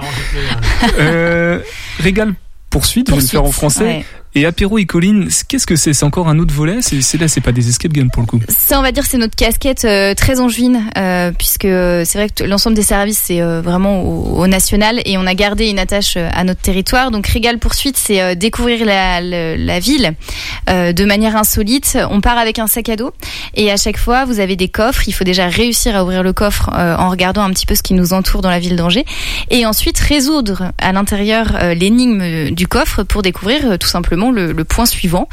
Euh, 1.00 1.60
Regal 2.04 2.34
Poursuite, 2.76 3.10
je 3.10 3.16
vais 3.16 3.22
le 3.22 3.28
faire 3.28 3.44
en 3.46 3.54
français. 3.54 3.84
Ouais. 3.86 4.06
Et 4.38 4.46
Apéro 4.46 4.78
et 4.78 4.86
Colline, 4.86 5.30
qu'est-ce 5.48 5.66
que 5.66 5.78
c'est? 5.78 5.94
C'est 5.94 6.04
encore 6.04 6.28
un 6.28 6.40
autre 6.40 6.54
volet? 6.54 6.80
C'est 6.82 7.18
là, 7.18 7.30
c'est 7.30 7.40
pas 7.40 7.54
des 7.54 7.70
escape 7.70 7.94
games 7.94 8.10
pour 8.12 8.22
le 8.22 8.28
coup. 8.28 8.42
Ça, 8.50 8.78
on 8.78 8.82
va 8.82 8.92
dire, 8.92 9.06
c'est 9.06 9.18
notre 9.18 9.38
casquette 9.38 9.86
euh, 9.86 10.14
très 10.14 10.42
angevine, 10.42 10.90
euh, 10.98 11.32
puisque 11.32 11.64
euh, 11.64 12.04
c'est 12.06 12.18
vrai 12.18 12.28
que 12.30 12.44
l'ensemble 12.44 12.76
des 12.76 12.82
services, 12.82 13.22
c'est 13.24 13.40
vraiment 13.40 14.02
au, 14.04 14.46
national, 14.48 15.02
et 15.06 15.18
on 15.18 15.26
a 15.26 15.34
gardé 15.36 15.68
une 15.70 15.80
attache 15.80 16.18
à 16.18 16.44
notre 16.44 16.60
territoire. 16.60 17.12
Donc, 17.12 17.28
Régal 17.28 17.60
Poursuite, 17.60 17.96
c'est 17.96 18.36
découvrir 18.36 18.86
la, 18.86 19.22
le- 19.22 19.56
la 19.56 19.80
ville 19.80 20.14
de 20.68 21.06
manière 21.06 21.38
insolite. 21.38 21.98
On 22.12 22.20
part 22.20 22.38
avec 22.38 22.60
un 22.60 22.68
sac 22.68 22.90
à 22.90 22.98
dos, 22.98 23.12
et 23.56 23.72
à 23.72 23.78
chaque 23.78 23.98
fois, 23.98 24.26
vous 24.26 24.42
avez 24.42 24.58
des 24.58 24.68
coffres. 24.68 25.08
Il 25.08 25.14
faut 25.14 25.24
déjà 25.24 25.48
réussir 25.48 25.96
à 25.96 26.04
ouvrir 26.04 26.24
le 26.24 26.34
coffre 26.34 26.70
en 26.74 27.10
regardant 27.10 27.44
un 27.44 27.52
petit 27.52 27.66
peu 27.66 27.76
ce 27.76 27.84
qui 27.84 27.94
nous 27.94 28.12
entoure 28.12 28.42
dans 28.42 28.50
la 28.50 28.60
ville 28.60 28.76
d'Angers, 28.76 29.06
et 29.50 29.66
ensuite 29.66 29.98
résoudre 29.98 30.74
à 30.78 30.92
l'intérieur 30.92 31.58
l'énigme 31.74 32.52
du 32.52 32.68
coffre 32.68 33.04
pour 33.04 33.22
découvrir 33.22 33.80
tout 33.80 33.88
simplement 33.88 34.25
le, 34.32 34.54
point 34.64 34.86
suivant. 34.86 35.28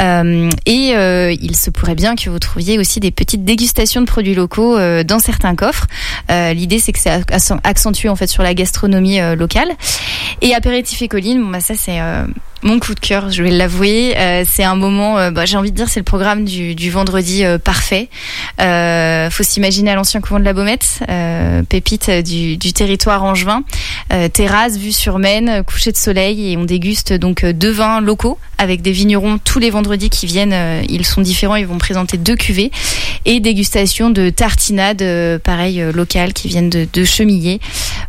Euh, 0.00 0.48
et 0.66 0.92
euh, 0.94 1.34
il 1.40 1.56
se 1.56 1.70
pourrait 1.70 1.94
bien 1.94 2.16
que 2.16 2.30
vous 2.30 2.38
trouviez 2.38 2.78
aussi 2.78 2.98
des 3.00 3.10
petites 3.10 3.44
dégustations 3.44 4.00
de 4.00 4.06
produits 4.06 4.34
locaux 4.34 4.76
euh, 4.76 5.04
dans 5.04 5.18
certains 5.18 5.54
coffres. 5.54 5.86
L'idée, 6.28 6.78
c'est 6.78 6.92
que 6.92 6.98
c'est 6.98 7.10
acc- 7.10 7.58
accentué 7.62 8.08
en 8.08 8.16
fait 8.16 8.26
sur 8.26 8.42
la 8.42 8.54
gastronomie 8.54 9.20
locale. 9.36 9.70
Et 10.40 10.54
apéritif 10.54 11.02
et 11.02 11.08
colline, 11.08 11.50
bah 11.50 11.60
ça 11.60 11.74
c'est 11.76 11.98
mon 12.62 12.78
coup 12.78 12.94
de 12.94 13.00
cœur, 13.00 13.30
je 13.30 13.42
vais 13.42 13.50
l'avouer. 13.50 14.14
Euh, 14.16 14.44
c'est 14.48 14.64
un 14.64 14.76
moment, 14.76 15.18
euh, 15.18 15.30
bah, 15.30 15.44
j'ai 15.44 15.56
envie 15.56 15.72
de 15.72 15.76
dire, 15.76 15.88
c'est 15.88 16.00
le 16.00 16.04
programme 16.04 16.44
du, 16.44 16.90
vendredi 16.90 17.44
euh, 17.44 17.58
parfait. 17.58 18.08
Euh, 18.60 19.30
faut 19.30 19.42
s'imaginer 19.42 19.90
à 19.90 19.94
l'ancien 19.94 20.20
couvent 20.20 20.38
de 20.38 20.44
la 20.44 20.52
Baumette, 20.52 21.00
pépite 21.68 22.10
du, 22.10 22.72
territoire 22.72 23.24
angevin, 23.24 23.62
terrasse, 24.32 24.76
vue 24.76 24.92
sur 24.92 25.18
Maine, 25.18 25.62
coucher 25.64 25.92
de 25.92 25.96
soleil, 25.96 26.52
et 26.52 26.56
on 26.56 26.64
déguste 26.64 27.12
donc 27.12 27.44
deux 27.44 27.70
vins 27.70 28.00
locaux 28.00 28.38
avec 28.58 28.80
des 28.80 28.92
vignerons 28.92 29.38
tous 29.38 29.58
les 29.58 29.70
vendredis 29.70 30.08
qui 30.08 30.26
viennent. 30.26 30.84
ils 30.88 31.04
sont 31.04 31.20
différents, 31.20 31.56
ils 31.56 31.66
vont 31.66 31.78
présenter 31.78 32.16
deux 32.16 32.36
cuvées 32.36 32.70
et 33.24 33.40
dégustation 33.40 34.10
de 34.10 34.30
tartinades, 34.30 35.04
pareil 35.42 35.82
locales 35.92 36.32
qui 36.32 36.48
viennent 36.48 36.70
de, 36.70 36.86
de. 36.92 37.04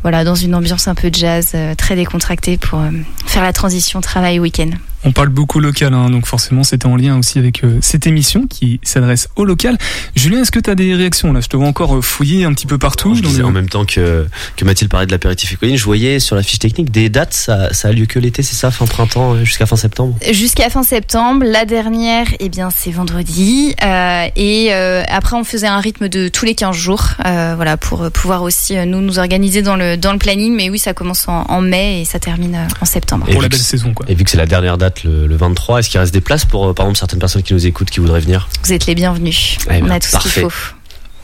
Voilà, 0.01 0.23
dans 0.23 0.35
une 0.35 0.55
ambiance 0.55 0.87
un 0.87 0.95
peu 0.95 1.09
jazz, 1.11 1.55
très 1.77 1.95
décontractée 1.95 2.57
pour 2.57 2.81
faire 3.25 3.43
la 3.43 3.53
transition 3.53 4.01
travail-week-end. 4.43 4.92
On 5.05 5.11
parle 5.11 5.29
beaucoup 5.29 5.59
local, 5.59 5.93
hein, 5.93 6.09
donc 6.09 6.25
forcément 6.25 6.63
c'était 6.63 6.85
en 6.85 6.95
lien 6.95 7.17
aussi 7.17 7.39
avec 7.39 7.63
euh, 7.63 7.77
cette 7.81 8.07
émission 8.07 8.47
qui 8.47 8.79
s'adresse 8.83 9.27
au 9.35 9.43
local. 9.45 9.77
Julien, 10.15 10.41
est-ce 10.41 10.51
que 10.51 10.59
tu 10.59 10.69
as 10.69 10.75
des 10.75 10.95
réactions 10.95 11.33
là? 11.33 11.41
Je 11.41 11.47
te 11.47 11.57
vois 11.57 11.67
encore 11.67 11.95
euh, 11.95 12.01
fouiller 12.01 12.45
un 12.45 12.53
petit 12.53 12.67
peu 12.67 12.77
partout. 12.77 13.13
Je 13.15 13.21
disais 13.21 13.43
en 13.43 13.51
même 13.51 13.67
temps 13.69 13.85
que, 13.85 14.27
que 14.55 14.65
Mathilde 14.65 14.89
parlait 14.89 15.05
de 15.05 15.11
l'apéritif 15.11 15.57
colline, 15.57 15.77
je 15.77 15.83
voyais 15.83 16.19
sur 16.19 16.35
la 16.35 16.43
fiche 16.43 16.59
technique 16.59 16.91
des 16.91 17.09
dates, 17.09 17.33
ça, 17.33 17.73
ça 17.73 17.89
a 17.89 17.91
lieu 17.91 18.05
que 18.05 18.17
l'été, 18.19 18.43
c'est 18.43 18.55
ça, 18.55 18.71
fin 18.71 18.85
printemps 18.85 19.33
euh, 19.33 19.43
jusqu'à 19.43 19.65
fin 19.65 19.75
septembre? 19.75 20.15
Jusqu'à 20.31 20.69
fin 20.69 20.83
septembre, 20.83 21.43
la 21.45 21.65
dernière, 21.65 22.27
eh 22.39 22.49
bien, 22.49 22.69
c'est 22.75 22.91
vendredi. 22.91 23.75
Euh, 23.83 24.27
et 24.35 24.69
euh, 24.71 25.03
après, 25.09 25.35
on 25.35 25.43
faisait 25.43 25.67
un 25.67 25.79
rythme 25.79 26.07
de 26.09 26.27
tous 26.29 26.45
les 26.45 26.55
15 26.55 26.75
jours, 26.75 27.03
euh, 27.25 27.53
voilà, 27.55 27.77
pour 27.77 28.09
pouvoir 28.11 28.43
aussi 28.43 28.77
euh, 28.77 28.85
nous 28.85 29.01
nous 29.01 29.19
organiser 29.19 29.61
dans 29.61 29.75
le 29.75 29.97
dans 29.97 30.13
le 30.13 30.19
planning. 30.19 30.53
Mais 30.55 30.69
oui, 30.69 30.79
ça 30.79 30.93
commence 30.93 31.27
en, 31.27 31.43
en 31.49 31.61
mai 31.61 32.01
et 32.01 32.05
ça 32.05 32.19
termine 32.19 32.55
euh, 32.55 32.67
en 32.81 32.85
septembre. 32.85 33.25
Et 33.27 33.33
Pour 33.33 33.41
la 33.41 33.49
belle 33.49 33.59
saison, 33.59 33.93
quoi. 33.93 34.05
Et 34.09 34.15
vu 34.15 34.23
que 34.23 34.29
c'est 34.29 34.37
la 34.37 34.45
dernière 34.45 34.77
date, 34.77 34.92
le, 35.03 35.25
le 35.25 35.35
23, 35.35 35.79
est-ce 35.79 35.89
qu'il 35.89 35.99
reste 35.99 36.13
des 36.13 36.21
places 36.21 36.45
pour, 36.45 36.67
euh, 36.67 36.73
par 36.73 36.85
exemple, 36.85 36.99
certaines 36.99 37.19
personnes 37.19 37.43
qui 37.43 37.53
nous 37.53 37.65
écoutent, 37.65 37.89
qui 37.89 37.99
voudraient 37.99 38.19
venir? 38.19 38.47
Vous 38.63 38.73
êtes 38.73 38.85
les 38.85 38.95
bienvenus. 38.95 39.57
Eh 39.71 39.81
on 39.81 39.89
a 39.89 39.99
tout 39.99 40.09
ce 40.09 40.17
qu'il 40.19 40.31
faut. 40.31 40.51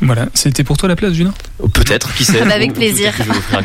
Voilà, 0.01 0.27
c'était 0.33 0.63
pour 0.63 0.77
toi 0.77 0.87
la 0.87 0.95
place, 0.95 1.13
Ou 1.59 1.67
Peut-être, 1.67 2.13
qui 2.15 2.23
sait 2.23 2.41
avec 2.51 2.73
plaisir. 2.73 3.15
que 3.15 3.23
je 3.23 3.29
vais 3.29 3.57
à 3.57 3.61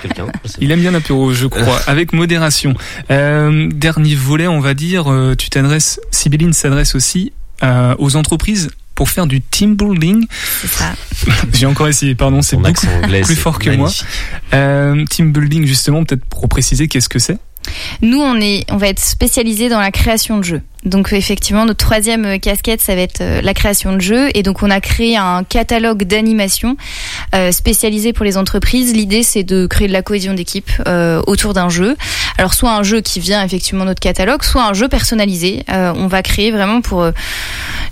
Il 0.61 0.71
aime 0.73 0.81
bien 0.81 0.91
l'apéro, 0.91 1.33
je 1.33 1.47
crois, 1.47 1.81
avec 1.87 2.13
modération. 2.13 2.75
Euh, 3.11 3.69
dernier 3.73 4.15
volet, 4.15 4.49
on 4.49 4.61
va 4.61 4.75
dire, 4.75 5.11
euh, 5.11 5.35
tu 5.37 5.49
t'adresses, 5.49 6.01
Sibylline 6.11 6.53
s'adresse 6.53 6.95
aussi 6.95 7.33
euh, 7.63 7.95
aux 7.99 8.17
entreprises 8.17 8.71
pour 8.95 9.11
faire 9.11 9.27
du 9.27 9.41
team 9.41 9.77
building. 9.77 10.27
C'est 10.61 10.69
ça. 10.69 10.93
J'ai 11.53 11.67
encore 11.67 11.89
essayé, 11.89 12.15
pardon, 12.15 12.43
c'est 12.43 12.59
accent 12.65 12.89
anglais, 13.03 13.23
plus 13.23 13.37
fort 13.37 13.59
que 13.59 13.71
moi. 13.71 13.91
Euh, 14.53 15.05
team 15.07 15.33
building, 15.33 15.67
justement, 15.67 16.05
peut-être 16.05 16.25
pour 16.25 16.49
préciser 16.49 16.89
qu'est-ce 16.89 17.09
que 17.09 17.19
c'est? 17.19 17.39
Nous, 18.03 18.21
on 18.21 18.41
est, 18.41 18.65
on 18.71 18.77
va 18.77 18.89
être 18.89 19.01
spécialisé 19.01 19.69
dans 19.69 19.81
la 19.81 19.91
création 19.91 20.39
de 20.39 20.45
jeux. 20.45 20.63
Donc 20.85 21.13
effectivement, 21.13 21.65
notre 21.65 21.85
troisième 21.85 22.25
euh, 22.27 22.39
casquette, 22.39 22.81
ça 22.81 22.95
va 22.95 23.01
être 23.01 23.21
euh, 23.23 23.41
la 23.41 23.55
création 23.55 23.95
de 23.95 24.01
jeux. 24.01 24.29
Et 24.35 24.43
donc 24.43 24.63
on 24.63 24.71
a 24.71 24.81
créé 24.81 25.17
un 25.17 25.43
catalogue 25.43 26.05
d'animation 26.05 26.77
euh, 27.35 27.53
spécialisé 27.53 28.13
pour 28.13 28.25
les 28.25 28.37
entreprises. 28.37 28.93
L'idée, 28.93 29.23
c'est 29.23 29.45
de 29.45 29.67
créer 29.67 29.89
de 29.89 29.93
la 29.93 30.03
cohésion 30.03 30.35
d'équipe 30.35 30.71
autour 31.27 31.55
d'un 31.55 31.69
jeu. 31.69 31.97
Alors 32.39 32.55
soit 32.55 32.73
un 32.73 32.83
jeu 32.83 33.01
qui 33.01 33.21
vient 33.21 33.45
effectivement 33.45 33.85
de 33.85 33.91
notre 33.91 34.01
catalogue, 34.01 34.43
soit 34.43 34.65
un 34.65 34.75
jeu 34.75 34.89
personnalisé. 34.89 35.65
On 35.69 36.07
va 36.07 36.23
créer 36.23 36.51
vraiment 36.51 36.81
pour, 36.81 37.09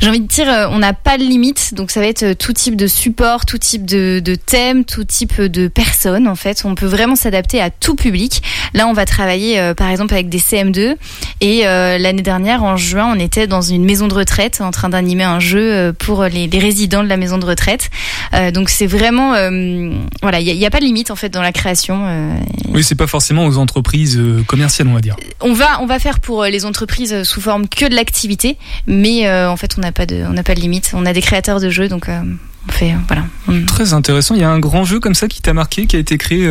j'ai 0.00 0.08
envie 0.08 0.20
de 0.20 0.26
dire, 0.26 0.46
on 0.70 0.78
n'a 0.78 0.92
pas 0.92 1.18
de 1.18 1.22
limite. 1.22 1.74
Donc 1.74 1.90
ça 1.90 2.00
va 2.00 2.06
être 2.06 2.32
tout 2.34 2.52
type 2.52 2.76
de 2.76 2.86
support, 2.86 3.46
tout 3.46 3.58
type 3.58 3.84
de, 3.84 4.34
thème, 4.46 4.84
tout 4.84 5.04
type 5.04 5.40
de 5.40 5.68
personnes. 5.68 6.26
En 6.28 6.34
fait, 6.34 6.62
on 6.64 6.74
peut 6.74 6.86
vraiment 6.86 7.16
s'adapter 7.16 7.60
à 7.60 7.70
tout 7.70 7.94
public. 7.94 8.42
Là, 8.74 8.88
on 8.88 8.92
va 8.92 9.04
travailler 9.04 9.72
par 9.76 9.88
exemple 9.88 10.14
avec 10.14 10.28
des 10.28 10.40
CM2 10.40 10.96
et 11.40 11.62
l'année 11.64 12.22
dernière, 12.22 12.64
en 12.64 12.76
juin, 12.82 13.12
on 13.14 13.18
était 13.18 13.46
dans 13.46 13.62
une 13.62 13.84
maison 13.84 14.08
de 14.08 14.14
retraite 14.14 14.60
en 14.60 14.70
train 14.70 14.88
d'animer 14.88 15.24
un 15.24 15.40
jeu 15.40 15.72
euh, 15.72 15.92
pour 15.92 16.24
les, 16.24 16.46
les 16.46 16.58
résidents 16.58 17.02
de 17.02 17.08
la 17.08 17.16
maison 17.16 17.38
de 17.38 17.46
retraite. 17.46 17.90
Euh, 18.34 18.50
donc 18.50 18.70
c'est 18.70 18.86
vraiment, 18.86 19.34
euh, 19.34 19.92
voilà, 20.22 20.40
il 20.40 20.56
n'y 20.56 20.66
a, 20.66 20.70
pas 20.70 20.80
de 20.80 20.84
limite 20.84 21.10
en 21.10 21.16
fait 21.16 21.28
dans 21.28 21.42
la 21.42 21.52
création. 21.52 22.04
euh, 22.06 22.34
Oui, 22.68 22.82
c'est 22.82 22.94
pas 22.94 23.06
forcément 23.06 23.46
aux 23.46 23.58
entreprises 23.58 24.20
commerciales, 24.46 24.88
on 24.88 24.94
va 24.94 25.00
dire. 25.00 25.16
on 25.40 25.52
va, 25.52 25.80
on 25.80 25.86
va 25.86 25.98
faire 25.98 26.20
pour 26.20 26.44
les 26.44 26.64
entreprises 26.64 27.22
sous 27.24 27.40
forme 27.40 27.68
que 27.68 27.88
de 27.88 27.94
l'activité, 27.94 28.56
mais 28.86 29.30
en 29.30 29.56
fait, 29.56 29.74
on 29.78 29.80
n'a 29.80 29.92
pas 29.92 30.06
de, 30.06 30.24
on 30.28 30.32
n'a 30.32 30.42
pas 30.42 30.54
de 30.54 30.60
limite. 30.60 30.92
On 30.94 31.06
a 31.06 31.12
des 31.12 31.22
créateurs 31.22 31.60
de 31.60 31.70
jeux, 31.70 31.88
donc 31.88 32.08
on 32.08 32.72
fait, 32.72 32.94
voilà. 33.08 33.24
Très 33.66 33.92
intéressant. 33.92 34.34
Il 34.34 34.40
y 34.40 34.44
a 34.44 34.50
un 34.50 34.58
grand 34.58 34.84
jeu 34.84 35.00
comme 35.00 35.14
ça 35.14 35.28
qui 35.28 35.42
t'a 35.42 35.52
marqué, 35.52 35.86
qui 35.86 35.96
a 35.96 35.98
été 35.98 36.18
créé 36.18 36.46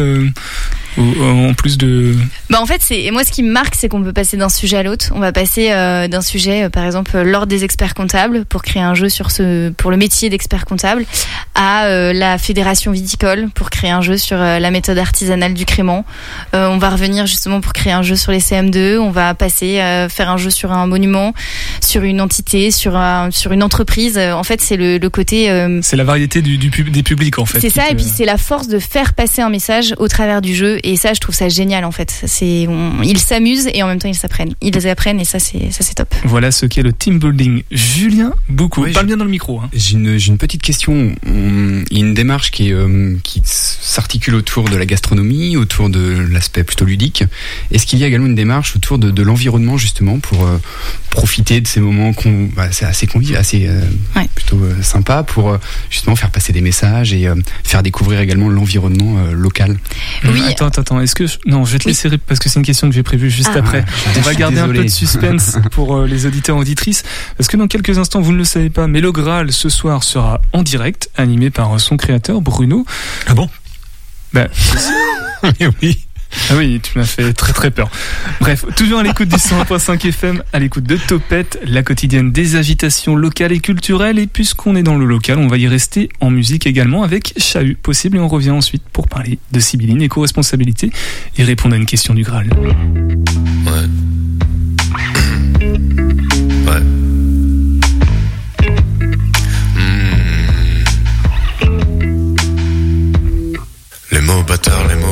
en 0.98 1.54
plus 1.54 1.78
de. 1.78 2.16
Bah 2.50 2.60
en 2.62 2.66
fait, 2.66 2.82
c'est 2.82 3.10
moi 3.12 3.24
ce 3.24 3.32
qui 3.32 3.44
me 3.44 3.52
marque, 3.52 3.76
c'est 3.76 3.88
qu'on 3.88 4.04
peut 4.04 4.14
passer 4.14 4.38
d'un 4.38 4.50
sujet 4.50 4.78
à 4.78 4.84
l'autre. 4.84 5.12
On 5.16 5.20
va 5.20 5.32
passer 5.32 5.72
euh, 5.72 6.08
d'un 6.08 6.22
sujet, 6.22 6.64
euh, 6.64 6.70
par 6.70 6.86
exemple, 6.86 7.20
l'ordre 7.22 7.48
des 7.48 7.64
experts 7.64 7.94
comptables 7.94 8.46
pour 8.46 8.62
créer 8.62 8.82
un 8.82 8.94
jeu 8.94 9.10
sur 9.10 9.32
ce 9.32 9.70
pour 9.70 9.92
le 9.92 9.98
métier 9.98 10.30
d'expert 10.30 10.66
comptable, 10.66 11.06
à 11.56 11.86
euh, 11.86 12.14
la 12.14 12.38
fédération 12.38 12.92
viticole 12.92 13.50
pour 13.54 13.70
créer 13.70 13.92
un 13.92 14.02
jeu 14.02 14.18
sur 14.18 14.38
la 14.38 14.72
méthode 14.72 14.98
artisanale 14.98 15.54
du 15.54 15.66
crément. 15.66 16.06
on 16.54 16.78
va 16.78 16.90
revenir 16.90 17.26
justement 17.26 17.62
pour 17.62 17.74
créer 17.74 17.94
un 17.94 18.02
jeu 18.02 18.16
sur 18.16 18.32
les 18.32 18.40
CM2. 18.40 18.98
On 18.98 19.12
va 19.12 19.34
passer 19.34 19.76
faire 20.10 20.30
un 20.30 20.38
jeu 20.38 20.50
sur 20.50 20.72
un 20.72 20.88
monument, 20.88 21.34
sur 21.82 22.04
une 22.04 22.22
entité, 22.22 22.72
sur 22.72 22.96
un, 22.96 23.32
sur 23.32 23.52
une 23.52 23.64
entreprise. 23.64 24.18
En 24.18 24.44
fait, 24.44 24.62
c'est 24.62 24.78
le, 24.78 24.98
le, 24.98 25.10
côté. 25.10 25.48
c'est 25.82 25.96
la 25.96 26.04
variété 26.04 26.42
du, 26.42 26.58
du 26.58 26.70
des 26.70 27.04
publics 27.04 27.40
en 27.40 27.46
fait. 27.46 27.60
C'est 27.60 27.70
ça, 27.70 27.90
et 27.90 27.96
puis 27.96 28.06
c'est 28.06 28.26
la 28.26 28.38
force 28.38 28.68
de 28.68 28.80
faire 28.80 29.14
passer 29.14 29.42
un 29.42 29.50
message 29.50 29.94
au 29.98 30.08
travers 30.08 30.42
du 30.42 30.56
jeu. 30.56 30.80
Et 30.84 30.96
ça, 30.96 31.14
je 31.14 31.20
trouve 31.20 31.36
ça 31.36 31.50
génial 31.50 31.86
en 31.86 31.92
fait. 31.92 32.24
C'est, 32.26 32.68
ils 33.04 33.20
s'amusent 33.20 33.70
et 33.74 33.84
en 33.84 33.88
même 33.88 34.00
temps 34.00 34.10
ils 34.10 34.16
s'apprennent. 34.16 34.54
Ils 34.62 34.88
apprennent 34.88 35.20
et 35.20 35.26
ça 35.26 35.40
c'est, 35.40 35.72
ça 35.72 35.84
c'est 35.84 35.96
top. 35.96 36.14
Voilà 36.26 36.52
ce 36.52 36.66
qu'est 36.66 36.84
le 36.84 36.94
team 36.94 37.20
building. 37.20 37.64
Julien, 37.72 38.34
beaucoup. 38.50 38.86
Parle 38.94 39.06
bien 39.06 39.18
dans 39.18 39.26
le 39.26 39.32
micro. 39.32 39.60
Hein. 39.60 39.70
J'ai 39.74 39.94
une, 39.94 40.18
j'ai 40.18 40.30
une 40.30 40.38
petite 40.38 40.62
question. 40.62 41.16
Il 41.26 41.98
y 41.98 42.02
a 42.02 42.06
une 42.06 42.14
démarche 42.14 42.52
qui, 42.52 42.74
euh, 42.74 43.16
qui 43.24 43.42
s'articule 43.46 44.36
autour 44.36 44.70
de 44.70 44.76
la 44.76 44.86
gastronomie, 44.86 45.58
autour 45.58 45.90
de 45.90 46.26
l'aspect 46.30 46.64
plutôt 46.64 46.86
ludique. 46.86 47.24
Est-ce 47.72 47.86
qu'il 47.86 48.00
y 48.00 48.04
a 48.04 48.08
également 48.08 48.28
une 48.28 48.36
démarche 48.36 48.76
autour 48.76 48.98
de, 48.98 49.12
de 49.12 49.24
l'environnement 49.24 49.78
justement 49.78 50.20
pour 50.20 50.46
euh, 50.46 50.58
profiter 51.10 51.62
de 51.62 51.68
ces 51.68 51.80
moments 51.80 52.14
qu'on, 52.14 52.50
bah, 52.56 52.72
c'est 52.72 52.86
assez 52.86 53.08
convivial, 53.08 53.40
assez 53.40 53.68
euh, 53.68 53.82
plutôt 54.36 54.60
sympa 54.82 55.24
pour 55.24 55.58
justement 55.90 56.16
faire 56.16 56.32
passer 56.32 56.54
des 56.54 56.62
messages 56.62 57.14
et 57.14 57.28
faire 57.64 57.84
découvrir 57.84 58.20
également 58.20 58.50
l'environnement 58.50 59.18
local? 59.32 59.78
Oui. 60.26 60.42
Attends, 60.48 60.68
attends, 60.80 61.00
est-ce 61.00 61.16
que 61.16 61.26
non, 61.46 61.66
je 61.66 61.74
vais 61.74 61.80
te 61.80 61.88
laisser 61.88 62.10
parce 62.18 62.40
que 62.40 62.50
c'est 62.50 62.60
une 62.60 62.66
question 62.66 62.90
que 62.90 62.96
j'ai 62.96 63.04
prévue 63.04 63.30
juste 63.30 63.52
ah. 63.54 63.60
après. 63.60 63.86
On 64.18 64.22
va 64.22 64.34
garder 64.34 64.60
un 64.60 64.68
peu 64.68 64.84
de 64.84 64.88
suspense 64.88 65.58
pour 65.72 65.96
euh, 65.96 66.08
les 66.08 66.26
auditeurs 66.26 66.58
et 66.58 66.60
auditrices 66.60 67.04
parce 67.38 67.48
que 67.48 67.58
dans 67.58 67.68
quelques 67.68 67.98
instants, 67.98 68.22
vous 68.22 68.32
ne 68.32 68.38
le 68.38 68.44
savez 68.44 68.70
pas, 68.70 68.88
mais 68.88 69.02
le 69.02 69.12
Graal 69.12 69.52
ce 69.52 69.70
soir 69.70 70.04
sera 70.04 70.42
en 70.54 70.64
direct, 70.64 71.10
animé 71.18 71.50
par 71.50 71.80
son 71.80 71.98
créateur 71.98 72.42
Bruno. 72.42 72.86
Ah 73.28 73.34
bon? 73.34 73.50
Ben 74.34 74.48
oui. 75.82 76.08
Ah 76.50 76.56
oui, 76.58 76.80
tu 76.82 76.98
m'as 76.98 77.06
fait 77.06 77.34
très 77.34 77.54
très 77.54 77.72
peur. 77.72 77.90
Bref, 78.40 78.66
toujours 78.76 79.00
à 79.00 79.04
l'écoute 79.04 79.30
du 79.30 79.36
101.5 79.36 80.08
FM, 80.08 80.44
à 80.54 80.60
l'écoute 80.60 80.84
de 80.84 80.98
Topette, 80.98 81.60
la 81.66 81.84
quotidienne 81.84 82.32
des 82.32 82.56
agitations 82.56 83.16
locales 83.16 83.52
et 83.52 83.60
culturelles. 83.60 84.20
Et 84.20 84.28
puisqu'on 84.28 84.76
est 84.76 84.84
dans 84.84 84.98
le 84.98 85.06
local, 85.06 85.38
on 85.40 85.48
va 85.48 85.58
y 85.58 85.68
rester 85.68 86.10
en 86.20 86.30
musique 86.30 86.68
également 86.68 87.04
avec 87.04 87.34
Chahut 87.38 87.76
possible. 87.76 88.18
Et 88.18 88.20
on 88.20 88.28
revient 88.28 88.52
ensuite 88.52 88.84
pour 88.92 89.08
parler 89.08 89.40
de 89.52 89.60
Sibylline, 89.60 90.02
éco-responsabilité 90.02 90.92
et 91.38 91.44
répondre 91.44 91.76
à 91.76 91.78
une 91.78 91.86
question 91.86 92.14
du 92.14 92.24
Graal. 92.24 92.50
Ouais. 93.66 93.88
ouais. 96.68 97.01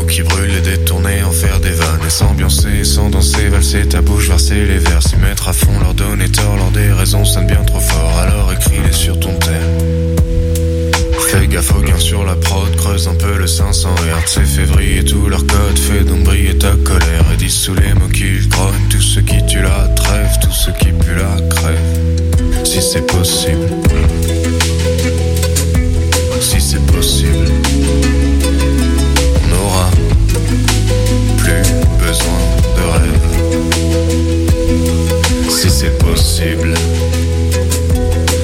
Qui 0.10 0.24
brûlent 0.24 0.56
et 0.58 0.62
détournés, 0.62 1.24
en 1.24 1.32
faire 1.32 1.60
des 1.60 1.72
vannes 1.72 2.02
et 2.06 2.10
s'ambiancer, 2.10 2.84
sans 2.84 3.10
danser, 3.10 3.48
valser 3.50 3.88
ta 3.88 4.02
bouche, 4.02 4.28
verser 4.28 4.66
les 4.66 4.80
vers, 4.80 5.04
s'y 5.04 5.16
mettre 5.18 5.48
à 5.48 5.54
fond, 5.54 5.80
leur 5.80 5.94
donner 5.94 6.30
tort, 6.30 6.56
leur 6.58 6.72
des 6.72 6.92
raisons 6.92 7.26
sonnent 7.26 7.46
bien 7.46 7.64
trop 7.64 7.80
fort, 7.80 8.18
alors 8.18 8.52
écris-les 8.52 8.92
sur 8.92 9.20
ton 9.20 9.34
thème. 9.36 10.16
Fais 11.28 11.48
gaffe 11.48 11.76
au 11.76 11.82
gain 11.82 12.00
sur 12.00 12.24
la 12.26 12.36
prod, 12.36 12.76
creuse 12.76 13.08
un 13.08 13.14
peu 13.14 13.38
le 13.38 13.46
500 13.46 13.90
Hz, 13.96 14.24
c'est 14.26 14.46
février, 14.46 15.04
tout 15.04 15.28
leur 15.28 15.46
code, 15.46 15.78
fait 15.78 16.04
donc 16.04 16.24
briller 16.24 16.58
ta 16.58 16.72
colère 16.84 17.26
et 17.32 17.38
dis 17.38 17.52
sous 17.52 17.76
les 17.76 17.94
mots 17.94 18.08
qu'ils 18.12 18.50
grognent, 18.50 18.90
tout 18.90 19.02
ce 19.02 19.20
qui 19.20 19.46
tue 19.46 19.62
la 19.62 19.88
trêve, 19.96 20.32
tout 20.42 20.52
ce 20.52 20.72
qui 20.72 20.92
pue 20.92 21.16
la 21.16 21.40
crève, 21.50 22.64
si 22.64 22.82
c'est 22.82 23.06
possible. 23.06 23.70
Si 26.42 26.60
c'est 26.60 26.86
possible. 26.88 27.79
C'est 35.82 35.98
possible, 35.98 36.74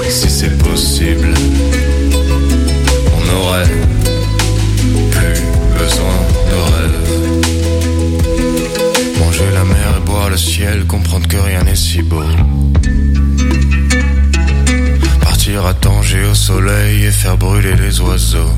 si 0.08 0.30
c'est 0.30 0.58
possible, 0.58 1.34
on 3.14 3.24
aurait 3.36 3.70
plus 5.12 5.42
besoin 5.78 6.18
de 6.50 6.58
rêve. 6.72 6.98
Manger 9.20 9.52
la 9.54 9.66
mer 9.66 9.98
et 9.98 10.06
boire 10.06 10.30
le 10.30 10.38
ciel, 10.38 10.86
comprendre 10.86 11.28
que 11.28 11.36
rien 11.36 11.64
n'est 11.64 11.76
si 11.76 12.02
beau. 12.04 12.24
Partir 15.20 15.66
à 15.66 15.74
Tanger 15.74 16.24
au 16.32 16.36
soleil 16.36 17.04
et 17.04 17.12
faire 17.12 17.36
brûler 17.36 17.76
les 17.76 18.00
oiseaux. 18.00 18.54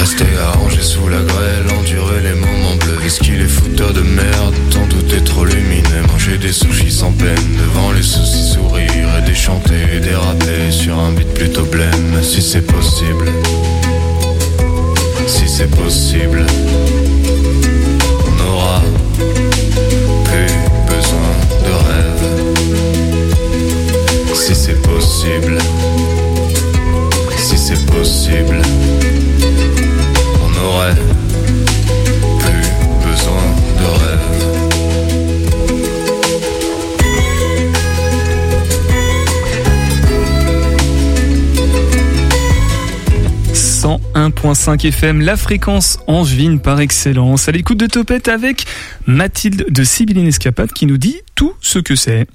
Rester 0.00 0.36
arrangé 0.48 0.82
sous 0.82 1.06
la 1.06 1.22
grêle, 1.22 1.66
endurer 1.78 2.22
les 2.22 2.34
moments 2.34 2.74
bleus. 2.80 2.98
Est-ce 3.06 3.20
qu'il 3.20 3.40
est 3.40 3.52
de 3.90 4.00
merde, 4.00 4.31
sushis 6.52 6.90
sans 6.90 7.12
peine, 7.12 7.56
devant 7.58 7.92
les 7.92 8.02
soucis 8.02 8.52
sourire 8.52 9.08
et 9.18 9.22
déchanter 9.22 10.00
déraper 10.00 10.70
sur 10.70 10.98
un 10.98 11.12
beat 11.12 11.32
plutôt 11.34 11.64
blême. 11.64 12.22
Si 12.22 12.42
c'est 12.42 12.66
possible, 12.66 13.26
si 15.26 15.48
c'est 15.48 15.70
possible, 15.70 16.44
on 18.26 18.50
aura 18.50 18.82
plus 20.24 20.52
besoin 20.94 21.32
de 21.64 21.72
rêve. 21.88 22.24
Si 24.34 24.54
c'est 24.54 24.82
possible, 24.82 25.58
si 27.38 27.56
c'est 27.56 27.86
possible 27.86 28.60
n'aurait 30.54 30.94
plus 30.94 31.21
101.5 44.30 44.86
FM, 44.86 45.20
la 45.20 45.36
fréquence 45.36 45.98
angevine 46.06 46.60
par 46.60 46.78
excellence. 46.78 47.48
À 47.48 47.52
l'écoute 47.52 47.78
de 47.78 47.86
Topette 47.86 48.28
avec 48.28 48.66
Mathilde 49.06 49.66
de 49.68 49.82
Sibylline 49.82 50.28
Escapade 50.28 50.72
qui 50.72 50.86
nous 50.86 50.96
dit 50.96 51.16
tout 51.34 51.54
ce 51.60 51.80
que 51.80 51.96
c'est. 51.96 52.28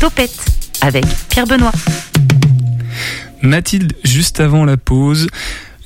Topette 0.00 0.44
avec 0.80 1.04
Pierre 1.28 1.46
Benoît. 1.46 1.70
Mathilde, 3.40 3.92
juste 4.02 4.40
avant 4.40 4.64
la 4.64 4.76
pause, 4.76 5.28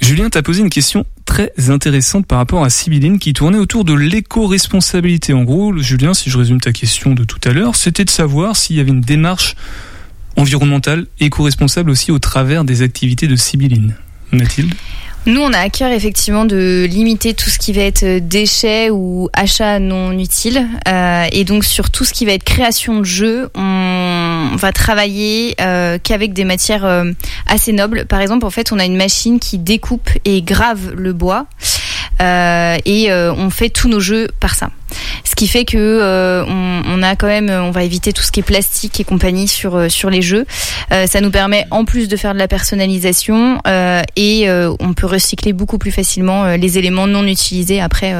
Julien 0.01 0.31
t'a 0.31 0.43
posé 0.43 0.63
une 0.63 0.71
question 0.71 1.05
très 1.27 1.53
intéressante 1.69 2.27
par 2.27 2.39
rapport 2.39 2.65
à 2.65 2.71
Sibylline 2.71 3.19
qui 3.19 3.35
tournait 3.35 3.59
autour 3.59 3.85
de 3.85 3.93
l'éco-responsabilité. 3.93 5.35
En 5.35 5.43
gros, 5.43 5.77
Julien, 5.77 6.15
si 6.15 6.31
je 6.31 6.39
résume 6.39 6.63
ta 6.63 6.73
question 6.73 7.13
de 7.13 7.25
tout 7.25 7.41
à 7.45 7.53
l'heure, 7.53 7.77
c'était 7.77 8.07
de 8.07 8.11
savoir 8.11 8.57
s'il 8.57 8.77
y 8.77 8.81
avait 8.81 8.91
une 8.91 9.03
démarche 9.03 9.55
environnementale, 10.37 11.07
éco-responsable 11.21 11.91
aussi 11.91 12.11
au 12.11 12.19
travers 12.19 12.65
des 12.65 12.81
activités 12.81 13.29
de 13.29 13.37
Sibylline. 13.37 13.97
Mathilde? 14.33 14.75
Nous, 15.27 15.41
on 15.41 15.53
a 15.53 15.59
à 15.59 15.69
cœur 15.69 15.91
effectivement 15.91 16.45
de 16.45 16.87
limiter 16.89 17.35
tout 17.35 17.51
ce 17.51 17.59
qui 17.59 17.73
va 17.73 17.83
être 17.83 18.19
déchets 18.19 18.91
ou 18.91 19.29
achats 19.33 19.79
non 19.79 20.13
utiles. 20.13 20.67
Euh, 20.89 21.27
et 21.33 21.45
donc 21.45 21.65
sur 21.65 21.91
tout 21.91 22.05
ce 22.05 22.13
qui 22.13 22.27
va 22.27 22.33
être 22.33 22.45
création 22.45 23.01
de 23.01 23.05
jeux, 23.05 23.51
on 23.55 24.51
va 24.57 24.73
travailler 24.73 25.55
euh, 25.61 25.99
qu'avec 26.03 26.33
des 26.33 26.45
matières 26.45 26.85
euh, 26.85 27.11
assez 27.47 27.73
nobles. 27.73 28.07
Par 28.07 28.21
exemple, 28.21 28.47
en 28.47 28.51
fait, 28.51 28.73
on 28.73 28.79
a 28.79 28.85
une 28.85 28.97
machine 28.97 29.41
qui 29.41 29.59
découpe 29.59 30.11
et 30.25 30.43
grave 30.43 30.93
le 30.97 31.13
bois. 31.13 31.47
Euh, 32.23 32.79
et 32.85 33.11
euh, 33.11 33.33
on 33.35 33.51
fait 33.51 33.69
tous 33.69 33.89
nos 33.89 34.01
jeux 34.01 34.29
par 34.41 34.55
ça. 34.55 34.71
Ce 35.25 35.35
qui 35.35 35.49
fait 35.49 35.65
que 35.65 35.77
euh, 35.77 36.45
on, 36.47 37.03
a 37.03 37.17
quand 37.17 37.27
même, 37.27 37.51
on 37.51 37.71
va 37.71 37.85
éviter 37.85 38.13
tout 38.13 38.23
ce 38.23 38.31
qui 38.31 38.41
est 38.41 38.45
plastique 38.45 39.01
et 39.01 39.05
compagnie 39.05 39.49
sur 39.49 39.91
sur 39.91 40.11
les 40.11 40.23
jeux. 40.23 40.47
ça 40.91 41.21
nous 41.21 41.31
permet 41.31 41.67
en 41.71 41.85
plus 41.85 42.09
de 42.09 42.17
faire 42.17 42.33
de 42.33 42.39
la 42.39 42.49
personnalisation 42.49 43.61
et 44.17 44.49
on 44.49 44.95
peut 44.95 45.07
recycler 45.07 45.53
beaucoup 45.53 45.79
plus 45.79 45.91
facilement 45.91 46.57
les 46.57 46.79
éléments 46.79 47.07
non 47.07 47.25
utilisés 47.27 47.81
après 47.81 48.15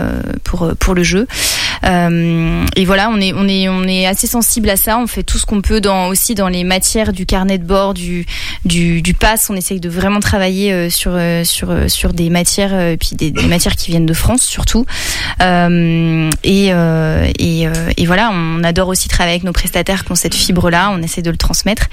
pour 0.45 0.73
pour 0.79 0.95
le 0.95 1.03
jeu. 1.03 1.27
et 1.85 2.85
voilà, 2.85 3.11
on 3.11 3.21
est 3.21 3.33
on 3.33 3.49
est 3.49 3.69
on 3.69 3.85
est 3.85 4.07
assez 4.07 4.27
sensible 4.27 4.69
à 4.71 4.77
ça. 4.77 4.99
On 4.99 5.07
fait 5.07 5.23
tout 5.23 5.39
ce 5.39 5.47
qu'on 5.47 5.63
peut 5.63 5.81
dans 5.81 6.09
aussi 6.09 6.35
dans 6.35 6.49
les 6.49 6.65
matières 6.65 7.13
du 7.13 7.27
carnet 7.27 7.59
de 7.59 7.65
bord, 7.65 7.95
du 7.95 8.27
du, 8.65 9.03
du 9.03 9.15
pass. 9.15 9.49
On 9.51 9.57
essaye 9.57 9.81
de 9.81 9.89
vraiment 9.89 10.21
travailler 10.21 10.91
sur 10.91 11.19
sur 11.45 11.75
sur 11.89 12.13
des 12.13 12.31
matières 12.31 12.79
et 12.79 12.97
puis 12.97 13.11
des, 13.17 13.31
des 13.31 13.47
matières 13.47 13.77
qui 13.77 13.91
viennent 13.91 14.07
de 14.07 14.15
France 14.15 14.43
surtout. 14.43 14.85
Euh, 15.41 16.31
et, 16.65 16.73
euh, 16.73 17.31
et, 17.39 17.67
et, 17.97 18.07
voilà, 18.07 18.31
on 18.33 18.63
adore 18.65 18.89
aussi 18.89 19.09
travailler 19.09 19.35
avec 19.35 19.45
nos 19.45 19.53
prestataires 19.53 20.05
qui 20.05 20.13
ont 20.13 20.15
cette 20.15 20.35
fibre-là. 20.35 20.91
On 20.91 21.03
essaie 21.03 21.23
de 21.23 21.31
le 21.31 21.37
transmettre. 21.37 21.89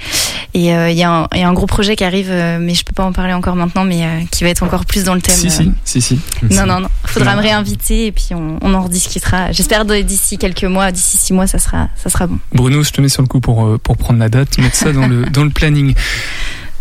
Et 0.54 0.66
il 0.66 0.96
y, 0.96 1.02
a 1.02 1.10
un, 1.10 1.28
y 1.34 1.42
a 1.42 1.48
un 1.48 1.52
gros 1.52 1.66
projet 1.66 1.96
qui 1.96 2.04
arrive, 2.04 2.30
mais 2.60 2.74
je 2.74 2.84
peux 2.84 2.92
pas 2.92 3.04
en 3.04 3.12
parler 3.12 3.32
encore 3.32 3.56
maintenant, 3.56 3.84
mais 3.84 4.26
qui 4.30 4.44
va 4.44 4.50
être 4.50 4.62
encore 4.62 4.86
plus 4.86 5.04
dans 5.04 5.14
le 5.14 5.20
thème. 5.20 5.34
Si, 5.34 5.50
si, 5.50 5.72
si, 5.84 6.00
si. 6.00 6.20
Non, 6.50 6.66
non, 6.66 6.80
non. 6.80 6.88
Faudra 7.04 7.34
me 7.36 7.42
réinviter 7.42 8.06
et 8.06 8.12
puis 8.12 8.28
on, 8.32 8.58
on 8.62 8.74
en 8.74 8.82
rediscutera. 8.82 9.52
J'espère 9.52 9.84
d'ici 9.84 10.38
quelques 10.38 10.64
mois, 10.64 10.92
d'ici 10.92 11.16
six 11.16 11.32
mois, 11.32 11.46
ça 11.46 11.58
sera, 11.58 11.88
ça 11.96 12.08
sera 12.08 12.26
bon. 12.26 12.38
Bruno, 12.52 12.82
je 12.82 12.90
te 12.90 13.00
mets 13.00 13.08
sur 13.08 13.22
le 13.22 13.28
coup 13.28 13.40
pour, 13.40 13.78
pour 13.80 13.96
prendre 13.96 14.20
la 14.20 14.28
date, 14.28 14.58
mettre 14.58 14.76
ça 14.76 14.92
dans 14.92 15.06
le, 15.06 15.24
dans 15.30 15.44
le 15.44 15.50
planning. 15.50 15.94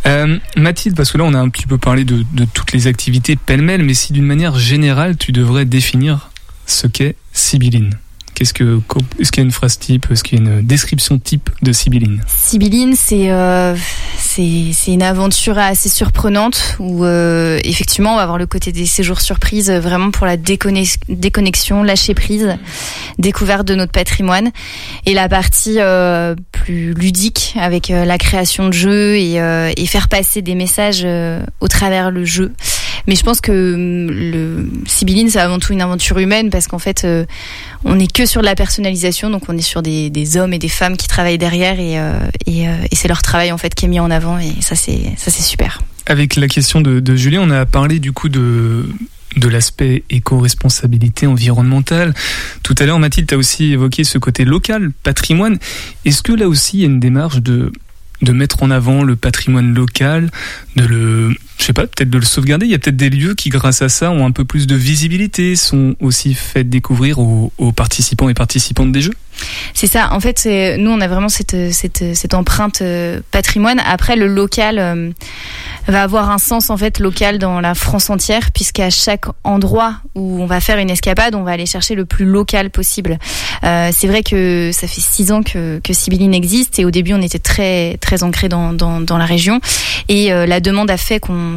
Euh, 0.05 0.37
Mathilde, 0.57 0.95
parce 0.95 1.11
que 1.11 1.17
là 1.17 1.23
on 1.23 1.33
a 1.33 1.39
un 1.39 1.49
petit 1.49 1.65
peu 1.65 1.77
parlé 1.77 2.03
de, 2.03 2.25
de 2.33 2.45
toutes 2.45 2.73
les 2.73 2.87
activités 2.87 3.35
pêle-mêle, 3.35 3.83
mais 3.83 3.93
si 3.93 4.11
d'une 4.11 4.25
manière 4.25 4.57
générale 4.59 5.15
tu 5.17 5.31
devrais 5.31 5.65
définir 5.65 6.29
ce 6.73 6.87
qu'est 6.87 7.15
Sibylline. 7.31 7.97
Qu'est-ce 8.35 8.53
que, 8.53 8.79
est-ce 9.19 9.31
qu'il 9.31 9.41
y 9.41 9.45
a 9.45 9.45
une 9.45 9.51
phrase 9.51 9.77
type, 9.77 10.07
est-ce 10.09 10.23
qu'il 10.23 10.39
y 10.39 10.41
a 10.41 10.43
une 10.43 10.61
description 10.61 11.19
type 11.19 11.51
de 11.61 11.71
Sibylline 11.71 12.21
Sibylline, 12.27 12.95
c'est 12.95 13.29
euh, 13.29 13.75
c'est 14.17 14.73
une 14.87 15.03
aventure 15.03 15.59
assez 15.59 15.87
surprenante 15.87 16.77
où 16.79 17.05
euh, 17.05 17.59
effectivement 17.63 18.13
on 18.13 18.15
va 18.15 18.23
avoir 18.23 18.39
le 18.39 18.47
côté 18.47 18.71
des 18.71 18.87
séjours 18.87 19.21
surprises, 19.21 19.69
euh, 19.69 19.79
vraiment 19.79 20.09
pour 20.09 20.25
la 20.25 20.37
déconnexion, 20.37 21.83
lâcher 21.83 22.15
prise, 22.15 22.57
découverte 23.19 23.67
de 23.67 23.75
notre 23.75 23.91
patrimoine, 23.91 24.51
et 25.05 25.13
la 25.13 25.29
partie 25.29 25.77
plus 26.51 26.93
ludique 26.93 27.53
avec 27.59 27.89
la 27.89 28.17
création 28.17 28.67
de 28.67 28.73
jeux 28.73 29.15
et 29.15 29.85
faire 29.85 30.07
passer 30.07 30.41
des 30.41 30.55
messages 30.55 31.05
au 31.59 31.67
travers 31.67 32.09
le 32.09 32.25
jeu. 32.25 32.51
Mais 33.07 33.15
je 33.15 33.23
pense 33.23 33.41
que 33.41 33.51
hum, 33.51 34.11
le 34.11 34.69
Sibylline, 34.85 35.29
c'est 35.29 35.39
avant 35.39 35.59
tout 35.59 35.73
une 35.73 35.81
aventure 35.81 36.17
humaine 36.19 36.49
parce 36.49 36.67
qu'en 36.67 36.79
fait, 36.79 37.03
euh, 37.03 37.25
on 37.83 37.95
n'est 37.95 38.07
que 38.07 38.25
sur 38.25 38.41
de 38.41 38.45
la 38.45 38.55
personnalisation, 38.55 39.29
donc 39.29 39.43
on 39.49 39.57
est 39.57 39.61
sur 39.61 39.81
des, 39.81 40.37
hommes 40.37 40.53
et 40.53 40.59
des 40.59 40.69
femmes 40.69 40.97
qui 40.97 41.07
travaillent 41.07 41.37
derrière 41.37 41.79
et, 41.79 41.99
euh, 41.99 42.13
euh, 42.47 42.87
et 42.91 42.95
c'est 42.95 43.07
leur 43.07 43.21
travail 43.21 43.51
en 43.51 43.57
fait 43.57 43.75
qui 43.75 43.85
est 43.85 43.87
mis 43.87 43.99
en 43.99 44.09
avant 44.09 44.39
et 44.39 44.61
ça 44.61 44.75
c'est 44.75 45.01
ça 45.17 45.29
c'est 45.29 45.43
super. 45.43 45.81
Avec 46.05 46.35
la 46.35 46.47
question 46.47 46.81
de, 46.81 46.99
de 46.99 47.15
Julien, 47.15 47.41
on 47.43 47.51
a 47.51 47.65
parlé 47.65 47.99
du 47.99 48.11
coup 48.11 48.29
de 48.29 48.87
de 49.37 49.47
l'aspect 49.47 50.03
éco-responsabilité 50.09 51.27
environnementale. 51.27 52.13
Tout 52.61 52.75
à 52.77 52.85
l'heure, 52.85 52.99
Mathilde, 52.99 53.27
tu 53.27 53.35
as 53.35 53.37
aussi 53.37 53.73
évoqué 53.73 54.03
ce 54.03 54.17
côté 54.17 54.45
local, 54.45 54.91
patrimoine. 55.03 55.57
Est-ce 56.05 56.21
que 56.21 56.33
là 56.33 56.47
aussi, 56.47 56.77
il 56.77 56.79
y 56.81 56.83
a 56.83 56.87
une 56.87 56.99
démarche 56.99 57.41
de 57.41 57.71
de 58.23 58.31
mettre 58.31 58.63
en 58.63 58.71
avant 58.71 59.03
le 59.03 59.15
patrimoine 59.15 59.73
local, 59.73 60.31
de 60.75 60.85
le, 60.85 61.29
je 61.57 61.63
sais 61.63 61.73
pas, 61.73 61.83
peut-être 61.83 62.09
de 62.09 62.17
le 62.17 62.25
sauvegarder. 62.25 62.65
Il 62.65 62.71
y 62.71 62.75
a 62.75 62.79
peut-être 62.79 62.97
des 62.97 63.09
lieux 63.09 63.35
qui, 63.35 63.49
grâce 63.49 63.81
à 63.81 63.89
ça, 63.89 64.11
ont 64.11 64.25
un 64.25 64.31
peu 64.31 64.45
plus 64.45 64.67
de 64.67 64.75
visibilité, 64.75 65.55
sont 65.55 65.95
aussi 65.99 66.33
faits 66.33 66.69
découvrir 66.69 67.19
aux, 67.19 67.51
participants 67.75 68.29
et 68.29 68.33
participantes 68.33 68.91
des 68.91 69.01
jeux. 69.01 69.13
C'est 69.73 69.87
ça. 69.87 70.13
En 70.13 70.19
fait, 70.19 70.45
nous, 70.77 70.91
on 70.91 71.01
a 71.01 71.07
vraiment 71.07 71.29
cette, 71.29 72.33
empreinte 72.33 72.81
euh, 72.81 73.19
patrimoine. 73.31 73.81
Après, 73.85 74.15
le 74.15 74.27
local 74.27 74.79
euh, 74.79 75.09
va 75.87 76.03
avoir 76.03 76.29
un 76.29 76.37
sens 76.37 76.69
en 76.69 76.77
fait 76.77 76.99
local 76.99 77.39
dans 77.39 77.59
la 77.59 77.75
France 77.75 78.09
entière, 78.09 78.51
puisqu'à 78.51 78.89
chaque 78.89 79.25
endroit 79.43 79.95
où 80.15 80.41
on 80.41 80.45
va 80.45 80.59
faire 80.59 80.77
une 80.77 80.89
escapade, 80.89 81.35
on 81.35 81.43
va 81.43 81.51
aller 81.51 81.65
chercher 81.65 81.95
le 81.95 82.05
plus 82.05 82.25
local 82.25 82.69
possible. 82.69 83.17
Euh, 83.63 83.89
c'est 83.93 84.07
vrai 84.07 84.23
que 84.23 84.71
ça 84.73 84.87
fait 84.87 85.01
six 85.01 85.31
ans 85.31 85.43
que, 85.43 85.79
que 85.83 85.93
Sibylline 85.93 86.33
existe, 86.33 86.79
et 86.79 86.85
au 86.85 86.91
début, 86.91 87.13
on 87.13 87.21
était 87.21 87.39
très 87.39 88.23
ancré 88.23 88.49
dans, 88.49 89.17
la 89.17 89.25
région, 89.25 89.59
et 90.09 90.29
la 90.29 90.59
demande 90.59 90.89
a 90.89 90.97
fait 90.97 91.19
qu'on 91.19 91.55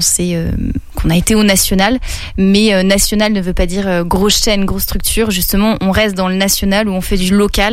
qu'on 0.94 1.10
a 1.10 1.16
été 1.16 1.34
au 1.34 1.42
national, 1.42 1.98
mais 2.38 2.82
national 2.82 3.32
ne 3.32 3.40
veut 3.40 3.52
pas 3.52 3.66
dire 3.66 4.04
grosse 4.04 4.42
chaîne, 4.42 4.64
grosse 4.64 4.84
structure. 4.84 5.30
Justement, 5.30 5.76
on 5.80 5.90
reste 5.90 6.14
dans 6.14 6.28
le 6.28 6.36
national 6.36 6.88
où 6.88 6.92
on 6.92 7.00
fait 7.00 7.16
du 7.16 7.34
local 7.34 7.65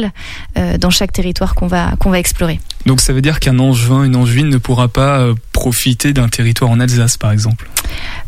euh, 0.58 0.78
dans 0.78 0.90
chaque 0.90 1.12
territoire 1.12 1.56
qu'on 1.56 1.68
va, 1.68 1.92
qu'on 2.00 2.10
va 2.10 2.20
explorer. 2.20 2.60
Donc 2.86 3.02
ça 3.02 3.14
veut 3.14 3.22
dire 3.22 3.40
qu'un 3.40 3.60
Angevin, 3.60 4.04
une 4.04 4.16
Angevine 4.16 4.50
ne 4.50 4.58
pourra 4.58 4.88
pas 4.88 5.20
euh, 5.20 5.36
profiter 5.54 6.12
d'un 6.12 6.28
territoire 6.28 6.70
en 6.70 6.80
Alsace, 6.82 7.16
par 7.16 7.32
exemple 7.32 7.70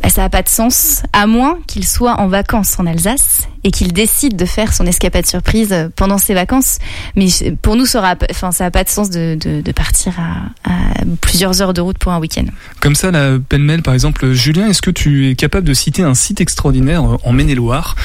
bah, 0.01 0.09
Ça 0.09 0.21
n'a 0.21 0.29
pas 0.29 0.41
de 0.41 0.47
sens, 0.47 1.03
à 1.11 1.27
moins 1.27 1.59
qu'il 1.67 1.85
soit 1.85 2.19
en 2.19 2.27
vacances 2.27 2.79
en 2.79 2.85
Alsace 2.85 3.49
et 3.65 3.71
qu'il 3.71 3.91
décide 3.91 4.37
de 4.37 4.45
faire 4.45 4.73
son 4.73 4.85
escapade 4.85 5.25
surprise 5.25 5.73
euh, 5.73 5.89
pendant 5.93 6.17
ses 6.17 6.33
vacances. 6.33 6.77
Mais 7.15 7.27
pour 7.61 7.75
nous, 7.75 7.85
ça 7.85 8.01
n'a 8.01 8.15
enfin, 8.29 8.51
pas 8.69 8.83
de 8.83 8.89
sens 8.89 9.09
de, 9.09 9.35
de, 9.35 9.71
partir 9.71 10.13
à, 10.19 10.71
plusieurs 11.19 11.61
heures 11.61 11.73
de 11.73 11.81
route 11.81 11.97
pour 11.97 12.13
un 12.13 12.19
week-end. 12.19 12.45
Comme 12.79 12.95
ça, 12.95 13.11
la 13.11 13.39
pêle-mêle, 13.39 13.81
par 13.81 13.93
exemple, 13.93 14.31
Julien, 14.31 14.67
est-ce 14.67 14.81
que 14.81 14.91
tu 14.91 15.29
es 15.29 15.35
capable 15.35 15.67
de 15.67 15.73
citer 15.73 16.03
un 16.03 16.13
site 16.13 16.39
extraordinaire 16.39 17.03
en 17.03 17.33
Maine-et-Loire 17.33 17.95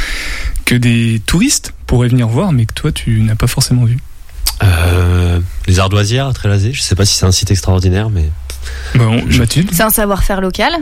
que 0.65 0.75
des 0.75 1.23
touristes 1.27 1.75
pourraient 1.87 2.09
venir 2.09 2.29
voir, 2.29 2.53
mais 2.53 2.65
que 2.65 2.73
toi, 2.73 2.91
tu 2.91 3.21
n'as 3.21 3.35
pas 3.37 3.47
forcément 3.47 3.85
vu? 3.85 3.99
Euh, 4.63 5.41
Les 5.67 5.79
ardoisières 5.79 6.27
à 6.27 6.33
Trélazé, 6.33 6.73
je 6.73 6.81
sais 6.81 6.95
pas 6.95 7.05
si 7.05 7.17
c'est 7.17 7.27
un 7.27 7.33
site 7.33 7.51
extraordinaire, 7.51 8.11
mais... 8.11 8.31
Bon, 9.01 9.25
Mathilde 9.39 9.71
C'est 9.73 9.83
un 9.83 9.91
savoir-faire 9.91 10.41
local, 10.41 10.75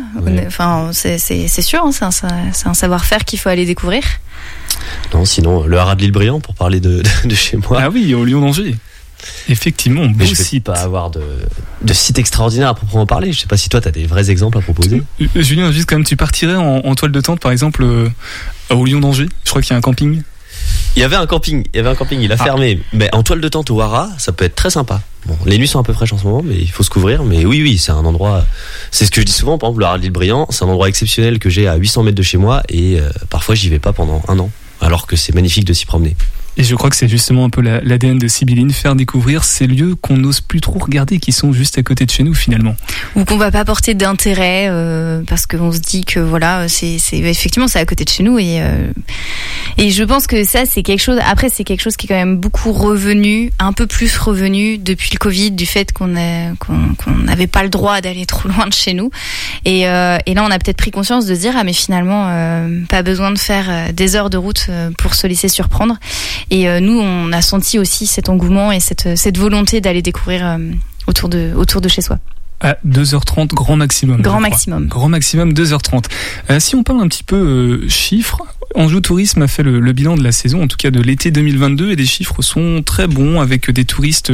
enfin, 0.46 0.90
c'est 0.92 1.48
sûr, 1.62 1.84
hein, 1.84 2.10
c'est 2.10 2.66
un, 2.66 2.74
savoir-faire 2.74 3.24
qu'il 3.24 3.38
faut 3.38 3.48
aller 3.48 3.66
découvrir. 3.66 4.02
Non, 5.14 5.24
sinon, 5.24 5.64
le 5.64 5.78
haras 5.78 5.94
de 5.94 6.02
l'île 6.02 6.12
Briand, 6.12 6.40
pour 6.40 6.54
parler 6.54 6.80
de, 6.80 7.02
de, 7.24 7.34
chez 7.34 7.56
moi. 7.56 7.78
Ah 7.80 7.90
oui, 7.90 8.14
au 8.14 8.24
Lyon 8.24 8.40
d'Angers. 8.40 8.76
Effectivement, 9.48 10.06
beau 10.06 10.14
Mais 10.18 10.26
je 10.26 10.54
ne 10.54 10.60
pas 10.60 10.80
avoir 10.80 11.10
de, 11.10 11.22
de 11.82 11.92
site 11.92 12.18
extraordinaire 12.18 12.68
à 12.68 12.74
proprement 12.74 13.06
parler. 13.06 13.32
Je 13.32 13.40
sais 13.40 13.46
pas 13.46 13.56
si 13.56 13.68
toi, 13.68 13.80
tu 13.80 13.88
as 13.88 13.90
des 13.90 14.06
vrais 14.06 14.30
exemples 14.30 14.58
à 14.58 14.60
proposer. 14.60 15.02
Euh, 15.20 15.26
euh, 15.36 15.42
Julien, 15.42 15.72
juste 15.72 15.88
quand 15.88 15.96
même, 15.96 16.04
tu 16.04 16.16
partirais 16.16 16.54
en, 16.54 16.94
toile 16.94 17.12
de 17.12 17.20
tente, 17.20 17.40
par 17.40 17.50
exemple, 17.50 17.82
euh, 17.82 18.08
au 18.70 18.84
Lyon 18.84 19.00
d'Angers? 19.00 19.28
Je 19.44 19.50
crois 19.50 19.62
qu'il 19.62 19.72
y 19.72 19.74
a 19.74 19.76
un 19.76 19.80
camping. 19.80 20.22
Il 20.96 21.00
y 21.00 21.04
avait 21.04 21.16
un 21.16 21.26
camping, 21.26 21.64
il 21.72 21.76
y 21.76 21.80
avait 21.80 21.90
un 21.90 21.94
camping, 21.94 22.20
il 22.20 22.32
a 22.32 22.36
ah. 22.38 22.44
fermé. 22.44 22.80
Mais 22.92 23.08
en 23.14 23.22
toile 23.22 23.40
de 23.40 23.48
tente 23.48 23.70
au 23.70 23.80
Hara, 23.80 24.08
ça 24.18 24.32
peut 24.32 24.44
être 24.44 24.56
très 24.56 24.70
sympa. 24.70 25.00
Bon, 25.26 25.36
les 25.46 25.58
nuits 25.58 25.68
sont 25.68 25.78
un 25.78 25.82
peu 25.82 25.92
fraîches 25.92 26.12
en 26.12 26.18
ce 26.18 26.24
moment, 26.24 26.42
mais 26.42 26.56
il 26.56 26.70
faut 26.70 26.82
se 26.82 26.90
couvrir. 26.90 27.24
Mais 27.24 27.44
oui, 27.44 27.62
oui, 27.62 27.78
c'est 27.78 27.92
un 27.92 28.04
endroit. 28.04 28.44
C'est 28.90 29.04
ce 29.04 29.10
que 29.10 29.20
je 29.20 29.26
dis 29.26 29.32
souvent. 29.32 29.58
Par 29.58 29.68
exemple, 29.68 29.80
le 29.80 29.86
Hara 29.86 29.98
de 29.98 30.02
l'île 30.02 30.12
Briand, 30.12 30.46
c'est 30.50 30.64
un 30.64 30.68
endroit 30.68 30.88
exceptionnel 30.88 31.38
que 31.38 31.50
j'ai 31.50 31.68
à 31.68 31.76
800 31.76 32.02
mètres 32.04 32.16
de 32.16 32.22
chez 32.22 32.38
moi 32.38 32.62
et 32.68 32.98
parfois 33.30 33.54
j'y 33.54 33.68
vais 33.68 33.78
pas 33.78 33.92
pendant 33.92 34.22
un 34.28 34.38
an, 34.38 34.50
alors 34.80 35.06
que 35.06 35.16
c'est 35.16 35.34
magnifique 35.34 35.64
de 35.64 35.72
s'y 35.72 35.86
promener. 35.86 36.16
Et 36.58 36.64
je 36.64 36.74
crois 36.74 36.90
que 36.90 36.96
c'est 36.96 37.06
justement 37.06 37.44
un 37.44 37.50
peu 37.50 37.60
l'ADN 37.60 38.18
de 38.18 38.26
Sibylline, 38.26 38.72
faire 38.72 38.96
découvrir 38.96 39.44
ces 39.44 39.68
lieux 39.68 39.94
qu'on 39.94 40.16
n'ose 40.16 40.40
plus 40.40 40.60
trop 40.60 40.80
regarder, 40.80 41.20
qui 41.20 41.30
sont 41.30 41.52
juste 41.52 41.78
à 41.78 41.84
côté 41.84 42.04
de 42.04 42.10
chez 42.10 42.24
nous 42.24 42.34
finalement. 42.34 42.74
Ou 43.14 43.24
qu'on 43.24 43.36
va 43.36 43.52
pas 43.52 43.64
porter 43.64 43.94
d'intérêt 43.94 44.66
euh, 44.68 45.22
parce 45.24 45.46
qu'on 45.46 45.70
se 45.70 45.78
dit 45.78 46.04
que 46.04 46.18
voilà, 46.18 46.68
c'est 46.68 46.98
effectivement 47.12 47.68
c'est 47.68 47.78
à 47.78 47.86
côté 47.86 48.04
de 48.04 48.08
chez 48.08 48.24
nous 48.24 48.40
et 48.40 48.60
euh, 48.60 48.90
et 49.76 49.90
je 49.90 50.02
pense 50.02 50.26
que 50.26 50.42
ça 50.42 50.64
c'est 50.66 50.82
quelque 50.82 51.00
chose. 51.00 51.20
Après 51.24 51.48
c'est 51.48 51.62
quelque 51.62 51.80
chose 51.80 51.96
qui 51.96 52.06
est 52.06 52.08
quand 52.08 52.16
même 52.16 52.38
beaucoup 52.38 52.72
revenu, 52.72 53.52
un 53.60 53.72
peu 53.72 53.86
plus 53.86 54.18
revenu 54.18 54.78
depuis 54.78 55.10
le 55.12 55.18
Covid, 55.18 55.52
du 55.52 55.64
fait 55.64 55.92
qu'on 55.92 56.08
n'avait 56.08 57.46
pas 57.46 57.62
le 57.62 57.68
droit 57.68 58.00
d'aller 58.00 58.26
trop 58.26 58.48
loin 58.48 58.66
de 58.66 58.74
chez 58.74 58.94
nous. 58.94 59.12
Et, 59.64 59.88
euh, 59.88 60.18
et 60.26 60.34
là 60.34 60.42
on 60.44 60.50
a 60.50 60.58
peut-être 60.58 60.76
pris 60.76 60.90
conscience 60.90 61.24
de 61.26 61.36
se 61.36 61.40
dire 61.40 61.54
ah 61.56 61.62
mais 61.62 61.72
finalement 61.72 62.26
euh, 62.30 62.80
pas 62.88 63.04
besoin 63.04 63.30
de 63.30 63.38
faire 63.38 63.92
des 63.92 64.16
heures 64.16 64.30
de 64.30 64.38
route 64.38 64.66
pour 64.98 65.14
se 65.14 65.28
laisser 65.28 65.48
surprendre. 65.48 65.94
Et 66.50 66.68
euh, 66.68 66.80
nous, 66.80 66.98
on 66.98 67.32
a 67.32 67.42
senti 67.42 67.78
aussi 67.78 68.06
cet 68.06 68.28
engouement 68.28 68.72
et 68.72 68.80
cette, 68.80 69.16
cette 69.16 69.38
volonté 69.38 69.80
d'aller 69.80 70.02
découvrir 70.02 70.46
euh, 70.46 70.58
autour 71.06 71.28
de, 71.28 71.52
autour 71.54 71.80
de 71.80 71.88
chez 71.88 72.00
soi. 72.00 72.18
À 72.60 72.76
2h30 72.86 73.48
grand 73.48 73.76
maximum. 73.76 74.20
Grand 74.20 74.40
maximum. 74.40 74.88
Grand 74.88 75.08
maximum 75.08 75.52
2h30. 75.52 76.04
Euh, 76.50 76.58
si 76.58 76.74
on 76.74 76.82
parle 76.82 77.00
un 77.02 77.08
petit 77.08 77.22
peu 77.22 77.86
chiffres, 77.88 78.42
Anjou 78.74 79.00
Tourisme 79.00 79.42
a 79.42 79.48
fait 79.48 79.62
le, 79.62 79.78
le, 79.78 79.92
bilan 79.92 80.16
de 80.16 80.24
la 80.24 80.32
saison, 80.32 80.62
en 80.62 80.66
tout 80.66 80.76
cas 80.76 80.90
de 80.90 81.00
l'été 81.00 81.30
2022, 81.30 81.92
et 81.92 81.96
les 81.96 82.06
chiffres 82.06 82.42
sont 82.42 82.82
très 82.84 83.06
bons 83.06 83.40
avec 83.40 83.70
des 83.70 83.84
touristes 83.84 84.32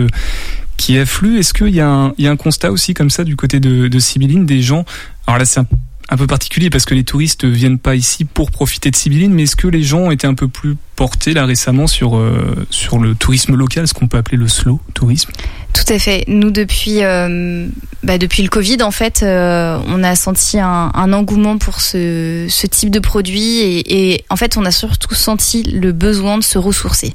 qui 0.77 0.96
affluent. 0.96 1.38
Est-ce 1.38 1.53
qu'il 1.53 1.68
y, 1.68 1.77
y, 1.77 1.81
a 1.81 2.12
un 2.18 2.37
constat 2.37 2.70
aussi 2.70 2.94
comme 2.94 3.11
ça 3.11 3.24
du 3.24 3.37
côté 3.37 3.61
de, 3.61 3.88
de 3.88 3.98
Sibylline, 3.98 4.46
des 4.46 4.62
gens? 4.62 4.87
Alors 5.27 5.38
là, 5.38 5.44
c'est 5.44 5.61
un 5.61 5.66
un 6.11 6.16
peu 6.16 6.27
particulier 6.27 6.70
parce 6.70 6.85
que 6.85 6.94
les 6.94 7.05
touristes 7.05 7.44
viennent 7.44 7.79
pas 7.79 7.94
ici 7.94 8.24
pour 8.24 8.50
profiter 8.50 8.90
de 8.90 8.96
Sibylline, 8.96 9.33
mais 9.33 9.44
est-ce 9.44 9.57
que 9.57 9.68
les 9.68 9.83
gens 9.83 10.11
étaient 10.11 10.27
un 10.27 10.35
peu 10.35 10.48
plus 10.48 10.77
portés 10.96 11.35
là 11.35 11.46
récemment 11.46 11.87
sur, 11.87 12.16
euh, 12.16 12.66
sur 12.70 12.98
le 12.98 13.14
tourisme 13.14 13.54
local, 13.54 13.87
ce 13.88 13.94
qu'on 13.94 14.09
peut 14.09 14.18
appeler 14.18 14.37
le 14.37 14.48
slow 14.48 14.80
tourisme 14.94 15.30
tout 15.74 15.92
à 15.92 15.98
fait. 15.98 16.24
Nous, 16.28 16.52
depuis, 16.52 17.02
euh, 17.02 17.66
bah, 18.04 18.16
depuis 18.16 18.44
le 18.44 18.48
Covid, 18.48 18.80
en 18.83 18.92
fait, 18.92 19.22
euh, 19.22 19.76
on 19.88 20.04
a 20.04 20.14
senti 20.14 20.59
un, 20.61 21.12
engouement 21.12 21.59
pour 21.59 21.80
ce, 21.80 22.46
type 22.68 22.90
de 22.90 23.00
produit 23.00 23.61
et, 23.61 24.24
en 24.30 24.37
fait, 24.37 24.57
on 24.57 24.64
a 24.64 24.70
surtout 24.70 25.14
senti 25.14 25.64
le 25.64 25.90
besoin 25.90 26.38
de 26.38 26.44
se 26.44 26.59
ressourcer. 26.59 27.12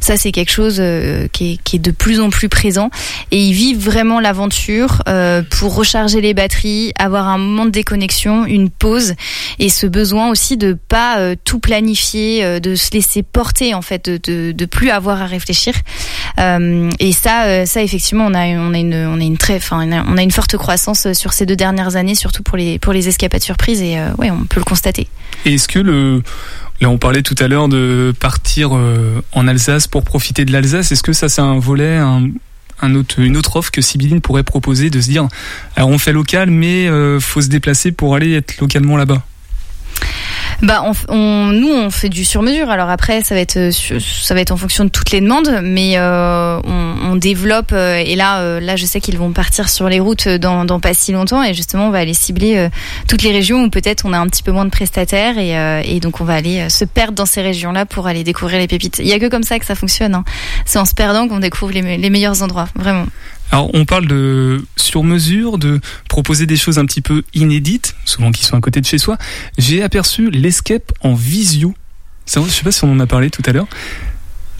Ça, 0.00 0.18
c'est 0.18 0.30
quelque 0.30 0.52
chose 0.52 0.74
qui, 1.32 1.52
est, 1.52 1.62
qui, 1.64 1.76
est, 1.76 1.78
de 1.78 1.90
plus 1.90 2.20
en 2.20 2.28
plus 2.28 2.50
présent 2.50 2.90
et 3.30 3.42
ils 3.42 3.54
vivent 3.54 3.82
vraiment 3.82 4.20
l'aventure 4.20 5.02
pour 5.50 5.74
recharger 5.74 6.20
les 6.20 6.34
batteries, 6.34 6.92
avoir 6.98 7.28
un 7.28 7.38
moment 7.38 7.64
de 7.64 7.70
déconnexion, 7.70 8.44
une 8.44 8.68
pause 8.68 9.14
et 9.58 9.68
ce 9.68 9.86
besoin 9.86 10.30
aussi 10.30 10.56
de 10.56 10.76
pas 10.88 11.18
euh, 11.18 11.34
tout 11.44 11.58
planifier, 11.58 12.60
de 12.60 12.74
se 12.74 12.90
laisser 12.92 13.21
porter, 13.22 13.74
en 13.74 13.82
fait, 13.82 14.08
de, 14.08 14.52
de, 14.52 14.64
plus 14.66 14.90
avoir 14.90 15.22
à 15.22 15.26
réfléchir. 15.26 15.74
et 16.38 17.12
ça, 17.12 17.66
ça 17.66 17.82
effectivement 17.82 18.26
on 18.26 18.34
a, 18.34 18.46
on 18.46 18.74
a 18.74 18.78
une, 18.78 18.94
on 18.94 19.20
a 19.20 19.24
une 19.24 19.36
très, 19.36 19.60
on 19.70 20.16
a 20.16 20.22
une 20.22 20.30
forte 20.30 20.56
croissance 20.56 21.06
euh, 21.06 21.14
sur 21.14 21.32
ces 21.32 21.46
deux 21.46 21.56
dernières 21.56 21.96
années, 21.96 22.14
surtout 22.14 22.42
pour 22.42 22.56
les, 22.56 22.78
pour 22.78 22.92
les 22.92 23.08
escapades 23.08 23.42
surprises, 23.42 23.82
et 23.82 23.98
euh, 23.98 24.12
ouais, 24.18 24.30
on 24.30 24.44
peut 24.44 24.60
le 24.60 24.64
constater. 24.64 25.08
Est-ce 25.44 25.68
que 25.68 25.78
le 25.78 26.22
Là, 26.80 26.88
on 26.90 26.98
parlait 26.98 27.22
tout 27.22 27.36
à 27.38 27.46
l'heure 27.46 27.68
de 27.68 28.12
partir 28.18 28.70
euh, 28.76 29.22
en 29.30 29.46
Alsace 29.46 29.86
pour 29.86 30.02
profiter 30.02 30.44
de 30.44 30.50
l'Alsace. 30.50 30.90
Est-ce 30.90 31.04
que 31.04 31.12
ça, 31.12 31.28
c'est 31.28 31.40
un 31.40 31.60
volet, 31.60 31.96
un, 31.96 32.94
autre, 32.96 33.20
une 33.20 33.36
autre 33.36 33.54
offre 33.54 33.70
que 33.70 33.80
Sibylline 33.80 34.20
pourrait 34.20 34.42
proposer 34.42 34.90
de 34.90 35.00
se 35.00 35.06
dire, 35.06 35.28
alors 35.76 35.90
on 35.90 35.98
fait 35.98 36.12
local, 36.12 36.50
mais 36.50 36.88
euh, 36.88 37.20
faut 37.20 37.40
se 37.40 37.46
déplacer 37.46 37.92
pour 37.92 38.16
aller 38.16 38.34
être 38.34 38.60
localement 38.60 38.96
là-bas? 38.96 39.22
Bah, 40.62 40.84
on, 41.08 41.46
nous, 41.46 41.72
on 41.72 41.90
fait 41.90 42.08
du 42.08 42.24
sur-mesure. 42.24 42.70
Alors 42.70 42.88
après, 42.88 43.22
ça 43.22 43.34
va 43.34 43.40
être, 43.40 43.56
euh, 43.56 43.70
ça 44.00 44.32
va 44.32 44.40
être 44.40 44.52
en 44.52 44.56
fonction 44.56 44.84
de 44.84 44.90
toutes 44.90 45.10
les 45.10 45.20
demandes, 45.20 45.60
mais 45.62 45.94
euh, 45.96 46.60
on, 46.64 47.16
développe. 47.16 47.72
Euh, 47.72 47.96
et 47.96 48.14
là, 48.16 48.60
là, 48.60 48.76
je 48.76 48.86
sais 48.86 49.00
qu'ils 49.00 49.18
vont 49.18 49.32
partir 49.32 49.68
sur 49.68 49.88
les 49.88 50.00
routes 50.00 50.28
dans, 50.28 50.80
pas 50.80 50.94
si 50.94 51.12
longtemps, 51.12 51.42
et 51.42 51.52
justement, 51.52 51.88
on 51.88 51.90
va 51.90 51.98
aller 51.98 52.14
cibler 52.14 52.68
toutes 53.08 53.22
les 53.22 53.32
régions 53.32 53.64
où 53.64 53.70
peut-être 53.70 54.04
on 54.06 54.12
a 54.12 54.18
un 54.18 54.26
petit 54.26 54.42
peu 54.42 54.52
moins 54.52 54.64
de 54.64 54.70
prestataires, 54.70 55.36
et, 55.38 56.00
donc 56.00 56.20
on 56.20 56.24
va 56.24 56.34
aller 56.34 56.68
se 56.70 56.84
perdre 56.84 57.14
dans 57.14 57.26
ces 57.26 57.42
régions-là 57.42 57.84
pour 57.86 58.06
aller 58.06 58.24
découvrir 58.24 58.58
les 58.58 58.66
pépites. 58.66 58.98
Il 58.98 59.06
y 59.06 59.12
a 59.12 59.18
que 59.18 59.28
comme 59.28 59.42
ça 59.42 59.58
que 59.58 59.66
ça 59.66 59.74
fonctionne. 59.74 60.14
Hein. 60.14 60.24
C'est 60.64 60.78
en 60.78 60.84
se 60.84 60.94
perdant 60.94 61.28
qu'on 61.28 61.40
découvre 61.40 61.72
les 61.72 62.10
meilleurs 62.10 62.42
endroits, 62.42 62.68
vraiment. 62.74 63.06
Alors 63.52 63.70
on 63.74 63.84
parle 63.84 64.06
de 64.06 64.64
sur 64.76 65.04
mesure, 65.04 65.58
de 65.58 65.78
proposer 66.08 66.46
des 66.46 66.56
choses 66.56 66.78
un 66.78 66.86
petit 66.86 67.02
peu 67.02 67.22
inédites, 67.34 67.94
souvent 68.06 68.32
qui 68.32 68.44
sont 68.44 68.56
à 68.56 68.60
côté 68.60 68.80
de 68.80 68.86
chez 68.86 68.96
soi. 68.96 69.18
J'ai 69.58 69.82
aperçu 69.82 70.30
l'escape 70.30 70.90
en 71.02 71.12
visio. 71.12 71.74
Je 72.26 72.40
sais 72.40 72.62
pas 72.62 72.72
si 72.72 72.82
on 72.84 72.92
en 72.92 73.00
a 73.00 73.06
parlé 73.06 73.28
tout 73.28 73.42
à 73.44 73.52
l'heure. 73.52 73.68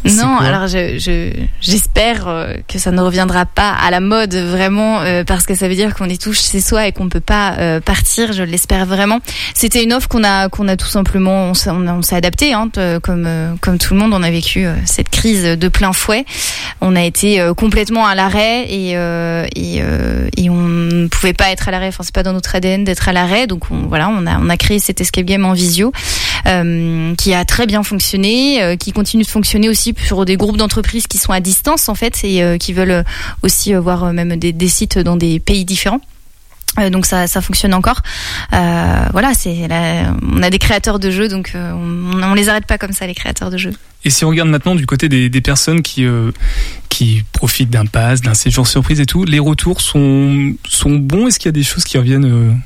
Non, 0.04 0.38
alors 0.38 0.66
je, 0.66 0.98
je, 0.98 1.30
j'espère 1.60 2.26
euh, 2.26 2.54
que 2.66 2.78
ça 2.78 2.90
ne 2.90 3.00
reviendra 3.00 3.46
pas 3.46 3.70
à 3.70 3.90
la 3.90 4.00
mode 4.00 4.34
vraiment 4.34 5.00
euh, 5.00 5.22
parce 5.22 5.46
que 5.46 5.54
ça 5.54 5.68
veut 5.68 5.76
dire 5.76 5.94
qu'on 5.94 6.08
est 6.08 6.20
tous 6.20 6.50
chez 6.50 6.60
soi 6.60 6.88
et 6.88 6.92
qu'on 6.92 7.08
peut 7.08 7.20
pas 7.20 7.54
euh, 7.58 7.80
partir. 7.80 8.32
Je 8.32 8.42
l'espère 8.42 8.84
vraiment. 8.84 9.20
C'était 9.54 9.82
une 9.84 9.92
offre 9.92 10.08
qu'on 10.08 10.24
a 10.24 10.48
qu'on 10.48 10.66
a 10.66 10.76
tout 10.76 10.88
simplement 10.88 11.50
on 11.50 11.54
s'est, 11.54 12.16
adapté 12.16 12.52
hein, 12.52 12.70
comme 13.02 13.28
comme 13.60 13.78
tout 13.78 13.94
le 13.94 14.00
monde. 14.00 14.12
On 14.12 14.22
a 14.22 14.30
vécu 14.30 14.66
cette 14.86 15.08
crise 15.08 15.44
de 15.44 15.68
plein 15.68 15.92
fouet. 15.92 16.24
On 16.80 16.96
a 16.96 17.02
été 17.02 17.50
complètement 17.56 18.06
à 18.06 18.14
l'arrêt 18.14 18.64
et 18.68 18.92
et, 18.92 19.82
et 20.36 20.50
on 20.50 20.62
ne 20.62 21.06
pouvait 21.06 21.32
pas 21.32 21.50
être 21.50 21.68
à 21.68 21.70
l'arrêt. 21.70 21.88
Enfin 21.88 22.02
c'est 22.02 22.14
pas 22.14 22.22
dans 22.22 22.32
notre 22.32 22.54
ADN 22.54 22.84
d'être 22.84 23.08
à 23.08 23.12
l'arrêt. 23.12 23.46
Donc 23.46 23.70
on, 23.70 23.86
voilà 23.86 24.08
on 24.08 24.26
a 24.26 24.38
on 24.38 24.48
a 24.48 24.56
créé 24.56 24.78
cet 24.78 25.00
escape 25.00 25.24
game 25.24 25.44
en 25.44 25.52
visio 25.52 25.92
qui 27.16 27.34
a 27.34 27.44
très 27.44 27.66
bien 27.66 27.82
fonctionné, 27.82 28.76
qui 28.78 28.92
continue 28.92 29.22
de 29.22 29.28
fonctionner 29.28 29.68
aussi 29.68 29.91
sur 30.04 30.24
des 30.24 30.36
groupes 30.36 30.56
d'entreprises 30.56 31.06
qui 31.06 31.18
sont 31.18 31.32
à 31.32 31.40
distance 31.40 31.88
en 31.88 31.94
fait 31.94 32.24
et 32.24 32.42
euh, 32.42 32.58
qui 32.58 32.72
veulent 32.72 33.04
aussi 33.42 33.74
voir 33.74 34.04
euh, 34.04 34.12
même 34.12 34.36
des, 34.36 34.68
sites 34.68 34.98
dans 34.98 35.16
des 35.16 35.40
pays 35.40 35.64
différents. 35.64 36.00
Euh, 36.78 36.88
donc 36.88 37.04
ça, 37.04 37.26
ça 37.26 37.40
fonctionne 37.42 37.74
encore. 37.74 38.00
Euh, 38.52 39.06
voilà, 39.12 39.34
c'est 39.34 39.68
on 40.22 40.42
a 40.42 40.50
des 40.50 40.58
créateurs 40.58 40.98
de 40.98 41.10
jeux, 41.10 41.28
donc 41.28 41.52
euh, 41.54 41.72
on, 41.72 42.22
on 42.22 42.34
les 42.34 42.48
arrête 42.48 42.66
pas 42.66 42.78
comme 42.78 42.92
ça 42.92 43.06
les 43.06 43.14
créateurs 43.14 43.50
de 43.50 43.58
jeux. 43.58 43.74
Et 44.04 44.10
si 44.10 44.24
on 44.24 44.30
regarde 44.30 44.48
maintenant 44.48 44.74
du 44.74 44.86
côté 44.86 45.08
des, 45.08 45.40
personnes 45.42 45.82
qui 45.82 46.04
euh, 46.04 46.32
qui 46.88 47.24
profitent 47.32 47.70
d'un 47.70 47.84
pass, 47.84 48.22
d'un 48.22 48.34
séjour 48.34 48.66
surprise 48.66 49.00
et 49.00 49.06
tout, 49.06 49.24
les 49.24 49.38
retours 49.38 49.80
sont 49.80 50.54
sont 50.66 50.94
bons. 50.94 51.26
Est-ce 51.26 51.38
qu'il 51.38 51.48
y 51.48 51.50
a 51.50 51.52
des 51.52 51.62
choses 51.62 51.84
qui 51.84 51.98
reviennent 51.98 52.62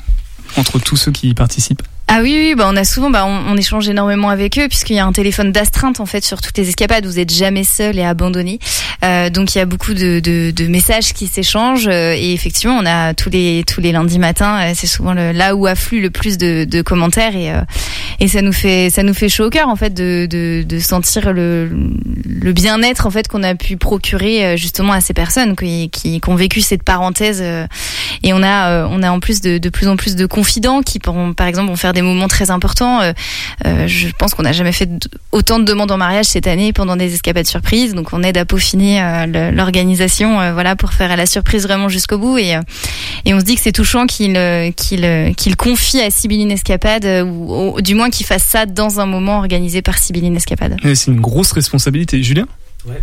entre 0.56 0.78
tous 0.78 0.96
ceux 0.96 1.10
qui 1.10 1.30
y 1.30 1.34
participent? 1.34 1.82
Ah 2.08 2.20
oui, 2.22 2.36
oui 2.38 2.54
bah 2.54 2.68
on 2.70 2.76
a 2.76 2.84
souvent, 2.84 3.10
bah 3.10 3.24
on, 3.26 3.52
on 3.52 3.56
échange 3.56 3.88
énormément 3.88 4.28
avec 4.30 4.58
eux 4.58 4.68
puisqu'il 4.68 4.94
y 4.94 4.98
a 5.00 5.06
un 5.06 5.12
téléphone 5.12 5.50
d'astreinte 5.50 5.98
en 5.98 6.06
fait 6.06 6.24
sur 6.24 6.40
toutes 6.40 6.56
les 6.56 6.68
escapades. 6.68 7.04
Vous 7.04 7.18
êtes 7.18 7.32
jamais 7.32 7.64
seul 7.64 7.98
et 7.98 8.04
abandonné. 8.04 8.60
Euh, 9.04 9.28
donc 9.28 9.54
il 9.54 9.58
y 9.58 9.60
a 9.60 9.66
beaucoup 9.66 9.92
de, 9.92 10.20
de, 10.20 10.52
de 10.52 10.66
messages 10.68 11.12
qui 11.12 11.26
s'échangent 11.26 11.88
euh, 11.88 12.14
et 12.16 12.32
effectivement 12.32 12.78
on 12.80 12.86
a 12.86 13.12
tous 13.12 13.28
les 13.28 13.64
tous 13.66 13.80
les 13.80 13.92
lundis 13.92 14.18
matins, 14.18 14.58
euh, 14.60 14.72
c'est 14.74 14.86
souvent 14.86 15.14
le, 15.14 15.32
là 15.32 15.54
où 15.56 15.66
afflue 15.66 16.00
le 16.00 16.10
plus 16.10 16.38
de, 16.38 16.64
de 16.64 16.80
commentaires 16.80 17.36
et 17.36 17.52
euh, 17.52 17.60
et 18.20 18.28
ça 18.28 18.40
nous 18.40 18.52
fait 18.52 18.88
ça 18.88 19.02
nous 19.02 19.12
fait 19.12 19.28
chaud 19.28 19.46
au 19.46 19.50
cœur 19.50 19.68
en 19.68 19.76
fait 19.76 19.92
de, 19.92 20.26
de, 20.30 20.62
de 20.62 20.78
sentir 20.78 21.32
le, 21.32 21.68
le 22.24 22.52
bien-être 22.52 23.06
en 23.06 23.10
fait 23.10 23.28
qu'on 23.28 23.42
a 23.42 23.54
pu 23.54 23.76
procurer 23.76 24.56
justement 24.56 24.92
à 24.92 25.00
ces 25.02 25.12
personnes 25.12 25.54
qui, 25.56 25.90
qui, 25.90 26.20
qui 26.20 26.30
ont 26.30 26.34
vécu 26.36 26.62
cette 26.62 26.82
parenthèse 26.82 27.42
et 28.22 28.32
on 28.32 28.42
a 28.42 28.86
on 28.86 29.02
a 29.02 29.10
en 29.10 29.20
plus 29.20 29.42
de, 29.42 29.58
de 29.58 29.68
plus 29.68 29.88
en 29.88 29.96
plus 29.96 30.16
de 30.16 30.24
confidents 30.24 30.80
qui 30.80 30.98
pourront 30.98 31.34
par 31.34 31.46
exemple 31.46 31.68
vont 31.68 31.76
faire 31.76 31.92
des 31.96 32.02
moments 32.02 32.28
très 32.28 32.50
importants. 32.50 33.00
Euh, 33.00 33.12
euh, 33.66 33.88
je 33.88 34.08
pense 34.18 34.34
qu'on 34.34 34.42
n'a 34.42 34.52
jamais 34.52 34.72
fait 34.72 34.88
autant 35.32 35.58
de 35.58 35.64
demandes 35.64 35.90
en 35.90 35.96
mariage 35.96 36.26
cette 36.26 36.46
année 36.46 36.72
pendant 36.72 36.96
des 36.96 37.14
escapades 37.14 37.46
surprises. 37.46 37.94
Donc 37.94 38.12
on 38.12 38.22
aide 38.22 38.36
à 38.36 38.44
peaufiner 38.44 39.02
euh, 39.02 39.50
l'organisation, 39.50 40.52
voilà, 40.52 40.76
pour 40.76 40.92
faire 40.92 41.16
la 41.16 41.26
surprise 41.26 41.64
vraiment 41.64 41.88
jusqu'au 41.88 42.18
bout. 42.18 42.38
Et, 42.38 42.54
et 43.24 43.34
on 43.34 43.40
se 43.40 43.44
dit 43.44 43.56
que 43.56 43.60
c'est 43.60 43.72
touchant 43.72 44.06
qu'il 44.06 44.38
qu'il 44.76 45.34
qu'il 45.36 45.56
confie 45.56 46.00
à 46.00 46.10
Sibylline 46.10 46.52
Escapade 46.52 47.04
ou, 47.26 47.74
ou 47.76 47.80
du 47.80 47.94
moins 47.94 48.10
qu'il 48.10 48.26
fasse 48.26 48.44
ça 48.44 48.66
dans 48.66 49.00
un 49.00 49.06
moment 49.06 49.38
organisé 49.38 49.82
par 49.82 49.98
Sibylline 49.98 50.36
Escapade. 50.36 50.76
C'est 50.94 51.10
une 51.10 51.20
grosse 51.20 51.52
responsabilité, 51.52 52.22
Julien? 52.22 52.46
Ouais. 52.86 53.00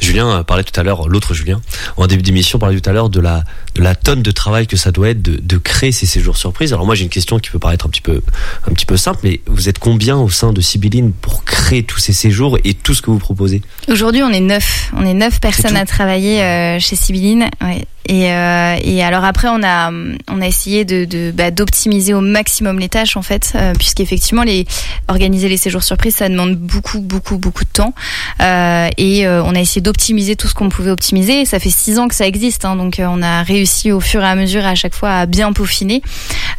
Julien 0.00 0.42
parlait 0.44 0.64
tout 0.64 0.78
à 0.78 0.82
l'heure, 0.82 1.08
l'autre 1.08 1.34
Julien, 1.34 1.60
en 1.96 2.06
début 2.06 2.22
d'émission 2.22 2.58
parlait 2.58 2.80
tout 2.80 2.88
à 2.88 2.92
l'heure 2.92 3.08
de 3.08 3.20
la, 3.20 3.44
de 3.74 3.82
la 3.82 3.94
tonne 3.94 4.22
de 4.22 4.30
travail 4.30 4.66
que 4.66 4.76
ça 4.76 4.90
doit 4.90 5.10
être 5.10 5.22
de, 5.22 5.38
de 5.40 5.58
créer 5.58 5.92
ces 5.92 6.06
séjours 6.06 6.36
surprises. 6.36 6.72
Alors 6.72 6.86
moi 6.86 6.94
j'ai 6.94 7.04
une 7.04 7.10
question 7.10 7.38
qui 7.38 7.50
peut 7.50 7.58
paraître 7.58 7.86
un 7.86 7.88
petit 7.88 8.00
peu, 8.00 8.22
un 8.68 8.72
petit 8.72 8.86
peu 8.86 8.96
simple, 8.96 9.20
mais 9.22 9.40
vous 9.46 9.68
êtes 9.68 9.78
combien 9.78 10.16
au 10.16 10.30
sein 10.30 10.52
de 10.52 10.60
Sibylline 10.60 11.12
pour 11.12 11.44
créer 11.44 11.82
tous 11.82 11.98
ces 11.98 12.12
séjours 12.12 12.58
et 12.64 12.74
tout 12.74 12.94
ce 12.94 13.02
que 13.02 13.10
vous 13.10 13.18
proposez? 13.18 13.62
Aujourd'hui 13.88 14.22
on 14.22 14.30
est 14.30 14.40
neuf, 14.40 14.90
on 14.96 15.04
est 15.04 15.14
neuf 15.14 15.40
personnes 15.40 15.76
à 15.76 15.86
travailler 15.86 16.42
euh, 16.42 16.78
chez 16.78 16.96
Sibylline. 16.96 17.48
Ouais. 17.60 17.86
Et, 18.08 18.32
euh, 18.32 18.76
et 18.82 19.02
alors 19.02 19.24
après, 19.24 19.48
on 19.48 19.62
a 19.62 19.90
on 20.28 20.40
a 20.40 20.46
essayé 20.46 20.84
de, 20.84 21.04
de 21.04 21.30
bah, 21.30 21.50
d'optimiser 21.50 22.14
au 22.14 22.20
maximum 22.20 22.78
les 22.78 22.88
tâches 22.88 23.16
en 23.16 23.22
fait, 23.22 23.52
euh, 23.54 23.72
puisqu'effectivement 23.78 24.42
les 24.42 24.66
organiser 25.08 25.48
les 25.48 25.56
séjours 25.56 25.82
surprises, 25.82 26.16
ça 26.16 26.28
demande 26.28 26.56
beaucoup 26.56 27.00
beaucoup 27.00 27.38
beaucoup 27.38 27.64
de 27.64 27.70
temps. 27.70 27.94
Euh, 28.40 28.88
et 28.98 29.26
euh, 29.26 29.42
on 29.44 29.54
a 29.54 29.60
essayé 29.60 29.80
d'optimiser 29.80 30.36
tout 30.36 30.48
ce 30.48 30.54
qu'on 30.54 30.68
pouvait 30.68 30.90
optimiser. 30.90 31.44
Ça 31.44 31.58
fait 31.58 31.70
six 31.70 31.98
ans 31.98 32.08
que 32.08 32.14
ça 32.14 32.26
existe, 32.26 32.64
hein, 32.64 32.76
donc 32.76 32.98
euh, 32.98 33.06
on 33.08 33.22
a 33.22 33.42
réussi 33.42 33.92
au 33.92 34.00
fur 34.00 34.22
et 34.22 34.26
à 34.26 34.34
mesure 34.34 34.66
à 34.66 34.74
chaque 34.74 34.94
fois 34.94 35.10
à 35.10 35.26
bien 35.26 35.52
peaufiner. 35.52 36.02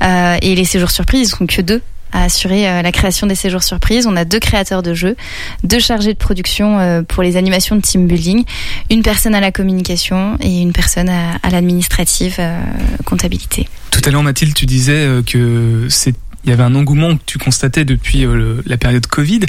Euh, 0.03 0.37
et 0.41 0.55
les 0.55 0.65
séjours 0.65 0.91
surprises, 0.91 1.29
ils 1.29 1.35
sont 1.37 1.45
que 1.45 1.61
deux 1.61 1.81
à 2.13 2.23
assurer 2.23 2.69
euh, 2.69 2.81
la 2.81 2.91
création 2.91 3.27
des 3.27 3.35
séjours 3.35 3.63
surprises. 3.63 4.07
On 4.07 4.15
a 4.15 4.23
deux 4.23 4.39
créateurs 4.39 4.83
de 4.83 4.93
jeux, 4.93 5.17
deux 5.63 5.79
chargés 5.79 6.13
de 6.13 6.17
production 6.17 6.79
euh, 6.79 7.01
pour 7.01 7.23
les 7.23 7.35
animations 7.35 7.75
de 7.75 7.81
team 7.81 8.07
building, 8.07 8.45
une 8.89 9.01
personne 9.01 9.35
à 9.35 9.41
la 9.41 9.51
communication 9.51 10.37
et 10.39 10.61
une 10.61 10.71
personne 10.71 11.09
à, 11.09 11.49
l'administrative 11.51 12.35
euh, 12.39 12.61
comptabilité. 13.05 13.67
Tout 13.91 14.01
à 14.05 14.11
l'heure, 14.11 14.23
Mathilde, 14.23 14.53
tu 14.53 14.65
disais 14.65 15.07
que 15.25 15.87
c'est 15.89 16.15
il 16.45 16.49
y 16.49 16.53
avait 16.53 16.63
un 16.63 16.75
engouement 16.75 17.15
que 17.15 17.21
tu 17.25 17.37
constatais 17.37 17.85
depuis 17.85 18.27
la 18.65 18.75
période 18.75 19.07
Covid. 19.07 19.39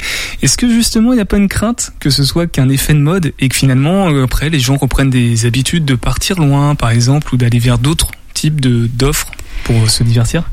Est-ce 0.41 0.57
que 0.57 0.69
justement 0.69 1.11
il 1.11 1.17
n'y 1.17 1.21
a 1.21 1.25
pas 1.25 1.35
une 1.35 1.49
crainte 1.49 1.91
que 1.99 2.09
ce 2.09 2.23
soit 2.23 2.47
qu'un 2.47 2.69
effet 2.69 2.93
de 2.93 2.99
mode 2.99 3.33
et 3.37 3.49
que 3.49 3.55
finalement 3.55 4.07
après 4.23 4.49
les 4.49 4.59
gens 4.59 4.77
reprennent 4.77 5.09
des 5.09 5.45
habitudes 5.45 5.83
de 5.83 5.95
partir 5.95 6.39
loin 6.39 6.73
par 6.75 6.91
exemple 6.91 7.33
ou 7.33 7.37
d'aller 7.37 7.59
vers 7.59 7.79
d'autres 7.79 8.11
types 8.33 8.61
de 8.61 8.87
d'offres 8.87 9.31
pour 9.65 9.89
se 9.89 10.03
divertir 10.03 10.45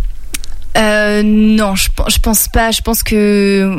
euh, 0.77 1.23
Non, 1.23 1.75
je, 1.75 1.89
pense 2.21 2.49
pas. 2.49 2.71
Je 2.71 2.83
pense 2.83 3.03
que 3.03 3.77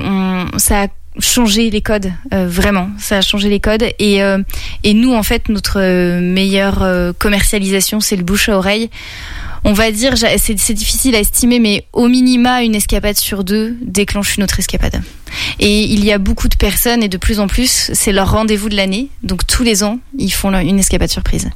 ça 0.57 0.83
a 0.83 0.87
changé 1.19 1.69
les 1.69 1.81
codes 1.81 2.11
euh, 2.33 2.47
vraiment. 2.47 2.89
Ça 2.97 3.17
a 3.17 3.21
changé 3.21 3.49
les 3.49 3.59
codes. 3.59 3.85
Et 3.99 4.23
euh, 4.23 4.39
et 4.83 4.93
nous 4.93 5.13
en 5.13 5.23
fait 5.23 5.49
notre 5.49 5.79
meilleure 6.19 6.83
euh, 6.83 7.13
commercialisation 7.17 7.99
c'est 7.99 8.15
le 8.15 8.23
bouche 8.23 8.49
à 8.49 8.57
oreille 8.57 8.89
on 9.65 9.73
va 9.73 9.91
dire, 9.91 10.13
c'est 10.17 10.73
difficile 10.73 11.15
à 11.15 11.19
estimer, 11.19 11.59
mais 11.59 11.85
au 11.93 12.07
minima, 12.07 12.63
une 12.63 12.75
escapade 12.75 13.17
sur 13.17 13.43
deux 13.43 13.75
déclenche 13.81 14.37
une 14.37 14.43
autre 14.43 14.59
escapade. 14.59 15.01
Et 15.59 15.83
il 15.83 16.03
y 16.05 16.11
a 16.11 16.17
beaucoup 16.17 16.47
de 16.47 16.55
personnes, 16.55 17.01
et 17.01 17.07
de 17.07 17.17
plus 17.17 17.39
en 17.39 17.47
plus, 17.47 17.89
c'est 17.93 18.11
leur 18.11 18.31
rendez-vous 18.31 18.69
de 18.69 18.75
l'année. 18.75 19.07
Donc 19.23 19.47
tous 19.47 19.63
les 19.63 19.83
ans, 19.83 19.99
ils 20.17 20.31
font 20.31 20.53
une 20.53 20.79
escapade 20.79 21.09
surprise. 21.09 21.49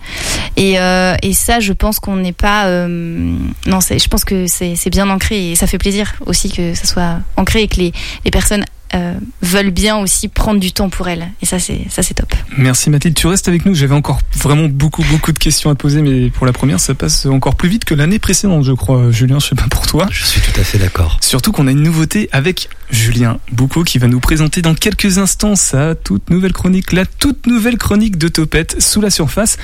Et, 0.55 0.79
euh, 0.79 1.15
et 1.21 1.33
ça, 1.33 1.59
je 1.59 1.73
pense 1.73 1.99
qu'on 1.99 2.15
n'est 2.15 2.31
pas... 2.31 2.67
Euh, 2.67 2.87
non, 2.87 3.79
je 3.81 4.07
pense 4.07 4.23
que 4.23 4.47
c'est 4.47 4.89
bien 4.89 5.09
ancré, 5.09 5.51
et 5.51 5.55
ça 5.55 5.67
fait 5.67 5.77
plaisir 5.77 6.15
aussi 6.25 6.51
que 6.51 6.73
ça 6.73 6.85
soit 6.85 7.19
ancré, 7.35 7.63
et 7.63 7.67
que 7.67 7.77
les, 7.77 7.91
les 8.25 8.31
personnes 8.31 8.65
euh, 8.93 9.13
veulent 9.41 9.71
bien 9.71 9.97
aussi 9.97 10.27
prendre 10.27 10.59
du 10.59 10.71
temps 10.71 10.89
pour 10.89 11.07
elles. 11.07 11.27
Et 11.41 11.45
ça, 11.45 11.59
c'est 11.59 11.81
ça, 11.89 12.03
c'est 12.03 12.13
top. 12.13 12.33
Merci 12.57 12.89
Mathilde. 12.89 13.15
Tu 13.15 13.27
restes 13.27 13.47
avec 13.47 13.65
nous. 13.65 13.73
J'avais 13.73 13.95
encore 13.95 14.19
vraiment 14.35 14.67
beaucoup, 14.67 15.03
beaucoup 15.09 15.31
de 15.31 15.39
questions 15.39 15.69
à 15.69 15.75
te 15.75 15.79
poser, 15.79 16.01
mais 16.01 16.29
pour 16.29 16.45
la 16.45 16.53
première, 16.53 16.79
ça 16.79 16.93
passe 16.93 17.25
encore 17.25 17.55
plus 17.55 17.69
vite 17.69 17.85
que 17.85 17.93
l'année 17.93 18.19
précédente, 18.19 18.63
je 18.63 18.71
crois. 18.71 19.11
Julien, 19.11 19.39
je 19.39 19.47
sais 19.47 19.55
pas 19.55 19.67
pour 19.69 19.87
toi. 19.87 20.07
Je 20.09 20.23
suis 20.23 20.41
tout 20.41 20.59
à 20.59 20.63
fait 20.63 20.77
d'accord. 20.77 21.17
Surtout 21.21 21.51
qu'on 21.51 21.67
a 21.67 21.71
une 21.71 21.83
nouveauté 21.83 22.29
avec 22.31 22.69
Julien 22.89 23.39
Boucaud 23.51 23.83
qui 23.83 23.97
va 23.97 24.07
nous 24.07 24.19
présenter 24.19 24.61
dans 24.61 24.75
quelques 24.75 25.17
instants 25.17 25.55
sa 25.55 25.95
toute 25.95 26.29
nouvelle 26.29 26.53
chronique, 26.53 26.91
la 26.93 27.05
toute 27.05 27.47
nouvelle 27.47 27.77
chronique 27.77 28.17
de 28.17 28.27
Topette 28.27 28.81
sous 28.81 29.01
la 29.01 29.09
surface. 29.09 29.57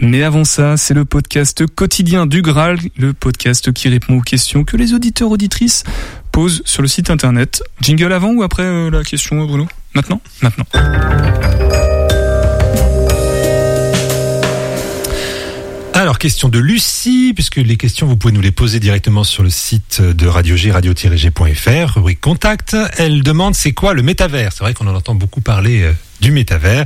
Mais 0.00 0.22
avant 0.22 0.44
ça, 0.44 0.76
c'est 0.76 0.94
le 0.94 1.04
podcast 1.04 1.66
quotidien 1.66 2.26
du 2.26 2.40
Graal, 2.40 2.78
le 2.96 3.12
podcast 3.12 3.72
qui 3.72 3.88
répond 3.88 4.18
aux 4.18 4.22
questions 4.22 4.62
que 4.62 4.76
les 4.76 4.94
auditeurs 4.94 5.30
auditrices 5.30 5.82
sur 6.46 6.82
le 6.82 6.88
site 6.88 7.10
internet. 7.10 7.62
Jingle 7.80 8.12
avant 8.12 8.32
ou 8.32 8.42
après 8.42 8.62
euh, 8.62 8.90
la 8.90 9.02
question, 9.02 9.44
Bruno? 9.44 9.66
Maintenant? 9.94 10.20
Maintenant. 10.42 10.64
Alors, 15.94 16.10
Alors, 16.10 16.18
question 16.18 16.48
de 16.48 16.60
Lucie, 16.60 17.32
puisque 17.34 17.56
les 17.56 17.76
questions, 17.76 18.06
vous 18.06 18.16
pouvez 18.16 18.32
nous 18.32 18.40
les 18.40 18.52
poser 18.52 18.78
directement 18.78 19.24
sur 19.24 19.42
le 19.42 19.50
site 19.50 20.00
de 20.00 20.26
Radio 20.28 20.54
G, 20.54 20.70
radio-g.fr, 20.70 21.94
rubrique 21.96 22.20
contact. 22.20 22.76
Elle 22.98 23.24
demande 23.24 23.56
c'est 23.56 23.72
quoi 23.72 23.94
le 23.94 24.02
métavers? 24.02 24.52
C'est 24.52 24.62
vrai 24.62 24.74
qu'on 24.74 24.86
en 24.86 24.94
entend 24.94 25.16
beaucoup 25.16 25.40
parler 25.40 25.82
euh, 25.82 25.92
du 26.20 26.30
métavers. 26.30 26.84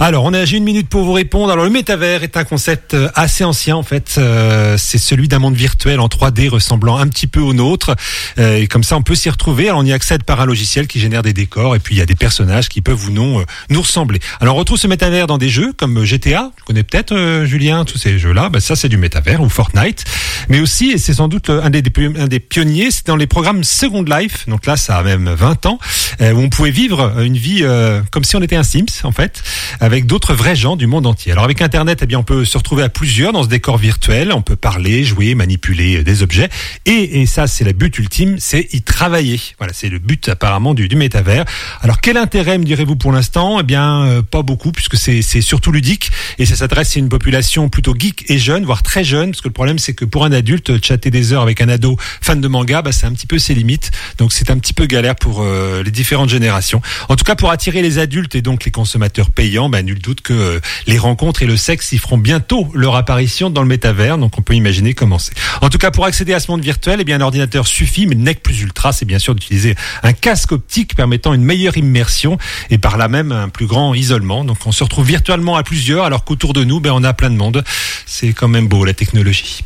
Alors, 0.00 0.24
on 0.24 0.32
a 0.32 0.44
une 0.44 0.64
minute 0.64 0.88
pour 0.88 1.04
vous 1.04 1.12
répondre. 1.12 1.52
Alors, 1.52 1.64
le 1.64 1.70
métavers 1.70 2.22
est 2.22 2.36
un 2.36 2.44
concept 2.44 2.94
euh, 2.94 3.08
assez 3.14 3.44
ancien 3.44 3.76
en 3.76 3.82
fait. 3.82 4.16
Euh, 4.18 4.76
c'est 4.78 4.98
celui 4.98 5.28
d'un 5.28 5.38
monde 5.38 5.54
virtuel 5.54 6.00
en 6.00 6.08
3D 6.08 6.48
ressemblant 6.48 6.98
un 6.98 7.08
petit 7.08 7.26
peu 7.26 7.40
au 7.40 7.54
nôtre. 7.54 7.94
Euh, 8.38 8.58
et 8.58 8.66
comme 8.66 8.84
ça, 8.84 8.96
on 8.96 9.02
peut 9.02 9.14
s'y 9.14 9.30
retrouver. 9.30 9.68
Alors, 9.68 9.80
on 9.80 9.84
y 9.84 9.92
accède 9.92 10.24
par 10.24 10.40
un 10.40 10.46
logiciel 10.46 10.86
qui 10.86 11.00
génère 11.00 11.22
des 11.22 11.32
décors 11.32 11.76
et 11.76 11.78
puis 11.78 11.94
il 11.94 11.98
y 11.98 12.02
a 12.02 12.06
des 12.06 12.14
personnages 12.14 12.68
qui 12.68 12.80
peuvent 12.80 13.08
ou 13.08 13.10
non 13.10 13.40
euh, 13.40 13.44
nous 13.70 13.82
ressembler. 13.82 14.20
Alors, 14.40 14.56
on 14.56 14.58
retrouve 14.58 14.78
ce 14.78 14.86
métavers 14.86 15.26
dans 15.26 15.38
des 15.38 15.48
jeux 15.48 15.72
comme 15.72 16.04
GTA. 16.04 16.50
Tu 16.56 16.64
connais 16.64 16.82
peut-être 16.82 17.12
euh, 17.12 17.44
Julien 17.44 17.84
tous 17.84 17.98
ces 17.98 18.18
jeux-là. 18.18 18.48
Ben, 18.48 18.60
ça, 18.60 18.76
c'est 18.76 18.88
du 18.88 18.96
métavers 18.96 19.40
ou 19.40 19.48
Fortnite. 19.48 20.04
Mais 20.48 20.60
aussi, 20.60 20.90
et 20.90 20.98
c'est 20.98 21.14
sans 21.14 21.28
doute 21.28 21.50
un 21.50 21.70
des, 21.70 21.82
un 22.18 22.26
des 22.26 22.40
pionniers, 22.40 22.90
c'est 22.90 23.06
dans 23.06 23.16
les 23.16 23.26
programmes 23.26 23.64
Second 23.64 24.02
Life. 24.02 24.48
Donc 24.48 24.66
là, 24.66 24.76
ça 24.76 24.96
a 24.96 25.02
même 25.02 25.30
20 25.30 25.66
ans, 25.66 25.78
euh, 26.20 26.32
où 26.32 26.40
on 26.40 26.48
pouvait 26.48 26.70
vivre 26.70 27.20
une 27.20 27.36
vie 27.36 27.60
euh, 27.62 28.00
comme 28.10 28.24
si 28.24 28.36
on 28.36 28.42
était 28.42 28.56
un 28.56 28.62
Sims 28.72 29.04
en 29.04 29.12
fait, 29.12 29.42
avec 29.80 30.06
d'autres 30.06 30.34
vrais 30.34 30.56
gens 30.56 30.76
du 30.76 30.86
monde 30.86 31.06
entier. 31.06 31.32
Alors 31.32 31.44
avec 31.44 31.60
Internet, 31.60 32.00
eh 32.02 32.06
bien, 32.06 32.18
on 32.18 32.22
peut 32.22 32.44
se 32.44 32.56
retrouver 32.56 32.82
à 32.82 32.88
plusieurs 32.88 33.32
dans 33.32 33.42
ce 33.42 33.48
décor 33.48 33.76
virtuel. 33.76 34.32
On 34.32 34.40
peut 34.40 34.56
parler, 34.56 35.04
jouer, 35.04 35.34
manipuler 35.34 35.98
euh, 35.98 36.04
des 36.04 36.22
objets. 36.22 36.48
Et, 36.86 37.20
et 37.20 37.26
ça, 37.26 37.46
c'est 37.46 37.64
le 37.64 37.72
but 37.72 37.98
ultime, 37.98 38.36
c'est 38.38 38.68
y 38.72 38.80
travailler. 38.82 39.40
Voilà, 39.58 39.74
c'est 39.74 39.88
le 39.88 39.98
but 39.98 40.28
apparemment 40.28 40.72
du, 40.72 40.88
du 40.88 40.96
métavers. 40.96 41.44
Alors 41.82 42.00
quel 42.00 42.16
intérêt 42.16 42.56
me 42.58 42.64
direz-vous 42.64 42.96
pour 42.96 43.12
l'instant? 43.12 43.60
Eh 43.60 43.62
bien, 43.62 44.04
euh, 44.04 44.22
pas 44.22 44.42
beaucoup, 44.42 44.72
puisque 44.72 44.96
c'est 44.96 45.22
surtout 45.42 45.72
ludique 45.72 46.10
et 46.38 46.46
ça 46.46 46.56
s'adresse 46.56 46.96
à 46.96 47.00
une 47.00 47.08
population 47.08 47.68
plutôt 47.68 47.94
geek 47.98 48.24
et 48.30 48.38
jeune, 48.38 48.64
voire 48.64 48.82
très 48.82 49.04
jeune. 49.04 49.32
Parce 49.32 49.42
que 49.42 49.48
le 49.48 49.52
problème, 49.52 49.78
c'est 49.78 49.94
que 49.94 50.04
pour 50.06 50.24
un 50.24 50.32
adulte, 50.32 50.82
chatter 50.82 51.10
des 51.10 51.32
heures 51.32 51.42
avec 51.42 51.60
un 51.60 51.68
ado 51.68 51.96
fan 52.20 52.40
de 52.40 52.48
manga, 52.48 52.80
bah, 52.80 52.92
c'est 52.92 53.06
un 53.06 53.12
petit 53.12 53.26
peu 53.26 53.38
ses 53.38 53.54
limites. 53.54 53.90
Donc 54.18 54.32
c'est 54.32 54.50
un 54.50 54.58
petit 54.58 54.72
peu 54.72 54.86
galère 54.86 55.16
pour 55.16 55.42
euh, 55.42 55.82
les 55.82 55.90
différentes 55.90 56.30
générations. 56.30 56.80
En 57.08 57.16
tout 57.16 57.24
cas, 57.24 57.34
pour 57.34 57.50
attirer 57.50 57.82
les 57.82 57.98
adultes 57.98 58.34
et 58.34 58.42
donc 58.42 58.61
les 58.64 58.70
consommateurs 58.70 59.30
payants, 59.30 59.68
bah, 59.68 59.82
nul 59.82 59.98
doute 59.98 60.20
que 60.20 60.32
euh, 60.32 60.60
les 60.86 60.98
rencontres 60.98 61.42
et 61.42 61.46
le 61.46 61.56
sexe 61.56 61.92
y 61.92 61.98
feront 61.98 62.18
bientôt 62.18 62.68
leur 62.74 62.96
apparition 62.96 63.50
dans 63.50 63.62
le 63.62 63.68
métavers. 63.68 64.18
Donc 64.18 64.38
on 64.38 64.42
peut 64.42 64.54
imaginer 64.54 64.94
comment 64.94 65.18
c'est. 65.18 65.34
En 65.60 65.68
tout 65.68 65.78
cas, 65.78 65.90
pour 65.90 66.04
accéder 66.04 66.32
à 66.32 66.40
ce 66.40 66.50
monde 66.50 66.62
virtuel, 66.62 66.98
eh 67.00 67.04
bien 67.04 67.16
un 67.16 67.20
ordinateur 67.20 67.66
suffit, 67.66 68.06
mais 68.06 68.14
NEC 68.14 68.42
plus 68.42 68.62
ultra, 68.62 68.92
c'est 68.92 69.04
bien 69.04 69.18
sûr 69.18 69.34
d'utiliser 69.34 69.74
un 70.02 70.12
casque 70.12 70.52
optique 70.52 70.94
permettant 70.94 71.34
une 71.34 71.44
meilleure 71.44 71.76
immersion 71.76 72.38
et 72.70 72.78
par 72.78 72.96
là 72.96 73.08
même 73.08 73.32
un 73.32 73.48
plus 73.48 73.66
grand 73.66 73.94
isolement. 73.94 74.44
Donc 74.44 74.58
on 74.66 74.72
se 74.72 74.84
retrouve 74.84 75.06
virtuellement 75.06 75.56
à 75.56 75.62
plusieurs, 75.62 76.04
alors 76.04 76.24
qu'autour 76.24 76.52
de 76.52 76.64
nous, 76.64 76.80
ben, 76.80 76.92
on 76.94 77.04
a 77.04 77.12
plein 77.12 77.30
de 77.30 77.36
monde. 77.36 77.64
C'est 78.06 78.32
quand 78.32 78.48
même 78.48 78.68
beau 78.68 78.84
la 78.84 78.94
technologie. 78.94 79.64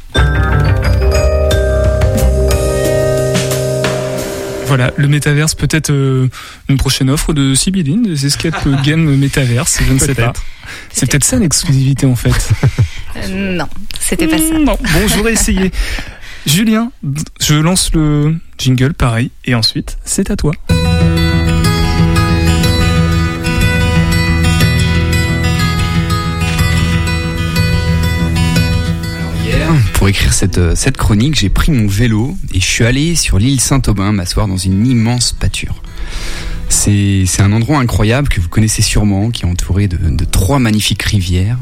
Voilà, 4.66 4.92
le 4.96 5.06
métaverse, 5.06 5.54
peut-être 5.54 5.90
euh, 5.90 6.28
une 6.68 6.76
prochaine 6.76 7.08
offre 7.08 7.32
de 7.32 7.54
Sibylline, 7.54 8.02
des 8.02 8.26
escape 8.26 8.66
game 8.82 9.16
métaverse, 9.16 9.78
je 9.86 9.92
ne 9.92 9.98
sais 9.98 10.14
pas. 10.14 10.32
C'est 10.92 11.08
peut-être 11.08 11.24
ça 11.24 11.38
l'exclusivité 11.38 12.06
en 12.06 12.16
fait. 12.16 12.50
Euh, 13.16 13.56
non, 13.56 13.68
c'était 14.00 14.26
pas 14.26 14.38
ça. 14.38 14.58
Non, 14.58 14.76
bon, 14.80 15.08
j'aurais 15.08 15.32
essayé. 15.32 15.70
Julien, 16.46 16.90
je 17.40 17.54
lance 17.54 17.92
le 17.94 18.36
jingle, 18.58 18.94
pareil, 18.94 19.30
et 19.44 19.54
ensuite, 19.54 19.98
c'est 20.04 20.30
à 20.30 20.36
toi. 20.36 20.52
Pour 29.94 30.08
écrire 30.08 30.32
cette, 30.32 30.58
euh, 30.58 30.74
cette 30.74 30.96
chronique, 30.96 31.34
j'ai 31.34 31.48
pris 31.48 31.72
mon 31.72 31.86
vélo 31.86 32.36
et 32.52 32.60
je 32.60 32.66
suis 32.66 32.84
allé 32.84 33.14
sur 33.14 33.38
l'île 33.38 33.60
Saint-Aubin 33.60 34.12
m'asseoir 34.12 34.48
dans 34.48 34.56
une 34.56 34.86
immense 34.86 35.32
pâture. 35.32 35.82
C'est 36.68 37.26
un 37.40 37.52
endroit 37.52 37.78
incroyable 37.78 38.28
que 38.28 38.40
vous 38.40 38.48
connaissez 38.48 38.82
sûrement, 38.82 39.30
qui 39.30 39.44
est 39.44 39.48
entouré 39.48 39.88
de, 39.88 40.24
trois 40.24 40.58
magnifiques 40.58 41.02
rivières, 41.02 41.58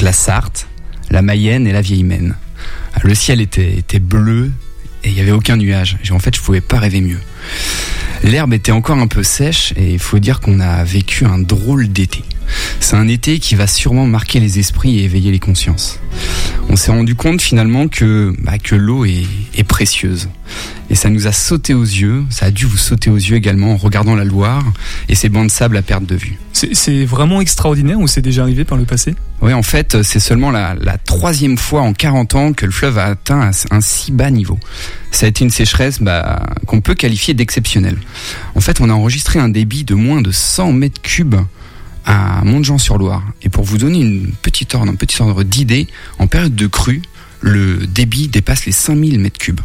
la 0.00 0.12
Sarthe, 0.12 0.66
la 1.10 1.22
Mayenne 1.22 1.66
et 1.66 1.72
la 1.72 1.80
Vieille 1.80 2.04
Maine. 2.04 2.34
Le 3.02 3.14
ciel 3.14 3.40
était, 3.40 3.76
était 3.76 4.00
bleu 4.00 4.50
et 5.04 5.08
il 5.08 5.14
n'y 5.14 5.20
avait 5.20 5.32
aucun 5.32 5.56
nuage. 5.56 5.98
En 6.10 6.18
fait, 6.18 6.34
je 6.34 6.40
pouvais 6.40 6.60
pas 6.60 6.78
rêver 6.78 7.00
mieux. 7.00 7.20
L'herbe 8.24 8.52
était 8.52 8.72
encore 8.72 8.98
un 8.98 9.06
peu 9.06 9.22
sèche 9.22 9.72
et 9.76 9.92
il 9.92 9.98
faut 9.98 10.18
dire 10.18 10.40
qu'on 10.40 10.60
a 10.60 10.82
vécu 10.84 11.24
un 11.24 11.38
drôle 11.38 11.88
d'été. 11.88 12.24
C'est 12.80 12.96
un 12.96 13.08
été 13.08 13.38
qui 13.38 13.54
va 13.54 13.66
sûrement 13.66 14.06
marquer 14.06 14.40
les 14.40 14.58
esprits 14.58 14.98
et 14.98 15.04
éveiller 15.04 15.30
les 15.30 15.38
consciences. 15.38 15.98
On 16.70 16.76
s'est 16.76 16.90
rendu 16.90 17.14
compte 17.14 17.40
finalement 17.40 17.88
que, 17.88 18.34
bah, 18.42 18.58
que 18.58 18.74
l'eau 18.74 19.04
est, 19.04 19.24
est 19.56 19.64
précieuse. 19.64 20.28
Et 20.90 20.94
ça 20.94 21.10
nous 21.10 21.26
a 21.26 21.32
sauté 21.32 21.74
aux 21.74 21.82
yeux, 21.82 22.24
ça 22.30 22.46
a 22.46 22.50
dû 22.50 22.64
vous 22.64 22.78
sauter 22.78 23.10
aux 23.10 23.16
yeux 23.16 23.36
également 23.36 23.72
en 23.72 23.76
regardant 23.76 24.14
la 24.14 24.24
Loire 24.24 24.64
et 25.08 25.14
ses 25.14 25.28
bancs 25.28 25.46
de 25.46 25.50
sable 25.50 25.76
à 25.76 25.82
perte 25.82 26.06
de 26.06 26.14
vue. 26.14 26.38
C'est 26.52 27.04
vraiment 27.04 27.40
extraordinaire 27.40 28.00
ou 28.00 28.08
c'est 28.08 28.22
déjà 28.22 28.42
arrivé 28.42 28.64
par 28.64 28.78
le 28.78 28.84
passé? 28.84 29.14
Oui, 29.42 29.52
en 29.52 29.62
fait, 29.62 30.02
c'est 30.02 30.18
seulement 30.18 30.50
la, 30.50 30.74
la 30.80 30.98
troisième 30.98 31.56
fois 31.56 31.82
en 31.82 31.92
40 31.92 32.34
ans 32.34 32.52
que 32.52 32.66
le 32.66 32.72
fleuve 32.72 32.98
a 32.98 33.04
atteint 33.04 33.40
un, 33.40 33.76
un 33.76 33.80
si 33.80 34.10
bas 34.10 34.30
niveau. 34.30 34.58
Ça 35.10 35.26
a 35.26 35.28
été 35.28 35.44
une 35.44 35.50
sécheresse 35.50 36.00
bah, 36.00 36.42
qu'on 36.66 36.80
peut 36.80 36.94
qualifier 36.94 37.34
d'exceptionnelle. 37.34 37.98
En 38.54 38.60
fait, 38.60 38.80
on 38.80 38.90
a 38.90 38.92
enregistré 38.92 39.38
un 39.38 39.48
débit 39.48 39.84
de 39.84 39.94
moins 39.94 40.22
de 40.22 40.32
100 40.32 40.72
mètres 40.72 41.00
cubes 41.00 41.36
à 42.08 42.42
Montjean-sur-Loire. 42.42 43.22
Et 43.42 43.50
pour 43.50 43.64
vous 43.64 43.76
donner 43.76 44.00
une 44.00 44.32
petite 44.42 44.74
ordre, 44.74 44.90
un 44.90 44.96
petit 44.96 45.20
ordre 45.20 45.44
d'idée, 45.44 45.86
en 46.18 46.26
période 46.26 46.56
de 46.56 46.66
crue, 46.66 47.02
le 47.40 47.86
débit 47.86 48.28
dépasse 48.28 48.64
les 48.64 48.72
5000 48.72 49.20
mètres 49.20 49.38
cubes. 49.38 49.60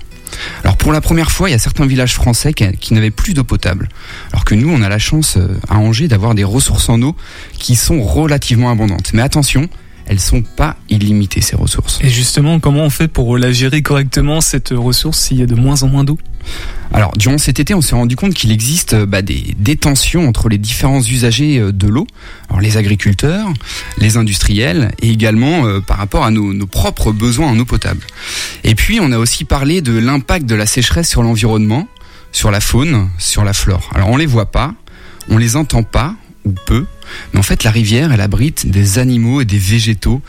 Alors 0.64 0.76
pour 0.76 0.92
la 0.92 1.00
première 1.00 1.32
fois, 1.32 1.48
il 1.48 1.54
y 1.54 1.56
a 1.56 1.60
certains 1.60 1.86
villages 1.86 2.14
français 2.14 2.54
qui, 2.54 2.94
n'avaient 2.94 3.12
plus 3.12 3.34
d'eau 3.34 3.46
potable. 3.46 3.88
Alors 4.32 4.44
que 4.44 4.56
nous, 4.56 4.70
on 4.70 4.82
a 4.82 4.90
la 4.90 5.00
chance 5.00 5.38
euh, 5.38 5.48
à 5.70 5.78
Angers 5.78 6.10
d'avoir 6.10 6.36
des 6.36 6.44
ressources 6.44 6.90
en 6.90 7.02
eau 7.02 7.16
qui 7.58 7.76
sont 7.76 8.02
relativement 8.02 8.70
abondantes. 8.70 9.12
Mais 9.14 9.22
attention, 9.22 9.70
elles 10.08 10.20
sont 10.20 10.42
pas 10.42 10.76
illimitées 10.90 11.42
ces 11.42 11.56
ressources. 11.56 12.00
Et 12.02 12.10
justement, 12.10 12.60
comment 12.60 12.84
on 12.84 12.90
fait 12.90 13.08
pour 13.08 13.38
la 13.38 13.52
gérer 13.52 13.82
correctement 13.82 14.42
cette 14.42 14.70
ressource 14.70 15.20
s'il 15.20 15.38
y 15.38 15.44
a 15.44 15.46
de 15.46 15.56
moins 15.56 15.84
en 15.84 15.88
moins 15.88 16.04
d'eau? 16.04 16.18
Alors, 16.92 17.14
durant 17.18 17.38
cet 17.38 17.60
été, 17.60 17.74
on 17.74 17.82
s'est 17.82 17.96
rendu 17.96 18.16
compte 18.16 18.34
qu'il 18.34 18.52
existe 18.52 18.94
euh, 18.94 19.06
bah, 19.06 19.22
des, 19.22 19.56
des 19.58 19.78
tensions 19.78 20.28
entre 20.28 20.50
les 20.50 20.58
différents 20.58 21.02
usagers 21.02 21.58
euh, 21.58 21.72
de 21.72 21.88
l'eau, 21.88 22.06
alors 22.50 22.62
les 22.62 22.78
agriculteurs, 22.78 23.48
les 23.98 24.18
industriels, 24.18 24.92
et 25.02 25.10
également 25.10 25.66
euh, 25.66 25.80
par 25.80 25.98
rapport 25.98 26.26
à 26.26 26.32
nos, 26.32 26.54
nos 26.54 26.68
propres 26.68 27.12
besoins 27.12 27.48
en 27.48 27.58
eau 27.58 27.66
potable. 27.66 28.06
Et 28.64 28.76
puis, 28.76 29.00
on 29.00 29.12
a 29.12 29.18
aussi 29.18 29.46
parlé 29.46 29.82
de 29.82 29.98
l'impact 29.98 30.46
de 30.46 30.56
la 30.56 30.66
sécheresse 30.66 31.10
sur 31.10 31.24
l'environnement, 31.24 31.88
sur 32.32 32.52
la 32.52 32.60
faune, 32.60 33.10
sur 33.18 33.44
la 33.44 33.54
flore. 33.54 33.90
Alors, 33.96 34.10
on 34.10 34.18
les 34.18 34.26
voit 34.26 34.52
pas, 34.52 34.74
on 35.30 35.38
les 35.38 35.56
entend 35.56 35.84
pas, 35.84 36.16
ou 36.46 36.52
peu, 36.52 36.86
mais 37.34 37.40
en 37.40 37.44
fait, 37.44 37.64
la 37.64 37.72
rivière, 37.72 38.12
elle 38.12 38.22
abrite 38.22 38.68
des 38.70 39.00
animaux 39.00 39.42
et 39.42 39.46
des 39.46 39.58
végétaux 39.58 40.22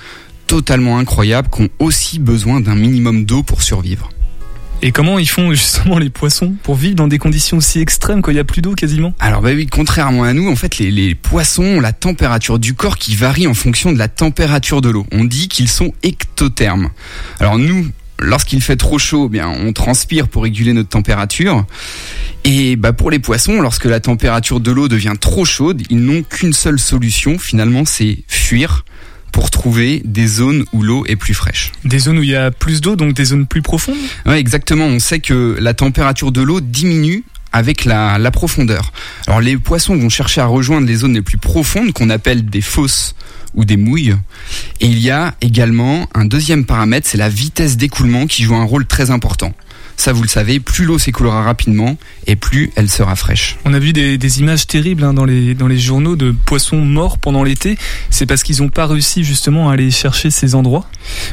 totalement 0.46 0.98
incroyables 0.98 1.48
qui 1.50 1.62
ont 1.62 1.68
aussi 1.78 2.18
besoin 2.18 2.60
d'un 2.60 2.74
minimum 2.74 3.24
d'eau 3.24 3.42
pour 3.42 3.62
survivre. 3.62 4.10
Et 4.82 4.92
comment 4.92 5.18
ils 5.18 5.28
font 5.28 5.50
justement 5.50 5.98
les 5.98 6.10
poissons 6.10 6.54
pour 6.62 6.74
vivre 6.74 6.94
dans 6.94 7.08
des 7.08 7.18
conditions 7.18 7.56
aussi 7.56 7.80
extrêmes 7.80 8.20
quand 8.20 8.30
il 8.30 8.34
n'y 8.34 8.40
a 8.40 8.44
plus 8.44 8.60
d'eau 8.60 8.74
quasiment? 8.74 9.14
Alors 9.18 9.40
bah 9.40 9.52
oui, 9.54 9.66
contrairement 9.66 10.24
à 10.24 10.34
nous, 10.34 10.50
en 10.50 10.56
fait, 10.56 10.76
les, 10.76 10.90
les 10.90 11.14
poissons 11.14 11.64
ont 11.64 11.80
la 11.80 11.92
température 11.92 12.58
du 12.58 12.74
corps 12.74 12.98
qui 12.98 13.16
varie 13.16 13.46
en 13.46 13.54
fonction 13.54 13.92
de 13.92 13.98
la 13.98 14.08
température 14.08 14.82
de 14.82 14.90
l'eau. 14.90 15.06
On 15.10 15.24
dit 15.24 15.48
qu'ils 15.48 15.70
sont 15.70 15.92
ectothermes. 16.02 16.90
Alors 17.40 17.58
nous, 17.58 17.88
lorsqu'il 18.18 18.62
fait 18.62 18.76
trop 18.76 18.98
chaud, 18.98 19.28
bien 19.28 19.48
on 19.48 19.72
transpire 19.72 20.28
pour 20.28 20.42
réguler 20.42 20.72
notre 20.72 20.88
température. 20.88 21.64
Et 22.44 22.76
bah 22.76 22.92
pour 22.92 23.10
les 23.10 23.18
poissons, 23.18 23.60
lorsque 23.60 23.86
la 23.86 24.00
température 24.00 24.60
de 24.60 24.70
l'eau 24.70 24.88
devient 24.88 25.14
trop 25.18 25.44
chaude, 25.44 25.82
ils 25.90 26.00
n'ont 26.00 26.22
qu'une 26.22 26.52
seule 26.52 26.78
solution, 26.78 27.38
finalement, 27.38 27.84
c'est 27.84 28.18
fuir 28.28 28.84
pour 29.32 29.50
trouver 29.50 30.00
des 30.04 30.28
zones 30.28 30.64
où 30.72 30.82
l'eau 30.82 31.04
est 31.06 31.16
plus 31.16 31.34
fraîche. 31.34 31.72
Des 31.84 31.98
zones 31.98 32.18
où 32.18 32.22
il 32.22 32.30
y 32.30 32.36
a 32.36 32.50
plus 32.50 32.80
d'eau, 32.80 32.94
donc 32.94 33.14
des 33.14 33.24
zones 33.24 33.46
plus 33.46 33.62
profondes 33.62 33.96
Ouais, 34.26 34.38
exactement. 34.38 34.84
On 34.84 35.00
sait 35.00 35.18
que 35.18 35.56
la 35.58 35.74
température 35.74 36.30
de 36.30 36.40
l'eau 36.40 36.60
diminue 36.60 37.24
avec 37.50 37.84
la, 37.84 38.18
la 38.18 38.30
profondeur. 38.30 38.92
Alors 39.26 39.40
les 39.40 39.56
poissons 39.56 39.96
vont 39.96 40.08
chercher 40.08 40.40
à 40.40 40.46
rejoindre 40.46 40.86
les 40.86 40.96
zones 40.96 41.14
les 41.14 41.22
plus 41.22 41.38
profondes 41.38 41.92
qu'on 41.92 42.10
appelle 42.10 42.44
des 42.44 42.60
fosses 42.60 43.14
ou 43.54 43.64
des 43.64 43.76
mouilles. 43.76 44.16
Et 44.80 44.86
il 44.86 44.98
y 44.98 45.10
a 45.10 45.34
également 45.40 46.08
un 46.14 46.24
deuxième 46.24 46.64
paramètre, 46.64 47.08
c'est 47.08 47.18
la 47.18 47.28
vitesse 47.28 47.76
d'écoulement 47.76 48.26
qui 48.26 48.42
joue 48.42 48.54
un 48.54 48.64
rôle 48.64 48.86
très 48.86 49.10
important. 49.10 49.52
Ça 49.96 50.12
vous 50.12 50.22
le 50.22 50.28
savez, 50.28 50.60
plus 50.60 50.84
l'eau 50.84 50.98
s'écoulera 50.98 51.42
rapidement 51.42 51.96
et 52.26 52.36
plus 52.36 52.70
elle 52.76 52.90
sera 52.90 53.16
fraîche. 53.16 53.56
On 53.64 53.74
a 53.74 53.78
vu 53.78 53.92
des, 53.92 54.18
des 54.18 54.40
images 54.40 54.66
terribles 54.66 55.04
hein, 55.04 55.14
dans, 55.14 55.24
les, 55.24 55.54
dans 55.54 55.68
les 55.68 55.78
journaux 55.78 56.16
de 56.16 56.30
poissons 56.30 56.78
morts 56.80 57.18
pendant 57.18 57.42
l'été. 57.42 57.78
C'est 58.10 58.26
parce 58.26 58.42
qu'ils 58.42 58.62
n'ont 58.62 58.68
pas 58.68 58.86
réussi 58.86 59.24
justement 59.24 59.70
à 59.70 59.74
aller 59.74 59.90
chercher 59.90 60.30
ces 60.30 60.54
endroits 60.54 60.86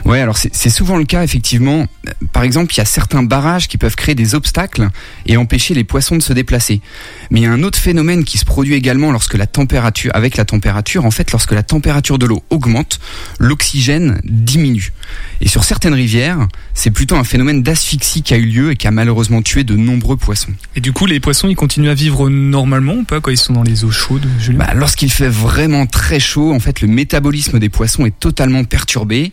Ouais, 0.06 0.20
alors 0.20 0.38
c'est 0.38 0.70
souvent 0.70 0.98
le 0.98 1.06
cas 1.06 1.24
effectivement. 1.24 1.88
Euh, 2.08 2.12
Par 2.34 2.44
exemple, 2.44 2.74
il 2.74 2.78
y 2.78 2.82
a 2.82 2.86
certains 2.86 3.24
barrages 3.24 3.68
qui 3.68 3.78
peuvent 3.78 3.96
créer 3.96 4.16
des 4.16 4.36
obstacles 4.36 4.90
et 5.26 5.38
empêcher 5.38 5.74
les 5.74 5.84
poissons 5.84 6.18
de 6.18 6.22
se 6.22 6.34
déplacer. 6.34 6.82
Mais 7.30 7.42
il 7.42 7.44
y 7.44 7.46
a 7.46 7.52
un 7.52 7.64
autre 7.64 7.78
phénomène 7.80 8.24
qui 8.24 8.38
se 8.38 8.46
produit 8.46 8.74
également 8.74 9.12
lorsque 9.12 9.36
la 9.36 9.48
température, 9.48 10.12
avec 10.14 10.38
la 10.38 10.46
température, 10.46 11.06
en 11.06 11.12
fait, 11.12 11.32
lorsque 11.32 11.54
la 11.54 11.64
température 11.64 12.18
de 12.18 12.26
l'eau 12.26 12.44
augmente, 12.50 13.00
l'oxygène 13.40 14.20
diminue. 14.24 14.92
Et 15.40 15.48
sur 15.48 15.64
certaines 15.64 15.94
rivières, 15.94 16.48
c'est 16.74 16.92
plutôt 16.92 17.16
un 17.16 17.24
phénomène 17.24 17.64
d'asphyxie 17.64 18.24
qui 18.24 18.34
a 18.34 18.38
eu 18.38 18.51
lieu 18.52 18.72
et 18.72 18.76
qui 18.76 18.88
a 18.88 18.92
malheureusement 18.92 19.42
tué 19.42 19.64
de 19.64 19.76
nombreux 19.76 20.18
poissons. 20.18 20.52
Et 20.76 20.82
du 20.82 20.94
coup, 20.94 21.06
les 21.06 21.20
poissons, 21.20 21.48
ils 21.48 21.56
continuent 21.56 21.90
à 21.90 21.94
vivre 21.94 22.30
normalement 22.30 22.94
ou 22.94 23.04
pas 23.04 23.20
quand 23.22 23.32
ils 23.32 23.38
sont 23.38 23.54
dans 23.54 23.64
les 23.64 23.84
eaux 23.84 23.92
chaudes, 23.92 24.28
Julien 24.40 24.60
Bah, 24.60 24.74
lorsqu'il 24.76 25.12
fait 25.12 25.30
vraiment 25.30 25.86
très 25.86 26.20
chaud, 26.20 26.54
en 26.54 26.60
fait, 26.60 26.82
le 26.82 26.88
métabolisme 26.88 27.60
des 27.60 27.70
poissons 27.70 28.06
est 28.06 28.20
totalement 28.20 28.64
perturbé. 28.64 29.32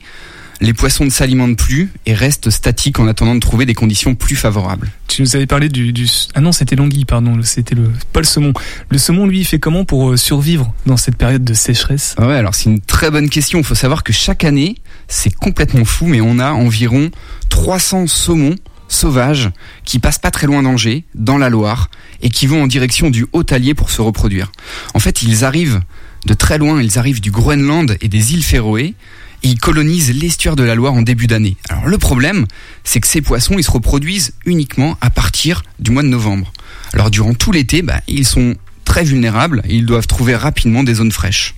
Les 0.60 0.72
poissons 0.72 1.04
ne 1.04 1.10
s'alimentent 1.10 1.56
plus 1.56 1.92
et 2.04 2.14
restent 2.14 2.50
statiques 2.50 2.98
en 2.98 3.06
attendant 3.06 3.36
de 3.36 3.40
trouver 3.40 3.64
des 3.64 3.74
conditions 3.74 4.16
plus 4.16 4.34
favorables. 4.34 4.90
Tu 5.06 5.22
nous 5.22 5.36
avais 5.36 5.46
parlé 5.46 5.68
du, 5.68 5.92
du... 5.92 6.08
ah 6.34 6.40
non 6.40 6.50
c'était 6.50 6.74
l'anguille 6.74 7.04
pardon 7.04 7.38
c'était 7.42 7.76
le 7.76 7.90
pas 8.12 8.20
le 8.20 8.26
saumon 8.26 8.52
le 8.90 8.98
saumon 8.98 9.26
lui 9.26 9.40
il 9.40 9.44
fait 9.44 9.60
comment 9.60 9.84
pour 9.84 10.10
euh, 10.10 10.16
survivre 10.16 10.74
dans 10.84 10.96
cette 10.96 11.16
période 11.16 11.44
de 11.44 11.54
sécheresse? 11.54 12.16
Ah 12.18 12.26
Ouais, 12.26 12.34
alors 12.34 12.56
c'est 12.56 12.70
une 12.70 12.80
très 12.80 13.10
bonne 13.10 13.30
question. 13.30 13.60
Il 13.60 13.64
faut 13.64 13.76
savoir 13.76 14.02
que 14.02 14.12
chaque 14.12 14.42
année, 14.42 14.76
c'est 15.06 15.32
complètement 15.32 15.84
fou, 15.84 16.06
mais 16.06 16.20
on 16.20 16.40
a 16.40 16.50
environ 16.50 17.10
300 17.50 18.08
saumons 18.08 18.56
sauvages 18.88 19.50
qui 19.84 19.98
passent 19.98 20.18
pas 20.18 20.30
très 20.30 20.46
loin 20.46 20.62
d'Angers, 20.62 21.04
dans 21.14 21.38
la 21.38 21.48
Loire, 21.48 21.90
et 22.22 22.30
qui 22.30 22.46
vont 22.46 22.62
en 22.62 22.66
direction 22.66 23.10
du 23.10 23.26
Haut-Allier 23.32 23.74
pour 23.74 23.90
se 23.90 24.02
reproduire. 24.02 24.50
En 24.94 24.98
fait, 24.98 25.22
ils 25.22 25.44
arrivent 25.44 25.80
de 26.26 26.34
très 26.34 26.58
loin, 26.58 26.82
ils 26.82 26.98
arrivent 26.98 27.20
du 27.20 27.30
Groenland 27.30 27.96
et 28.00 28.08
des 28.08 28.32
îles 28.32 28.42
Féroé, 28.42 28.94
et 29.42 29.48
ils 29.48 29.60
colonisent 29.60 30.12
l'estuaire 30.12 30.56
de 30.56 30.64
la 30.64 30.74
Loire 30.74 30.94
en 30.94 31.02
début 31.02 31.26
d'année. 31.26 31.56
Alors 31.68 31.86
le 31.86 31.98
problème, 31.98 32.46
c'est 32.82 33.00
que 33.00 33.06
ces 33.06 33.20
poissons, 33.20 33.56
ils 33.56 33.62
se 33.62 33.70
reproduisent 33.70 34.34
uniquement 34.46 34.96
à 35.00 35.10
partir 35.10 35.62
du 35.78 35.90
mois 35.90 36.02
de 36.02 36.08
novembre. 36.08 36.52
Alors 36.92 37.10
durant 37.10 37.34
tout 37.34 37.52
l'été, 37.52 37.82
bah, 37.82 38.00
ils 38.08 38.26
sont 38.26 38.56
très 38.84 39.04
vulnérables 39.04 39.62
et 39.68 39.76
ils 39.76 39.86
doivent 39.86 40.06
trouver 40.06 40.34
rapidement 40.34 40.82
des 40.82 40.94
zones 40.94 41.12
fraîches. 41.12 41.54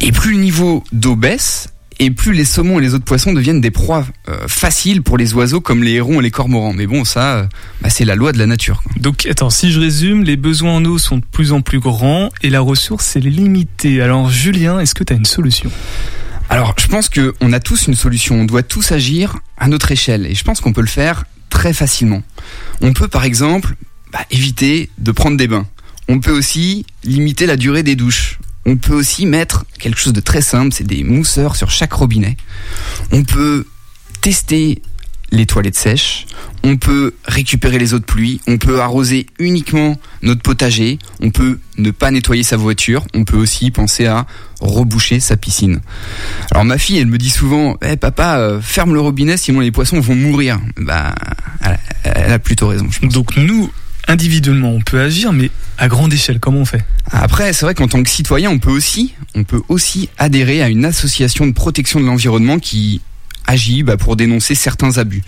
Et 0.00 0.12
plus 0.12 0.32
le 0.32 0.38
niveau 0.38 0.84
d'eau 0.92 1.16
baisse, 1.16 1.68
et 1.98 2.10
plus 2.10 2.32
les 2.32 2.44
saumons 2.44 2.78
et 2.78 2.82
les 2.82 2.94
autres 2.94 3.04
poissons 3.04 3.32
deviennent 3.32 3.60
des 3.60 3.70
proies 3.70 4.06
euh, 4.28 4.46
faciles 4.48 5.02
pour 5.02 5.16
les 5.18 5.34
oiseaux 5.34 5.60
comme 5.60 5.82
les 5.82 5.92
hérons 5.92 6.20
et 6.20 6.22
les 6.22 6.30
cormorans. 6.30 6.72
Mais 6.72 6.86
bon, 6.86 7.04
ça, 7.04 7.34
euh, 7.36 7.46
bah, 7.80 7.90
c'est 7.90 8.04
la 8.04 8.14
loi 8.14 8.32
de 8.32 8.38
la 8.38 8.46
nature. 8.46 8.82
quoi. 8.82 8.92
donc 9.00 9.26
attends 9.26 9.50
si 9.50 9.72
je 9.72 9.80
résume 9.80 10.24
les 10.24 10.36
besoins 10.36 10.72
en 10.72 10.84
eau 10.84 10.98
sont 10.98 11.18
de 11.18 11.24
plus 11.24 11.52
en 11.52 11.60
plus 11.60 11.80
grands 11.80 12.30
et 12.42 12.50
la 12.50 12.60
ressource 12.60 13.16
est 13.16 13.20
limitée 13.20 14.00
alors 14.02 14.30
Julien 14.30 14.80
est-ce 14.80 14.94
que 14.94 15.04
tu 15.04 15.12
as 15.12 15.16
une 15.16 15.24
solution? 15.24 15.70
Alors, 16.50 16.74
je 16.78 16.86
pense 16.86 17.08
que 17.08 17.34
on 17.40 17.52
a 17.52 17.60
tous 17.60 17.86
une 17.86 17.94
solution. 17.94 18.36
On 18.36 18.44
doit 18.44 18.62
tous 18.62 18.92
agir 18.92 19.38
à 19.56 19.66
notre 19.66 19.90
échelle, 19.92 20.26
et 20.26 20.34
je 20.34 20.44
pense 20.44 20.60
qu'on 20.60 20.72
peut 20.72 20.82
le 20.82 20.86
faire 20.86 21.24
très 21.50 21.72
facilement. 21.72 22.22
On 22.80 22.92
peut, 22.92 23.08
par 23.08 23.24
exemple, 23.24 23.74
bah, 24.12 24.20
éviter 24.30 24.90
de 24.98 25.10
prendre 25.10 25.36
des 25.36 25.48
bains. 25.48 25.66
On 26.08 26.20
peut 26.20 26.32
aussi 26.32 26.84
limiter 27.02 27.46
la 27.46 27.56
durée 27.56 27.82
des 27.82 27.96
douches. 27.96 28.38
On 28.66 28.76
peut 28.76 28.94
aussi 28.94 29.26
mettre 29.26 29.66
quelque 29.78 29.98
chose 29.98 30.12
de 30.12 30.20
très 30.20 30.42
simple, 30.42 30.72
c'est 30.72 30.86
des 30.86 31.04
mousseurs 31.04 31.56
sur 31.56 31.70
chaque 31.70 31.92
robinet. 31.92 32.36
On 33.12 33.24
peut 33.24 33.66
tester 34.20 34.80
les 35.30 35.46
toilettes 35.46 35.76
sèches, 35.76 36.26
on 36.62 36.76
peut 36.76 37.14
récupérer 37.26 37.78
les 37.78 37.92
eaux 37.92 37.98
de 37.98 38.04
pluie, 38.04 38.40
on 38.46 38.56
peut 38.56 38.80
arroser 38.80 39.26
uniquement 39.38 39.96
notre 40.22 40.42
potager, 40.42 40.98
on 41.20 41.30
peut 41.30 41.58
ne 41.76 41.90
pas 41.90 42.10
nettoyer 42.10 42.42
sa 42.42 42.56
voiture, 42.56 43.04
on 43.14 43.24
peut 43.24 43.36
aussi 43.36 43.70
penser 43.70 44.06
à 44.06 44.26
reboucher 44.60 45.20
sa 45.20 45.36
piscine. 45.36 45.80
Alors 46.50 46.64
ma 46.64 46.78
fille, 46.78 46.98
elle 46.98 47.06
me 47.06 47.18
dit 47.18 47.30
souvent, 47.30 47.76
Eh, 47.82 47.96
papa, 47.96 48.38
euh, 48.38 48.60
ferme 48.60 48.94
le 48.94 49.00
robinet, 49.00 49.36
sinon 49.36 49.60
les 49.60 49.72
poissons 49.72 50.00
vont 50.00 50.14
mourir. 50.14 50.60
Bah, 50.76 51.14
elle, 52.04 52.32
a 52.32 52.38
plutôt 52.38 52.68
raison. 52.68 52.88
Donc 53.02 53.36
nous 53.36 53.70
individuellement 54.08 54.70
on 54.70 54.80
peut 54.80 55.00
agir 55.00 55.32
mais 55.32 55.50
à 55.78 55.88
grande 55.88 56.12
échelle 56.12 56.40
comment 56.40 56.60
on 56.60 56.64
fait? 56.64 56.84
Après, 57.10 57.52
c'est 57.52 57.66
vrai 57.66 57.74
qu'en 57.74 57.88
tant 57.88 58.02
que 58.02 58.10
citoyen, 58.10 58.50
on 58.50 58.58
peut 58.58 58.70
aussi, 58.70 59.14
on 59.34 59.44
peut 59.44 59.62
aussi 59.68 60.08
adhérer 60.18 60.62
à 60.62 60.68
une 60.68 60.84
association 60.84 61.46
de 61.46 61.52
protection 61.52 62.00
de 62.00 62.06
l'environnement 62.06 62.58
qui 62.58 63.00
agit 63.46 63.82
bah, 63.82 63.96
pour 63.96 64.16
dénoncer 64.16 64.54
certains 64.54 64.98
abus. 64.98 65.22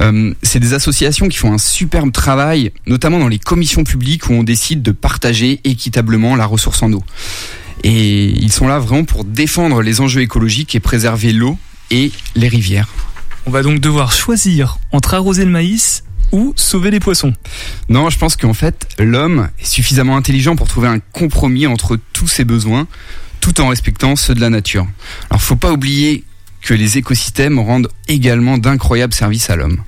Euh, 0.00 0.34
c'est 0.42 0.60
des 0.60 0.74
associations 0.74 1.28
qui 1.28 1.38
font 1.38 1.52
un 1.52 1.58
superbe 1.58 2.12
travail, 2.12 2.72
notamment 2.86 3.18
dans 3.18 3.28
les 3.28 3.38
commissions 3.38 3.84
publiques 3.84 4.28
où 4.28 4.32
on 4.32 4.42
décide 4.42 4.82
de 4.82 4.90
partager 4.92 5.60
équitablement 5.64 6.36
la 6.36 6.46
ressource 6.46 6.82
en 6.82 6.92
eau. 6.92 7.02
Et 7.84 8.26
ils 8.26 8.52
sont 8.52 8.68
là 8.68 8.78
vraiment 8.78 9.04
pour 9.04 9.24
défendre 9.24 9.82
les 9.82 10.00
enjeux 10.00 10.22
écologiques 10.22 10.74
et 10.74 10.80
préserver 10.80 11.32
l'eau 11.32 11.58
et 11.90 12.10
les 12.34 12.48
rivières. 12.48 12.88
on 13.46 13.50
va 13.50 13.62
donc 13.62 13.80
devoir 13.80 14.12
choisir 14.12 14.78
entre 14.92 15.14
arroser 15.14 15.44
le 15.44 15.50
maïs 15.50 16.02
ou 16.32 16.52
sauver 16.56 16.90
les 16.90 17.00
poissons 17.00 17.32
Non, 17.88 18.10
je 18.10 18.18
pense 18.18 18.36
qu'en 18.36 18.54
fait, 18.54 18.88
l'homme 18.98 19.48
est 19.58 19.66
suffisamment 19.66 20.16
intelligent 20.16 20.56
pour 20.56 20.68
trouver 20.68 20.88
un 20.88 20.98
compromis 20.98 21.66
entre 21.66 21.98
tous 22.12 22.28
ses 22.28 22.44
besoins, 22.44 22.86
tout 23.40 23.60
en 23.60 23.68
respectant 23.68 24.16
ceux 24.16 24.34
de 24.34 24.40
la 24.40 24.50
nature. 24.50 24.86
Alors, 25.30 25.42
faut 25.42 25.56
pas 25.56 25.72
oublier 25.72 26.24
que 26.62 26.74
les 26.74 26.98
écosystèmes 26.98 27.58
rendent 27.58 27.88
également 28.08 28.58
d'incroyables 28.58 29.14
services 29.14 29.50
à 29.50 29.56
l'homme. 29.56 29.82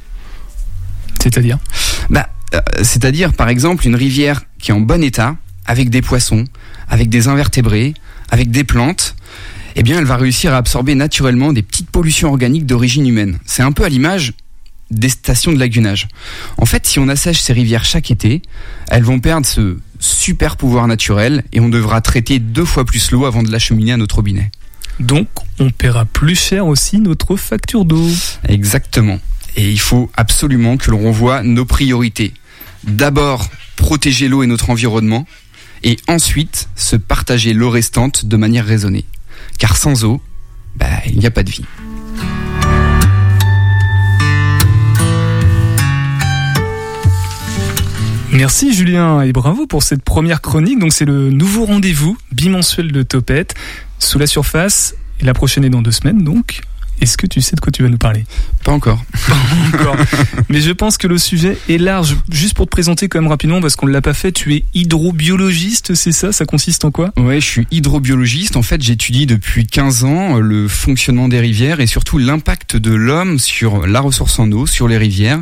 c'est-à-dire? 1.20 1.59
Bah, 2.09 2.28
euh, 2.55 2.61
c'est-à-dire, 2.82 3.32
par 3.32 3.49
exemple, 3.49 3.86
une 3.86 3.97
rivière 3.97 4.43
qui 4.61 4.70
est 4.70 4.74
en 4.74 4.80
bon 4.80 5.03
état, 5.03 5.36
avec 5.66 5.91
des 5.91 6.03
poissons, 6.03 6.45
avec 6.89 7.09
des 7.09 7.28
invertébrés, 7.28 7.95
avec 8.30 8.51
des 8.51 8.64
plantes, 8.64 9.16
eh 9.76 9.82
bien, 9.82 9.99
elle 9.99 10.05
va 10.05 10.16
réussir 10.16 10.55
à 10.55 10.57
absorber 10.57 10.95
naturellement 10.95 11.53
des 11.53 11.62
petites 11.62 11.91
pollutions 11.91 12.30
organiques 12.30 12.66
d'origine 12.66 13.07
humaine. 13.07 13.39
C'est 13.45 13.62
un 13.62 13.72
peu 13.72 13.84
à 13.84 13.89
l'image 13.89 14.34
des 14.91 15.09
stations 15.09 15.53
de 15.53 15.59
lagunage. 15.59 16.09
En 16.57 16.66
fait, 16.66 16.86
si 16.86 16.99
on 16.99 17.09
assèche 17.09 17.41
ces 17.41 17.53
rivières 17.53 17.84
chaque 17.84 18.11
été, 18.11 18.43
elles 18.89 19.03
vont 19.03 19.20
perdre 19.20 19.47
ce 19.47 19.76
super 20.01 20.57
pouvoir 20.57 20.86
naturel 20.86 21.45
et 21.53 21.61
on 21.61 21.68
devra 21.68 22.01
traiter 22.01 22.39
deux 22.39 22.64
fois 22.64 22.84
plus 22.84 23.11
l'eau 23.11 23.24
avant 23.24 23.43
de 23.43 23.51
l'acheminer 23.51 23.93
à 23.93 23.97
notre 23.97 24.16
robinet. 24.16 24.51
donc 25.01 25.28
on 25.59 25.70
paiera 25.70 26.05
plus 26.05 26.39
cher 26.39 26.66
aussi 26.66 27.01
notre 27.01 27.36
facture 27.36 27.84
d'eau 27.84 28.09
Exactement. 28.49 29.18
Et 29.57 29.70
il 29.70 29.80
faut 29.80 30.11
absolument 30.16 30.76
que 30.76 30.91
l'on 30.91 31.05
revoie 31.09 31.43
nos 31.43 31.64
priorités. 31.64 32.32
D'abord, 32.84 33.49
protéger 33.76 34.28
l'eau 34.28 34.43
et 34.43 34.47
notre 34.47 34.70
environnement, 34.70 35.26
et 35.82 35.97
ensuite 36.09 36.68
se 36.76 36.97
partager 36.97 37.53
l'eau 37.53 37.70
restante 37.70 38.24
de 38.24 38.36
manière 38.36 38.66
raisonnée. 38.66 39.05
Car 39.59 39.76
sans 39.76 40.05
eau, 40.05 40.20
bah, 40.76 40.86
il 41.07 41.18
n'y 41.18 41.26
a 41.26 41.30
pas 41.30 41.43
de 41.43 41.51
vie. 41.51 41.64
Merci 48.32 48.74
Julien 48.74 49.22
et 49.22 49.32
bravo 49.32 49.66
pour 49.66 49.82
cette 49.82 50.02
première 50.02 50.42
chronique. 50.42 50.78
Donc 50.78 50.92
c'est 50.92 51.06
le 51.06 51.30
nouveau 51.30 51.64
rendez-vous 51.64 52.16
bimensuel 52.30 52.92
de 52.92 53.02
Topette 53.02 53.54
sous 53.98 54.18
la 54.18 54.26
surface. 54.26 54.94
Et 55.20 55.24
la 55.24 55.34
prochaine 55.34 55.64
est 55.64 55.70
dans 55.70 55.82
deux 55.82 55.92
semaines 55.92 56.22
donc. 56.22 56.60
Est-ce 57.00 57.16
que 57.16 57.26
tu 57.26 57.40
sais 57.40 57.54
de 57.54 57.60
quoi 57.60 57.70
tu 57.70 57.82
vas 57.82 57.88
nous 57.88 57.98
parler? 57.98 58.24
Pas 58.64 58.72
encore. 58.72 59.02
Encore. 59.72 59.96
Mais 60.48 60.60
je 60.60 60.72
pense 60.72 60.98
que 60.98 61.06
le 61.06 61.16
sujet 61.16 61.56
est 61.68 61.78
large. 61.78 62.16
Juste 62.28 62.54
pour 62.54 62.66
te 62.66 62.70
présenter 62.70 63.08
quand 63.08 63.20
même 63.20 63.30
rapidement 63.30 63.60
parce 63.60 63.76
qu'on 63.76 63.86
ne 63.86 63.92
l'a 63.92 64.02
pas 64.02 64.14
fait, 64.14 64.32
tu 64.32 64.54
es 64.54 64.64
hydrobiologiste, 64.74 65.94
c'est 65.94 66.12
ça? 66.12 66.32
Ça 66.32 66.44
consiste 66.44 66.84
en 66.84 66.90
quoi? 66.90 67.12
Ouais, 67.16 67.40
je 67.40 67.46
suis 67.46 67.66
hydrobiologiste. 67.70 68.56
En 68.56 68.62
fait, 68.62 68.82
j'étudie 68.82 69.26
depuis 69.26 69.66
15 69.66 70.04
ans 70.04 70.38
le 70.38 70.66
fonctionnement 70.66 71.28
des 71.28 71.38
rivières 71.38 71.78
et 71.80 71.86
surtout 71.86 72.18
l'impact 72.18 72.76
de 72.76 72.92
l'homme 72.92 73.38
sur 73.38 73.86
la 73.86 74.00
ressource 74.00 74.38
en 74.40 74.50
eau, 74.50 74.66
sur 74.66 74.88
les 74.88 74.98
rivières 74.98 75.38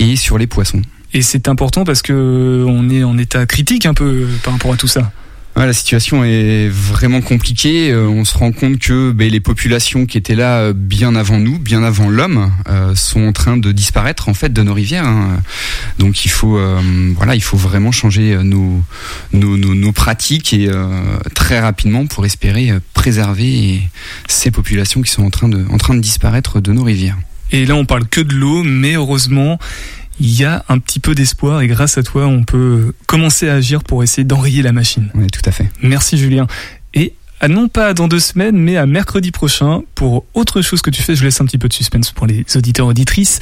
et 0.00 0.16
sur 0.16 0.36
les 0.36 0.46
poissons. 0.46 0.82
Et 1.12 1.22
c'est 1.22 1.48
important 1.48 1.84
parce 1.84 2.02
que 2.02 2.64
on 2.68 2.88
est 2.90 3.02
en 3.02 3.18
état 3.18 3.46
critique 3.46 3.86
un 3.86 3.94
peu 3.94 4.26
par 4.42 4.52
rapport 4.52 4.72
à 4.72 4.76
tout 4.76 4.88
ça. 4.88 5.12
Ouais, 5.56 5.66
la 5.66 5.72
situation 5.72 6.22
est 6.22 6.68
vraiment 6.68 7.20
compliquée. 7.20 7.90
Euh, 7.90 8.06
on 8.06 8.24
se 8.24 8.38
rend 8.38 8.52
compte 8.52 8.78
que 8.78 9.10
ben, 9.10 9.28
les 9.28 9.40
populations 9.40 10.06
qui 10.06 10.16
étaient 10.16 10.36
là 10.36 10.58
euh, 10.58 10.72
bien 10.72 11.16
avant 11.16 11.40
nous, 11.40 11.58
bien 11.58 11.82
avant 11.82 12.08
l'homme, 12.08 12.52
euh, 12.68 12.94
sont 12.94 13.26
en 13.26 13.32
train 13.32 13.56
de 13.56 13.72
disparaître 13.72 14.28
en 14.28 14.34
fait 14.34 14.52
de 14.52 14.62
nos 14.62 14.72
rivières. 14.72 15.06
hein. 15.06 15.42
Donc 15.98 16.24
il 16.24 16.28
faut, 16.30 16.56
euh, 16.56 16.80
voilà, 17.16 17.34
il 17.34 17.42
faut 17.42 17.56
vraiment 17.56 17.90
changer 17.90 18.34
euh, 18.34 18.44
nos, 18.44 18.80
nos, 19.32 19.56
nos, 19.56 19.74
nos 19.74 19.92
pratiques 19.92 20.52
et 20.52 20.68
euh, 20.68 20.86
très 21.34 21.58
rapidement 21.58 22.06
pour 22.06 22.24
espérer 22.24 22.70
euh, 22.70 22.78
préserver 22.94 23.82
ces 24.28 24.52
populations 24.52 25.02
qui 25.02 25.10
sont 25.10 25.24
en 25.24 25.30
train 25.30 25.48
de, 25.48 25.66
en 25.68 25.78
train 25.78 25.94
de 25.94 26.00
disparaître 26.00 26.60
de 26.60 26.72
nos 26.72 26.84
rivières. 26.84 27.18
Et 27.50 27.66
là 27.66 27.74
on 27.74 27.86
parle 27.86 28.06
que 28.06 28.20
de 28.20 28.34
l'eau, 28.34 28.62
mais 28.62 28.94
heureusement 28.94 29.58
il 30.20 30.38
y 30.38 30.44
a 30.44 30.64
un 30.68 30.78
petit 30.78 31.00
peu 31.00 31.14
d'espoir 31.14 31.62
et 31.62 31.66
grâce 31.66 31.98
à 31.98 32.02
toi 32.02 32.26
on 32.26 32.44
peut 32.44 32.94
commencer 33.06 33.48
à 33.48 33.54
agir 33.54 33.82
pour 33.82 34.02
essayer 34.02 34.24
d'enrayer 34.24 34.62
la 34.62 34.72
machine. 34.72 35.10
Oui, 35.14 35.26
tout 35.28 35.42
à 35.44 35.50
fait. 35.50 35.70
Merci 35.82 36.18
Julien. 36.18 36.46
Et 36.94 37.14
non 37.48 37.68
pas 37.68 37.94
dans 37.94 38.06
deux 38.06 38.20
semaines, 38.20 38.56
mais 38.56 38.76
à 38.76 38.84
mercredi 38.84 39.30
prochain 39.30 39.82
pour 39.94 40.26
autre 40.34 40.60
chose 40.60 40.82
que 40.82 40.90
tu 40.90 41.02
fais. 41.02 41.14
Je 41.14 41.24
laisse 41.24 41.40
un 41.40 41.46
petit 41.46 41.58
peu 41.58 41.68
de 41.68 41.72
suspense 41.72 42.12
pour 42.12 42.26
les 42.26 42.44
auditeurs 42.54 42.86
auditrices. 42.86 43.40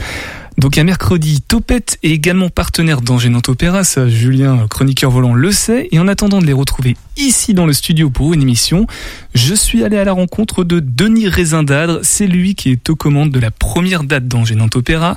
Donc 0.57 0.77
à 0.77 0.83
mercredi, 0.83 1.41
Topette 1.41 1.99
est 2.03 2.11
également 2.11 2.49
partenaire 2.49 3.01
d'Angénante 3.01 3.49
Opéra, 3.49 3.85
ça 3.85 4.09
Julien, 4.09 4.67
chroniqueur 4.69 5.11
volant, 5.11 5.33
le 5.33 5.53
sait. 5.53 5.89
Et 5.93 6.01
en 6.01 6.09
attendant 6.09 6.41
de 6.41 6.47
les 6.47 6.53
retrouver 6.53 6.97
ici 7.17 7.55
dans 7.55 7.65
le 7.65 7.73
studio 7.73 8.11
pour 8.11 8.35
une 8.35 8.43
émission, 8.43 8.87
je 9.35 9.55
suis 9.55 9.85
allé 9.85 9.99
à 9.99 10.05
la 10.05 10.13
rencontre 10.13 10.65
de 10.65 10.81
Denis 10.81 11.29
Rézindadre. 11.29 12.01
C'est 12.03 12.27
lui 12.27 12.57
qui 12.57 12.71
est 12.71 12.91
aux 12.91 12.97
commandes 12.97 13.31
de 13.31 13.39
la 13.39 13.53
première 13.53 14.03
date 14.03 14.27
d'Angénante 14.27 14.75
Opéra 14.75 15.17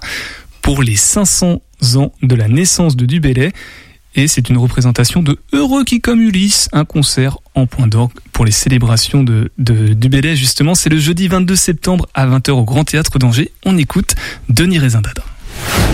pour 0.61 0.83
les 0.83 0.95
500 0.95 1.61
ans 1.95 2.13
de 2.21 2.35
la 2.35 2.47
naissance 2.47 2.95
de 2.95 3.05
Dubélé. 3.05 3.51
Et 4.15 4.27
c'est 4.27 4.49
une 4.49 4.57
représentation 4.57 5.23
de 5.23 5.39
Heureux 5.53 5.85
qui 5.85 6.01
comme 6.01 6.19
Ulysse, 6.19 6.67
un 6.73 6.83
concert 6.83 7.37
en 7.55 7.65
point 7.65 7.87
d'orgue 7.87 8.11
pour 8.33 8.43
les 8.43 8.51
célébrations 8.51 9.23
de, 9.23 9.51
de 9.57 9.93
Dubélé. 9.93 10.35
Justement, 10.35 10.75
c'est 10.75 10.89
le 10.89 10.99
jeudi 10.99 11.29
22 11.29 11.55
septembre 11.55 12.07
à 12.13 12.27
20h 12.27 12.51
au 12.51 12.63
Grand 12.63 12.83
Théâtre 12.83 13.19
d'Angers. 13.19 13.51
On 13.65 13.77
écoute 13.77 14.15
Denis 14.49 14.79
Rézindadre. 14.79 15.23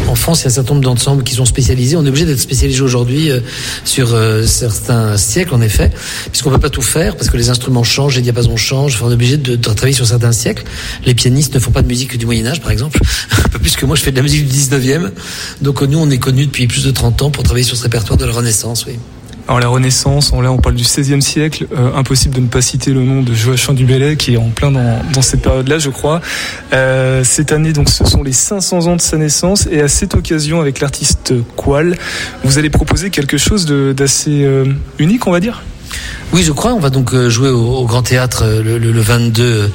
En 0.08 0.16
France, 0.16 0.42
il 0.42 0.44
y 0.44 0.48
a 0.48 0.52
un 0.52 0.54
certain 0.54 0.74
nombre 0.74 0.86
d'ensembles 0.86 1.24
qui 1.24 1.36
sont 1.36 1.46
spécialisés. 1.46 1.98
On 1.98 2.06
est 2.06 2.10
obligé 2.10 2.26
d'être 2.26 2.40
spécialisé 2.40 2.82
aujourd'hui 2.82 3.30
euh, 3.30 3.42
sur 3.84 4.14
euh, 4.14 4.46
certains 4.46 5.18
siècles, 5.18 5.54
en 5.54 5.62
effet, 5.62 5.92
puisqu'on 6.32 6.50
ne 6.50 6.56
peut 6.56 6.62
pas 6.62 6.70
tout 6.70 6.82
faire, 6.82 7.18
parce 7.18 7.30
que 7.30 7.38
les 7.38 7.50
instruments 7.50 7.84
changent, 7.84 8.16
les 8.16 8.22
diapasons 8.22 8.56
changent. 8.56 9.02
On 9.04 9.10
est 9.10 9.14
obligé 9.14 9.38
de, 9.38 9.56
travailler 9.56 9.94
sur 9.94 10.08
certains 10.08 10.32
siècles. 10.32 10.64
Les 11.06 11.14
pianistes 11.14 11.54
ne 11.56 11.60
font 11.60 11.72
pas 11.72 11.82
de 11.82 11.88
musique 11.88 12.18
du 12.18 12.26
Moyen 12.26 12.46
Âge, 12.48 12.62
par 12.62 12.72
exemple. 12.72 13.00
un 13.46 13.50
peu 13.50 13.60
plus 13.60 13.76
que 13.76 13.86
moi, 13.86 13.96
je 13.96 14.02
fais 14.02 14.12
de 14.12 14.18
la 14.18 14.24
musique 14.24 14.48
du 14.48 14.54
19e. 14.54 15.12
Donc 15.62 15.82
nous, 15.82 16.00
on 16.00 16.10
est 16.10 16.20
connus 16.20 16.46
depuis 16.46 16.68
plus 16.68 16.86
de 16.86 16.92
30 16.92 17.24
ans 17.24 17.32
pour 17.32 17.44
travailler 17.44 17.66
sur 17.66 17.76
ce 17.76 17.84
répertoire 17.84 18.18
de 18.18 18.26
la 18.26 18.32
Renaissance, 18.32 18.86
oui. 18.86 18.94
Alors 19.48 19.62
la 19.62 19.70
Renaissance, 19.70 20.34
là 20.34 20.52
on 20.52 20.58
parle 20.58 20.76
du 20.76 20.84
XVIe 20.84 21.22
siècle, 21.22 21.68
euh, 21.74 21.96
impossible 21.96 22.36
de 22.36 22.42
ne 22.42 22.48
pas 22.48 22.62
citer 22.62 22.92
le 22.92 23.02
nom 23.02 23.22
de 23.22 23.34
Joachim 23.34 23.74
du 23.74 23.86
Bellay 23.86 24.18
qui 24.18 24.34
est 24.34 24.38
en 24.38 24.50
plein 24.50 24.72
dans, 24.72 25.02
dans 25.14 25.22
cette 25.22 25.42
période-là, 25.42 25.80
je 25.80 25.90
crois. 25.90 26.20
Euh, 26.74 27.24
cette 27.24 27.54
année, 27.54 27.72
donc, 27.72 27.88
ce 27.88 28.04
sont 28.04 28.24
les 28.24 28.34
500 28.34 28.88
ans 28.88 28.98
de 28.98 29.02
sa 29.02 29.16
naissance 29.16 29.66
et 29.72 29.80
à 29.80 29.88
cette 29.88 30.16
occasion, 30.16 30.60
avec 30.60 30.82
l'artiste 30.82 31.34
Qual, 31.56 31.96
vous 32.44 32.58
allez 32.58 32.70
proposer 32.70 33.10
quelque 33.10 33.38
chose 33.38 33.66
d'assez 33.66 34.44
euh, 34.44 34.66
unique, 35.00 35.28
on 35.28 35.32
va 35.32 35.40
dire? 35.40 35.64
Oui, 36.34 36.44
je 36.44 36.52
crois. 36.52 36.74
On 36.74 36.80
va 36.80 36.90
donc 36.90 37.14
euh, 37.14 37.30
jouer 37.30 37.50
au, 37.50 37.78
au 37.78 37.86
Grand 37.86 38.04
Théâtre 38.04 38.44
euh, 38.44 38.62
le, 38.62 38.78
le, 38.78 38.92
le 38.92 39.02
22 39.02 39.72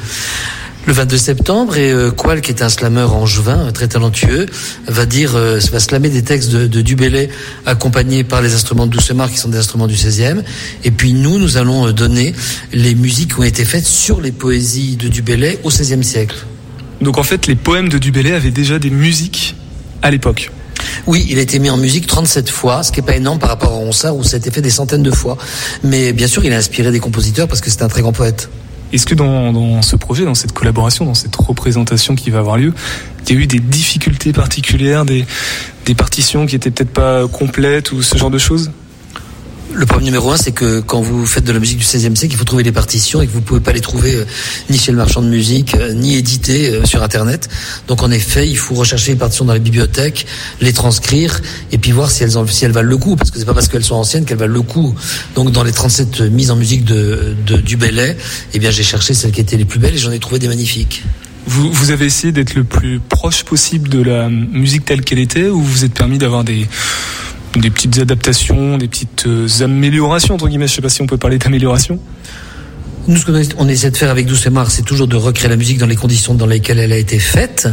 le 0.87 0.93
22 0.93 1.17
septembre 1.17 1.77
et 1.77 1.93
euh, 1.93 2.11
Qual, 2.11 2.41
qui 2.41 2.51
est 2.51 2.63
un 2.63 2.69
slammer 2.69 3.03
angevin 3.03 3.71
très 3.73 3.89
talentueux, 3.89 4.47
va 4.87 5.07
dire, 5.07 5.37
euh, 5.37 5.61
va 5.71 5.81
slammer 5.81 6.09
des 6.09 6.23
textes 6.23 6.51
de, 6.51 6.67
de 6.67 6.81
Dubélé 6.81 7.29
accompagnés 7.67 8.25
par 8.25 8.43
les 8.43 8.55
instruments 8.55 8.87
de 8.87 8.93
Doucemar 8.93 9.31
qui 9.31 9.39
sont 9.39 9.49
des 9.49 9.59
instruments 9.59 9.87
du 9.87 9.95
16e. 9.95 10.43
Et 10.85 10.91
puis 10.91 11.13
nous, 11.13 11.39
nous 11.39 11.57
allons 11.57 11.87
euh, 11.87 11.93
donner 11.93 12.35
les 12.73 12.95
musiques 12.95 13.35
qui 13.35 13.41
ont 13.41 13.45
été 13.45 13.65
faites 13.65 13.87
sur 13.87 14.21
les 14.21 14.33
poésies 14.33 14.97
de 14.97 15.09
Dubélé 15.09 15.59
au 15.63 15.71
16e 15.71 16.03
siècle. 16.03 16.37
Donc 17.01 17.19
en 17.19 17.23
fait, 17.23 17.47
les 17.47 17.57
poèmes 17.57 17.89
de 17.89 17.99
Dubélé 17.99 18.33
avaient 18.33 18.51
déjà 18.51 18.79
des 18.79 18.91
musiques 18.91 19.55
à 20.03 20.11
l'époque. 20.11 20.51
Oui, 21.07 21.27
il 21.31 21.39
a 21.39 21.43
été 21.43 21.61
mis 21.61 21.71
en 21.71 21.77
musique 21.77 22.09
37 22.09 22.51
fois, 22.51 22.83
ce 22.83 22.91
qui 22.91 23.01
n'est 23.01 23.07
pas 23.07 23.15
énorme 23.15 23.39
par 23.39 23.51
rapport 23.51 23.73
à 23.73 23.77
Ronsard 23.77 24.17
où 24.17 24.25
ça 24.25 24.35
a 24.35 24.39
été 24.39 24.51
fait 24.51 24.63
des 24.63 24.71
centaines 24.71 25.03
de 25.03 25.11
fois. 25.13 25.39
Mais 25.85 26.13
bien 26.13 26.27
sûr, 26.27 26.45
il 26.45 26.53
a 26.53 26.57
inspiré 26.57 26.91
des 26.91 27.01
compositeurs 27.01 27.47
parce 27.47 27.61
que 27.61 27.71
c'est 27.71 27.83
un 27.83 27.89
très 27.89 28.03
grand 28.03 28.13
poète. 28.13 28.49
Est-ce 28.93 29.07
que 29.07 29.15
dans, 29.15 29.83
ce 29.83 29.97
projet, 29.97 30.25
dans 30.25 30.35
cette 30.35 30.53
collaboration, 30.53 31.05
dans 31.05 31.15
cette 31.15 31.35
représentation 31.35 32.15
qui 32.15 32.31
va 32.31 32.41
avoir 32.41 32.57
lieu, 32.59 32.75
il 33.27 33.35
y 33.35 33.39
a 33.39 33.41
eu 33.41 33.47
des 33.47 33.61
difficultés 33.61 34.33
particulières, 34.33 35.05
des, 35.05 35.25
des 35.87 35.95
partitions 35.95 36.47
qui 36.47 36.57
étaient 36.57 36.71
peut-être 36.71 36.93
pas 36.93 37.27
complètes 37.27 37.93
ou 37.93 38.03
ce 38.03 38.17
genre 38.19 38.31
de 38.31 38.39
choses? 38.39 38.71
Le 39.75 39.87
problème 39.87 40.07
numéro 40.07 40.31
un, 40.31 40.37
c'est 40.37 40.53
que 40.53 40.81
quand 40.81 41.01
vous 41.01 41.27
faites 41.27 41.45
de 41.45 41.53
la 41.53 41.59
musique 41.59 41.79
du 41.79 41.85
XVIe 41.85 42.17
siècle, 42.17 42.35
il 42.35 42.37
faut 42.37 42.45
trouver 42.45 42.63
les 42.63 42.73
partitions 42.73 43.23
et 43.23 43.27
que 43.27 43.33
vous 43.33 43.41
pouvez 43.41 43.61
pas 43.61 43.73
les 43.73 43.81
trouver 43.81 44.15
euh, 44.15 44.25
ni 44.71 44.79
chez 44.79 44.93
le 44.93 44.99
marchand 44.99 45.23
de 45.23 45.29
musique, 45.29 45.75
euh, 45.75 45.93
ni 45.93 46.17
éditées 46.17 46.71
euh, 46.71 46.85
sur 46.85 47.03
Internet. 47.03 47.49
Donc 47.89 48.03
en 48.03 48.11
effet, 48.11 48.49
il 48.49 48.57
faut 48.57 48.75
rechercher 48.75 49.13
les 49.13 49.19
partitions 49.19 49.45
dans 49.45 49.55
les 49.55 49.61
bibliothèques, 49.61 50.27
les 50.61 50.73
transcrire 50.73 51.41
et 51.71 51.79
puis 51.79 51.93
voir 51.93 52.11
si 52.11 52.23
elles, 52.23 52.73
valent 52.73 52.89
le 52.89 52.97
coup, 52.97 53.17
parce 53.17 53.31
que 53.31 53.39
c'est 53.39 53.45
pas 53.45 53.55
parce 53.55 53.69
qu'elles 53.69 53.85
sont 53.85 53.97
anciennes 53.97 54.25
qu'elles 54.25 54.39
valent 54.39 54.53
le 54.53 54.63
coup. 54.63 54.95
Donc 55.35 55.51
dans 55.53 55.65
les 55.65 55.73
37 55.73 56.21
mises 56.23 56.51
en 56.51 56.57
musique 56.57 56.85
du 56.85 57.77
Belay, 57.77 58.17
eh 58.55 58.59
bien 58.59 58.71
j'ai 58.71 58.83
cherché 58.83 59.15
celles 59.15 59.33
qui 59.33 59.41
étaient 59.41 59.57
les 59.57 59.65
plus 59.65 59.79
belles 59.79 59.95
et 59.95 59.99
j'en 59.99 60.13
ai 60.13 60.19
trouvé 60.19 60.39
des 60.39 60.49
magnifiques. 60.49 61.03
Vous, 61.47 61.73
vous 61.73 61.91
avez 61.91 62.07
essayé 62.07 62.33
d'être 62.33 62.55
le 62.55 62.65
plus 62.65 63.01
proche 63.01 63.43
possible 63.45 63.89
de 63.89 64.01
la 64.03 64.29
musique 64.29 64.85
telle 64.85 65.03
qu'elle 65.03 65.19
était, 65.19 65.49
ou 65.49 65.61
vous 65.61 65.85
êtes 65.85 65.93
permis 65.93 66.19
d'avoir 66.19 66.45
des 66.45 66.69
des 67.57 67.71
petites 67.71 67.99
adaptations, 67.99 68.79
des 68.79 68.89
petites 68.89 69.27
euh, 69.27 69.49
améliorations, 69.61 70.35
entre 70.35 70.49
guillemets, 70.49 70.67
je 70.67 70.75
sais 70.75 70.83
pas 70.83 70.89
si 70.89 71.03
on 71.03 71.07
peut 71.07 71.19
parler 71.19 71.39
d'amélioration. 71.39 71.99
Nous, 73.09 73.17
ce 73.17 73.25
qu'on 73.25 73.69
essaie 73.69 73.91
de 73.91 73.97
faire 73.97 74.11
avec 74.11 74.27
Douce 74.27 74.47
et 74.47 74.51
Mar, 74.51 74.71
c'est 74.71 74.83
toujours 74.83 75.09
de 75.09 75.17
recréer 75.17 75.51
la 75.51 75.57
musique 75.57 75.79
dans 75.79 75.87
les 75.87 75.97
conditions 75.97 76.35
dans 76.35 76.47
lesquelles 76.47 76.79
elle 76.79 76.93
a 76.93 76.97
été 76.97 77.19
faite. 77.19 77.69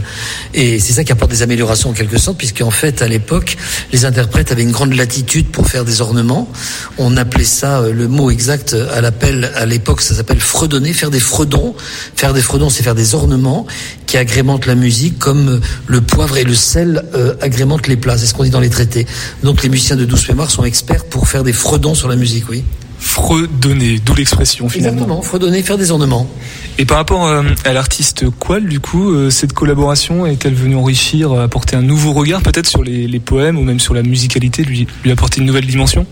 Et 0.56 0.80
c'est 0.80 0.94
ça 0.94 1.04
qui 1.04 1.12
apporte 1.12 1.30
des 1.30 1.44
améliorations 1.44 1.92
en 1.92 1.94
quelque 1.94 2.18
sorte, 2.18 2.40
puisqu'en 2.40 2.72
fait, 2.72 3.04
à 3.04 3.08
l'époque, 3.08 3.56
les 3.94 4.06
interprètes 4.06 4.52
avaient 4.52 4.64
une 4.64 4.72
grande 4.72 4.96
latitude 4.96 5.46
pour 5.50 5.68
faire 5.68 5.86
des 5.86 6.02
ornements. 6.02 6.52
On 6.98 7.16
appelait 7.16 7.44
ça, 7.44 7.84
le 7.88 8.08
mot 8.08 8.32
exact 8.32 8.76
à 8.92 9.02
l'appel, 9.02 9.52
à 9.56 9.68
l'époque, 9.68 10.02
ça 10.02 10.16
s'appelle 10.16 10.40
fredonner, 10.40 10.94
faire 10.94 11.12
des 11.12 11.20
fredons. 11.20 11.76
Faire 12.16 12.34
des 12.34 12.42
fredons, 12.42 12.72
c'est 12.72 12.82
faire 12.82 12.96
des 12.96 13.14
ornements 13.14 13.68
qui 14.08 14.18
agrémentent 14.18 14.66
la 14.66 14.76
musique, 14.76 15.20
comme 15.20 15.62
le 15.86 16.02
poivre 16.02 16.38
et 16.38 16.44
le 16.44 16.56
sel 16.56 17.04
euh, 17.14 17.36
agrémentent 17.40 17.86
les 17.86 17.98
plats. 17.98 18.18
C'est 18.18 18.26
ce 18.26 18.34
qu'on 18.34 18.46
dit 18.46 18.50
dans 18.50 18.60
les 18.60 18.72
traités. 18.72 19.06
Donc 19.44 19.62
les 19.62 19.70
musiciens 19.70 19.96
de 19.96 20.06
Douce 20.06 20.28
Mémoire 20.28 20.50
sont 20.50 20.64
experts 20.64 21.06
pour 21.06 21.28
faire 21.28 21.44
des 21.44 21.54
fredons 21.54 21.94
sur 21.94 22.08
la 22.08 22.16
musique, 22.16 22.50
oui 22.50 22.64
fredonner, 23.00 24.00
d'où 24.04 24.14
l'expression 24.14 24.70
finalement. 24.70 24.94
Exactement, 24.94 25.22
fredonner, 25.22 25.64
faire 25.64 25.78
des 25.78 25.92
ornements. 25.92 26.30
Et 26.78 26.86
par 26.86 26.98
rapport 26.98 27.28
euh, 27.28 27.44
à 27.66 27.74
l'artiste 27.74 28.26
Qual, 28.40 28.68
du 28.68 28.80
coup, 28.80 29.12
euh, 29.12 29.30
cette 29.30 29.54
collaboration 29.54 30.26
est-elle 30.26 30.54
venue 30.54 30.76
enrichir, 30.76 31.34
apporter 31.34 31.76
un 31.76 31.82
nouveau 31.82 32.14
regard 32.14 32.42
peut-être 32.42 32.68
sur 32.68 32.84
les, 32.84 33.08
les, 33.08 33.20
poèmes 33.20 33.58
ou 33.58 33.64
même 33.64 33.80
sur 33.80 33.94
la 33.94 34.04
musicalité, 34.04 34.64
lui, 34.64 34.88
lui 35.04 35.12
apporter 35.12 35.40
une 35.40 35.48
nouvelle 35.48 35.66
dimension? 35.66 36.06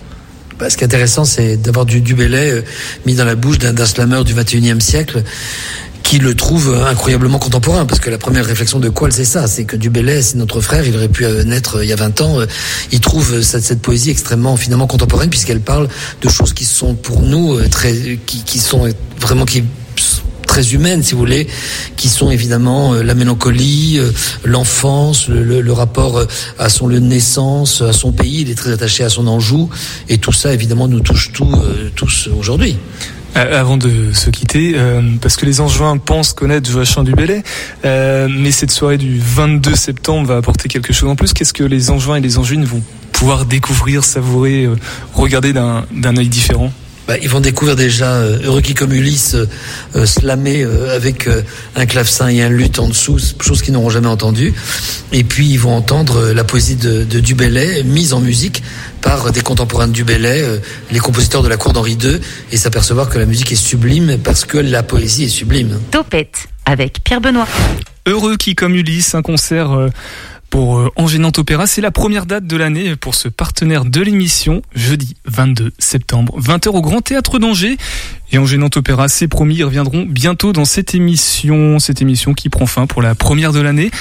Bah, 0.60 0.70
ce 0.70 0.78
qui 0.78 0.84
est 0.84 0.88
intéressant, 0.88 1.24
c'est 1.24 1.58
d'avoir 1.58 1.86
du, 1.86 2.02
du 2.02 2.16
Belay 2.16 2.52
euh, 2.52 2.62
mis 3.06 3.16
dans 3.16 3.26
la 3.26 3.36
bouche 3.36 3.60
d'un 3.60 3.86
slammer 3.86 4.24
du 4.24 4.34
21e 4.34 4.80
siècle 4.80 5.24
qui 6.08 6.20
le 6.20 6.36
trouve 6.36 6.74
incroyablement 6.88 7.38
contemporain, 7.38 7.86
parce 7.86 8.00
que 8.00 8.10
la 8.10 8.18
première 8.18 8.46
réflexion 8.46 8.80
de 8.80 8.88
Qual, 8.88 9.12
c'est 9.12 9.26
ça, 9.26 9.46
c'est 9.46 9.66
que 9.66 9.76
Dubélé, 9.76 10.22
c'est 10.22 10.38
notre 10.38 10.62
frère, 10.62 10.88
il 10.88 10.96
aurait 10.96 11.10
pu 11.10 11.26
naître 11.46 11.84
il 11.84 11.90
y 11.90 11.92
a 11.92 11.98
20 11.98 12.22
ans, 12.22 12.38
il 12.94 13.02
trouve 13.02 13.42
cette, 13.42 13.82
poésie 13.82 14.10
extrêmement, 14.10 14.56
finalement, 14.56 14.88
contemporaine, 14.88 15.30
puisqu'elle 15.30 15.60
parle 15.60 15.90
de 16.22 16.30
choses 16.30 16.54
qui 16.54 16.64
sont 16.64 16.96
pour 16.96 17.24
nous 17.24 17.60
très, 17.68 18.20
qui, 18.26 18.58
sont 18.58 18.88
vraiment, 19.20 19.44
qui 19.44 19.66
très 20.48 20.74
humaines, 20.74 21.04
si 21.04 21.12
vous 21.12 21.20
voulez, 21.20 21.46
qui 21.98 22.08
sont 22.08 22.32
évidemment 22.32 22.94
euh, 22.94 23.04
la 23.04 23.14
mélancolie, 23.14 23.98
euh, 24.00 24.10
l'enfance, 24.46 25.28
le, 25.28 25.44
le, 25.44 25.60
le, 25.60 25.74
rapport 25.74 26.26
à 26.58 26.70
son 26.70 26.88
de 26.88 27.00
naissance, 27.00 27.82
à 27.82 27.92
son 27.92 28.14
pays. 28.14 28.42
Il 28.42 28.50
est 28.50 28.56
très 28.56 28.72
attaché 28.72 29.04
à 29.04 29.10
son 29.10 29.28
Anjou, 29.28 29.70
et 30.08 30.20
tout 30.20 30.32
ça, 30.32 30.54
évidemment, 30.54 30.88
nous 30.88 31.02
touche 31.02 31.32
tout, 31.34 31.52
euh, 31.54 31.92
tous 31.96 32.30
aujourd'hui. 32.36 32.78
Avant 33.38 33.78
de 33.78 34.14
se 34.14 34.32
quitter, 34.32 34.74
euh, 34.76 35.00
parce 35.22 35.36
que 35.36 35.46
les 35.46 35.62
Angevins 35.62 35.98
pensent 35.98 36.34
connaître 36.34 36.72
Joachim 36.72 37.04
du 37.04 37.14
Bellay, 37.14 37.44
euh, 37.86 38.28
mais 38.28 38.50
cette 38.50 38.72
soirée 38.72 38.98
du 38.98 39.20
22 39.20 39.76
septembre 39.76 40.28
va 40.28 40.38
apporter 40.38 40.68
quelque 40.68 40.92
chose 40.92 41.08
en 41.08 41.16
plus. 41.16 41.34
Qu'est-ce 41.34 41.54
que 41.54 41.64
les 41.64 41.92
Angevins 41.92 42.16
et 42.16 42.20
les 42.20 42.40
Angevines 42.40 42.66
vont 42.66 42.82
pouvoir 43.12 43.46
découvrir, 43.46 44.04
savourer, 44.04 44.64
euh, 44.64 44.76
regarder 45.14 45.54
d'un 45.54 46.18
œil 46.18 46.30
différent? 46.30 46.72
Bah, 47.08 47.16
ils 47.22 47.30
vont 47.30 47.40
découvrir 47.40 47.76
déjà 47.78 48.12
euh, 48.16 48.40
Heureux 48.44 48.62
qui 48.62 48.74
comme 48.74 48.92
Ulysse 48.92 49.36
euh, 49.96 50.06
slammer 50.06 50.64
euh, 50.64 50.94
avec 50.96 51.28
euh, 51.28 51.42
un 51.76 51.86
clavecin 51.86 52.28
et 52.28 52.42
un 52.42 52.50
luth 52.50 52.80
en 52.80 52.90
dessous, 52.90 53.18
chose 53.42 53.62
qu'ils 53.62 53.74
n'auront 53.74 53.90
jamais 53.90 54.08
entendue. 54.08 54.54
Et 55.14 55.24
puis 55.24 55.48
ils 55.48 55.60
vont 55.60 55.74
entendre 55.74 56.34
la 56.34 56.44
poésie 56.44 56.76
de, 56.76 57.04
de 57.06 57.20
Dubélé 57.22 57.84
mise 57.84 58.14
en 58.14 58.20
musique 58.20 58.62
par 59.02 59.32
des 59.32 59.42
contemporains 59.42 59.88
de 59.88 59.94
Dubélé, 59.94 60.60
les 60.92 61.00
compositeurs 61.00 61.44
de 61.44 61.48
la 61.48 61.56
cour 61.56 61.72
d'Henri 61.72 61.94
II, 61.94 62.20
et 62.52 62.58
s'apercevoir 62.58 63.08
que 63.08 63.18
la 63.18 63.26
musique 63.26 63.52
est 63.54 63.56
sublime 63.56 64.18
parce 64.22 64.44
que 64.44 64.58
la 64.58 64.84
poésie 64.84 65.26
est 65.26 65.30
sublime. 65.30 65.80
Topette 65.92 66.48
avec 66.66 67.04
Pierre 67.04 67.22
Benoît. 67.22 67.48
Heureux 68.06 68.36
qui 68.36 68.56
comme 68.56 68.76
Ulysse, 68.76 69.16
un 69.16 69.22
concert 69.22 69.90
pour 70.50 70.78
euh, 70.78 70.92
Angénante 70.96 71.40
Opéra. 71.40 71.68
C'est 71.68 71.82
la 71.82 71.92
première 71.92 72.26
date 72.26 72.46
de 72.46 72.58
l'année 72.58 72.96
pour 72.96 73.16
ce 73.16 73.28
partenaire 73.28 73.86
de 73.86 74.02
l'émission, 74.02 74.62
jeudi 74.76 75.16
22 75.26 75.72
septembre, 75.80 76.40
20h 76.40 76.70
au 76.70 76.82
Grand 76.82 77.02
Théâtre 77.02 77.40
d'Angers. 77.40 77.78
Et 78.32 78.38
Angénante 78.38 78.78
Opéra, 78.78 79.08
c'est 79.08 79.28
promis, 79.28 79.56
ils 79.56 79.64
reviendront 79.64 80.06
bientôt 80.08 80.54
dans 80.54 80.66
cette 80.66 80.96
émission, 80.96 81.80
cette 81.80 82.02
émission 82.02 82.34
qui 82.34 82.50
prend 82.50 82.66
fin 82.66 82.88
pour 82.88 83.02
la 83.02 83.16
première 83.16 83.54
de 83.54 83.60
l'année. 83.60 83.92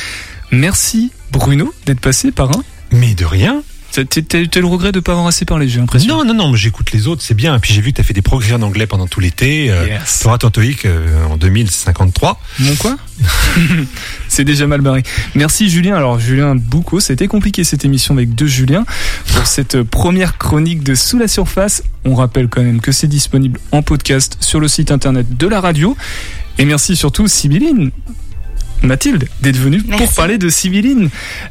Merci 0.51 1.12
Bruno 1.32 1.72
d'être 1.86 2.01
passé 2.01 2.32
par 2.32 2.51
un. 2.51 2.62
Mais 2.92 3.14
de 3.14 3.24
rien. 3.24 3.62
T'as 4.05 4.20
t'as- 4.22 4.47
t'as 4.47 4.61
le 4.61 4.66
regret 4.66 4.92
de 4.92 5.01
pas 5.01 5.12
avoir 5.12 5.26
assez 5.26 5.44
parlé, 5.47 5.68
j'ai 5.68 5.80
l'impression. 5.80 6.18
Non, 6.18 6.24
non, 6.24 6.34
non, 6.34 6.51
mais 6.53 6.59
j'écoute 6.59 6.92
les 6.92 7.07
autres, 7.09 7.22
c'est 7.22 7.34
bien. 7.34 7.57
Et 7.57 7.59
puis 7.59 7.72
j'ai 7.72 7.80
vu 7.80 7.92
que 7.92 7.97
tu 7.97 8.01
as 8.03 8.05
fait 8.05 8.12
des 8.12 8.20
progrès 8.22 8.53
en 8.53 8.61
anglais 8.62 8.86
pendant 8.86 9.07
tout 9.07 9.20
l'été. 9.20 9.70
Euh, 9.70 9.86
Yes. 9.86 10.18
Tu 10.20 10.26
auras 10.26 10.38
ton 10.38 10.51
TOEIC 10.51 10.84
euh, 10.84 11.24
en 11.26 11.36
2053. 11.36 12.40
Mon 12.61 12.74
quoi 12.76 12.97
C'est 14.28 14.44
déjà 14.44 14.66
mal 14.66 14.80
barré. 14.80 15.03
Merci 15.34 15.70
Julien. 15.70 15.97
Alors 15.97 16.18
Julien 16.18 16.55
Boucaud, 16.57 17.01
c'était 17.01 17.28
compliqué 17.28 17.64
cette 17.64 17.84
émission 17.84 18.14
avec 18.14 18.34
deux 18.34 18.47
Julien. 18.47 18.84
Pour 19.34 19.47
cette 19.47 19.82
première 19.82 20.36
chronique 20.38 20.82
de 20.82 20.94
Sous 20.94 21.18
la 21.18 21.28
surface, 21.28 21.82
on 22.05 22.14
rappelle 22.14 22.49
quand 22.49 22.62
même 22.62 22.80
que 22.80 22.92
c'est 22.92 23.07
disponible 23.09 23.59
en 23.72 23.82
podcast 23.82 24.36
sur 24.40 24.61
le 24.61 24.68
site 24.68 24.90
internet 24.90 25.36
de 25.36 25.47
la 25.47 25.61
radio. 25.61 25.97
Et 26.59 26.64
merci 26.64 26.97
surtout 26.97 27.28
Sibylline. 27.28 27.90
Mathilde, 28.82 29.26
d'être 29.40 29.57
venue 29.57 29.82
pour 29.82 30.12
parler 30.12 30.36
de 30.36 30.51
Sibylline. 30.51 31.09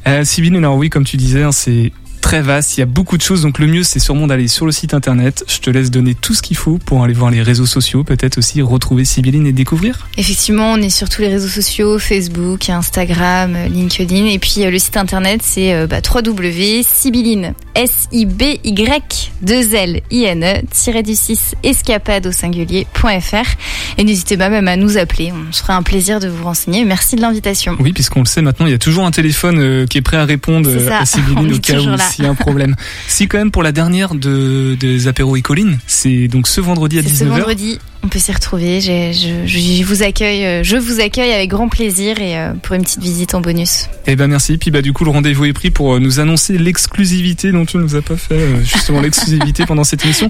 Euh, 0.08 0.24
Sibylline, 0.24 0.58
alors 0.58 0.76
oui, 0.78 0.89
comme 0.91 1.06
tu 1.06 1.18
disais, 1.18 1.41
hein, 1.41 1.52
c'est 1.52 1.91
très 2.26 2.42
vaste, 2.42 2.76
il 2.76 2.80
y 2.80 2.84
a 2.84 2.88
beaucoup 2.88 3.18
de 3.18 3.22
choses, 3.22 3.44
donc 3.44 3.60
le 3.60 3.68
mieux 3.68 3.84
c'est 3.84 4.00
sûrement 4.00 4.26
d'aller 4.26 4.48
sur 4.48 4.66
le 4.66 4.72
site 4.72 4.96
internet. 4.96 5.44
Je 5.48 5.60
te 5.60 5.70
laisse 5.70 5.92
donner 5.92 6.16
tout 6.16 6.34
ce 6.34 6.42
qu'il 6.42 6.58
faut 6.58 6.80
pour 6.80 7.04
aller 7.04 7.14
voir 7.14 7.30
les 7.30 7.44
réseaux 7.44 7.68
sociaux, 7.68 8.04
peut-être 8.04 8.40
aussi 8.40 8.64
retrouver 8.64 9.06
Sibylline 9.06 9.46
et 9.46 9.52
découvrir. 9.52 10.08
Effectivement, 10.18 10.72
on 10.72 10.78
est 10.78 10.90
sur 10.90 11.08
tous 11.08 11.22
les 11.22 11.28
réseaux 11.28 11.48
sociaux, 11.48 12.00
Facebook, 12.00 12.68
Instagram, 12.68 13.56
LinkedIn. 13.72 14.26
Et 14.26 14.40
puis 14.40 14.66
euh, 14.66 14.72
le 14.72 14.80
site 14.80 14.98
internet, 14.98 15.42
c'est 15.44 15.76
euh, 15.76 15.86
bah, 15.86 15.98
www.sibylline, 16.04 17.54
S-I-B-Y-2-L-I-N-E, 17.76 20.62
tiré 20.72 21.04
du 21.04 21.14
6, 21.14 21.54
escapade 21.62 22.26
au 22.26 22.32
singulier.fr. 22.32 23.56
Et 24.00 24.04
n'hésitez 24.04 24.36
pas 24.36 24.50
même 24.50 24.68
à 24.68 24.78
nous 24.78 24.98
appeler, 24.98 25.32
on 25.32 25.54
se 25.54 25.62
fera 25.62 25.76
un 25.76 25.84
plaisir 25.84 26.20
de 26.20 26.28
vous 26.28 26.44
renseigner. 26.44 26.86
Merci 26.86 27.18
de 27.18 27.22
l'invitation. 27.22 27.76
Oui, 27.80 27.94
puisqu'on 27.94 28.22
le 28.22 28.26
sait 28.26 28.42
maintenant, 28.42 28.66
il 28.66 28.72
y 28.72 28.76
a 28.76 28.80
toujours 28.80 29.06
un 29.06 29.12
téléphone 29.12 29.60
euh, 29.60 29.86
qui 29.86 30.00
est 30.00 30.02
prêt 30.02 30.18
à 30.18 30.26
répondre 30.26 30.72
à 30.92 31.06
Sibylline 31.06 31.54
au 31.54 31.60
cas 31.60 31.80
où. 31.80 31.96
S'il 32.16 32.26
y 32.26 32.28
a 32.28 32.32
un 32.32 32.36
problème. 32.36 32.76
si 33.07 33.28
quand 33.28 33.38
même 33.38 33.51
pour 33.51 33.63
la 33.63 33.72
dernière 33.72 34.16
de, 34.16 34.76
des 34.80 35.07
apéros 35.07 35.36
et 35.36 35.41
collines, 35.41 35.78
c'est 35.88 36.28
donc 36.28 36.47
ce 36.47 36.61
vendredi 36.61 36.99
à 36.99 37.03
C'est 37.03 37.09
ce 37.09 37.24
19h. 37.26 37.28
vendredi, 37.28 37.80
on 38.04 38.08
peut 38.08 38.20
s'y 38.20 38.32
retrouver. 38.32 38.82
Je, 38.82 39.12
je- 39.14 39.48
je 39.48 39.84
vous 39.84 40.04
accueille, 40.04 40.46
euh, 40.46 40.64
je 40.64 40.78
vous 40.78 41.00
accueille 41.00 41.32
avec 41.32 41.50
grand 41.50 41.70
plaisir 41.70 42.20
et 42.22 42.38
euh, 42.38 42.54
pour 42.62 42.76
une 42.76 42.84
petite 42.84 43.02
visite 43.02 43.34
en 43.36 43.41
bonus. 43.41 43.88
Eh 44.08 44.16
ben 44.16 44.28
merci. 44.28 44.58
Puis 44.58 44.72
bah 44.72 44.82
du 44.82 44.93
coup 44.93 45.06
le 45.06 45.12
rendez-vous 45.12 45.46
est 45.46 45.54
pris 45.54 45.72
pour 45.72 45.96
euh, 45.96 46.00
nous 46.00 46.20
annoncer 46.20 46.58
l'exclusivité 46.58 47.52
dont 47.52 47.66
tu 47.66 47.78
nous 47.78 47.96
as 47.96 48.02
pas 48.02 48.16
fait 48.18 48.36
euh, 48.36 48.62
justement 48.64 49.02
l'exclusivité 49.02 49.66
pendant 49.68 49.84
cette 49.84 50.04
émission. 50.06 50.30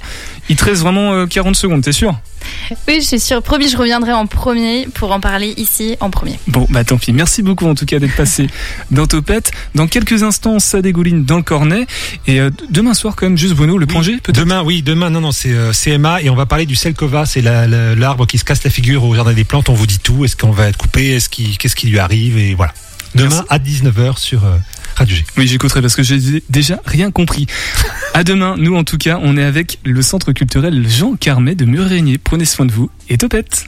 Il 0.49 0.55
te 0.55 0.65
reste 0.65 0.81
vraiment 0.81 1.13
euh, 1.13 1.25
40 1.25 1.55
secondes, 1.55 1.81
t'es 1.83 1.91
sûr? 1.91 2.17
Oui, 2.87 2.97
je 3.01 3.05
suis 3.05 3.19
sûre. 3.19 3.41
Promis, 3.41 3.69
je 3.69 3.75
reviendrai 3.77 4.13
en 4.13 4.27
premier 4.27 4.87
pour 4.93 5.11
en 5.11 5.19
parler 5.19 5.53
ici 5.57 5.97
en 5.99 6.11
premier. 6.11 6.39
Bon 6.47 6.67
bah 6.69 6.83
tant 6.83 6.97
pis. 6.97 7.11
Merci 7.11 7.41
beaucoup 7.41 7.65
en 7.65 7.73
tout 7.75 7.85
cas 7.85 7.97
d'être 7.99 8.15
passé 8.15 8.47
dans 8.91 9.07
Topette. 9.07 9.51
Dans 9.73 9.87
quelques 9.87 10.21
instants, 10.23 10.59
ça 10.59 10.81
dégouline 10.81 11.25
dans 11.25 11.37
le 11.37 11.43
cornet. 11.43 11.87
Et 12.27 12.39
euh, 12.39 12.51
demain 12.69 12.93
soir 12.93 13.15
quand 13.15 13.25
même, 13.25 13.37
juste 13.37 13.55
Bruno, 13.55 13.77
le 13.79 13.87
G 14.01 14.17
peut-être? 14.21 14.31
Demain, 14.39 14.61
oui, 14.63 14.83
demain, 14.83 15.09
non, 15.09 15.21
non, 15.21 15.31
c'est 15.31 15.51
euh, 15.51 15.71
CMA 15.73 16.21
et 16.21 16.29
on 16.29 16.35
va 16.35 16.45
parler 16.45 16.65
du 16.67 16.75
Selkova, 16.75 17.25
c'est 17.25 17.41
la- 17.41 17.54
l'arbre 17.67 18.25
qui 18.25 18.37
se 18.37 18.43
casse 18.43 18.63
la 18.63 18.69
figure 18.69 19.03
au 19.03 19.15
jardin 19.15 19.33
des 19.33 19.43
plantes. 19.43 19.69
On 19.69 19.73
vous 19.73 19.87
dit 19.87 19.99
tout. 19.99 20.25
Est-ce 20.25 20.35
qu'on 20.35 20.51
va 20.51 20.67
être 20.67 20.77
coupé? 20.77 21.11
Est-ce 21.11 21.29
qu'il, 21.29 21.57
qu'est-ce 21.57 21.75
qui 21.75 21.87
lui 21.87 21.99
arrive? 21.99 22.37
Et 22.37 22.53
voilà. 22.53 22.73
Demain 23.15 23.45
à 23.49 23.59
19h 23.59 24.17
sur 24.17 24.43
euh, 24.43 24.57
Radio 24.95 25.15
G. 25.15 25.25
Oui, 25.37 25.47
j'écouterai 25.47 25.81
parce 25.81 25.95
que 25.95 26.03
j'ai 26.03 26.43
déjà 26.49 26.81
rien 26.85 27.11
compris. 27.11 27.47
À 28.13 28.23
demain, 28.23 28.55
nous 28.57 28.75
en 28.75 28.83
tout 28.83 28.97
cas, 28.97 29.19
on 29.21 29.37
est 29.37 29.43
avec 29.43 29.79
le 29.85 30.01
centre 30.01 30.33
culturel 30.33 30.87
Jean 30.89 31.15
Carmet 31.15 31.55
de 31.55 31.65
Mur-Régnier. 31.65 32.17
Prenez 32.17 32.45
soin 32.45 32.65
de 32.65 32.73
vous 32.73 32.89
et 33.07 33.17
topette. 33.17 33.65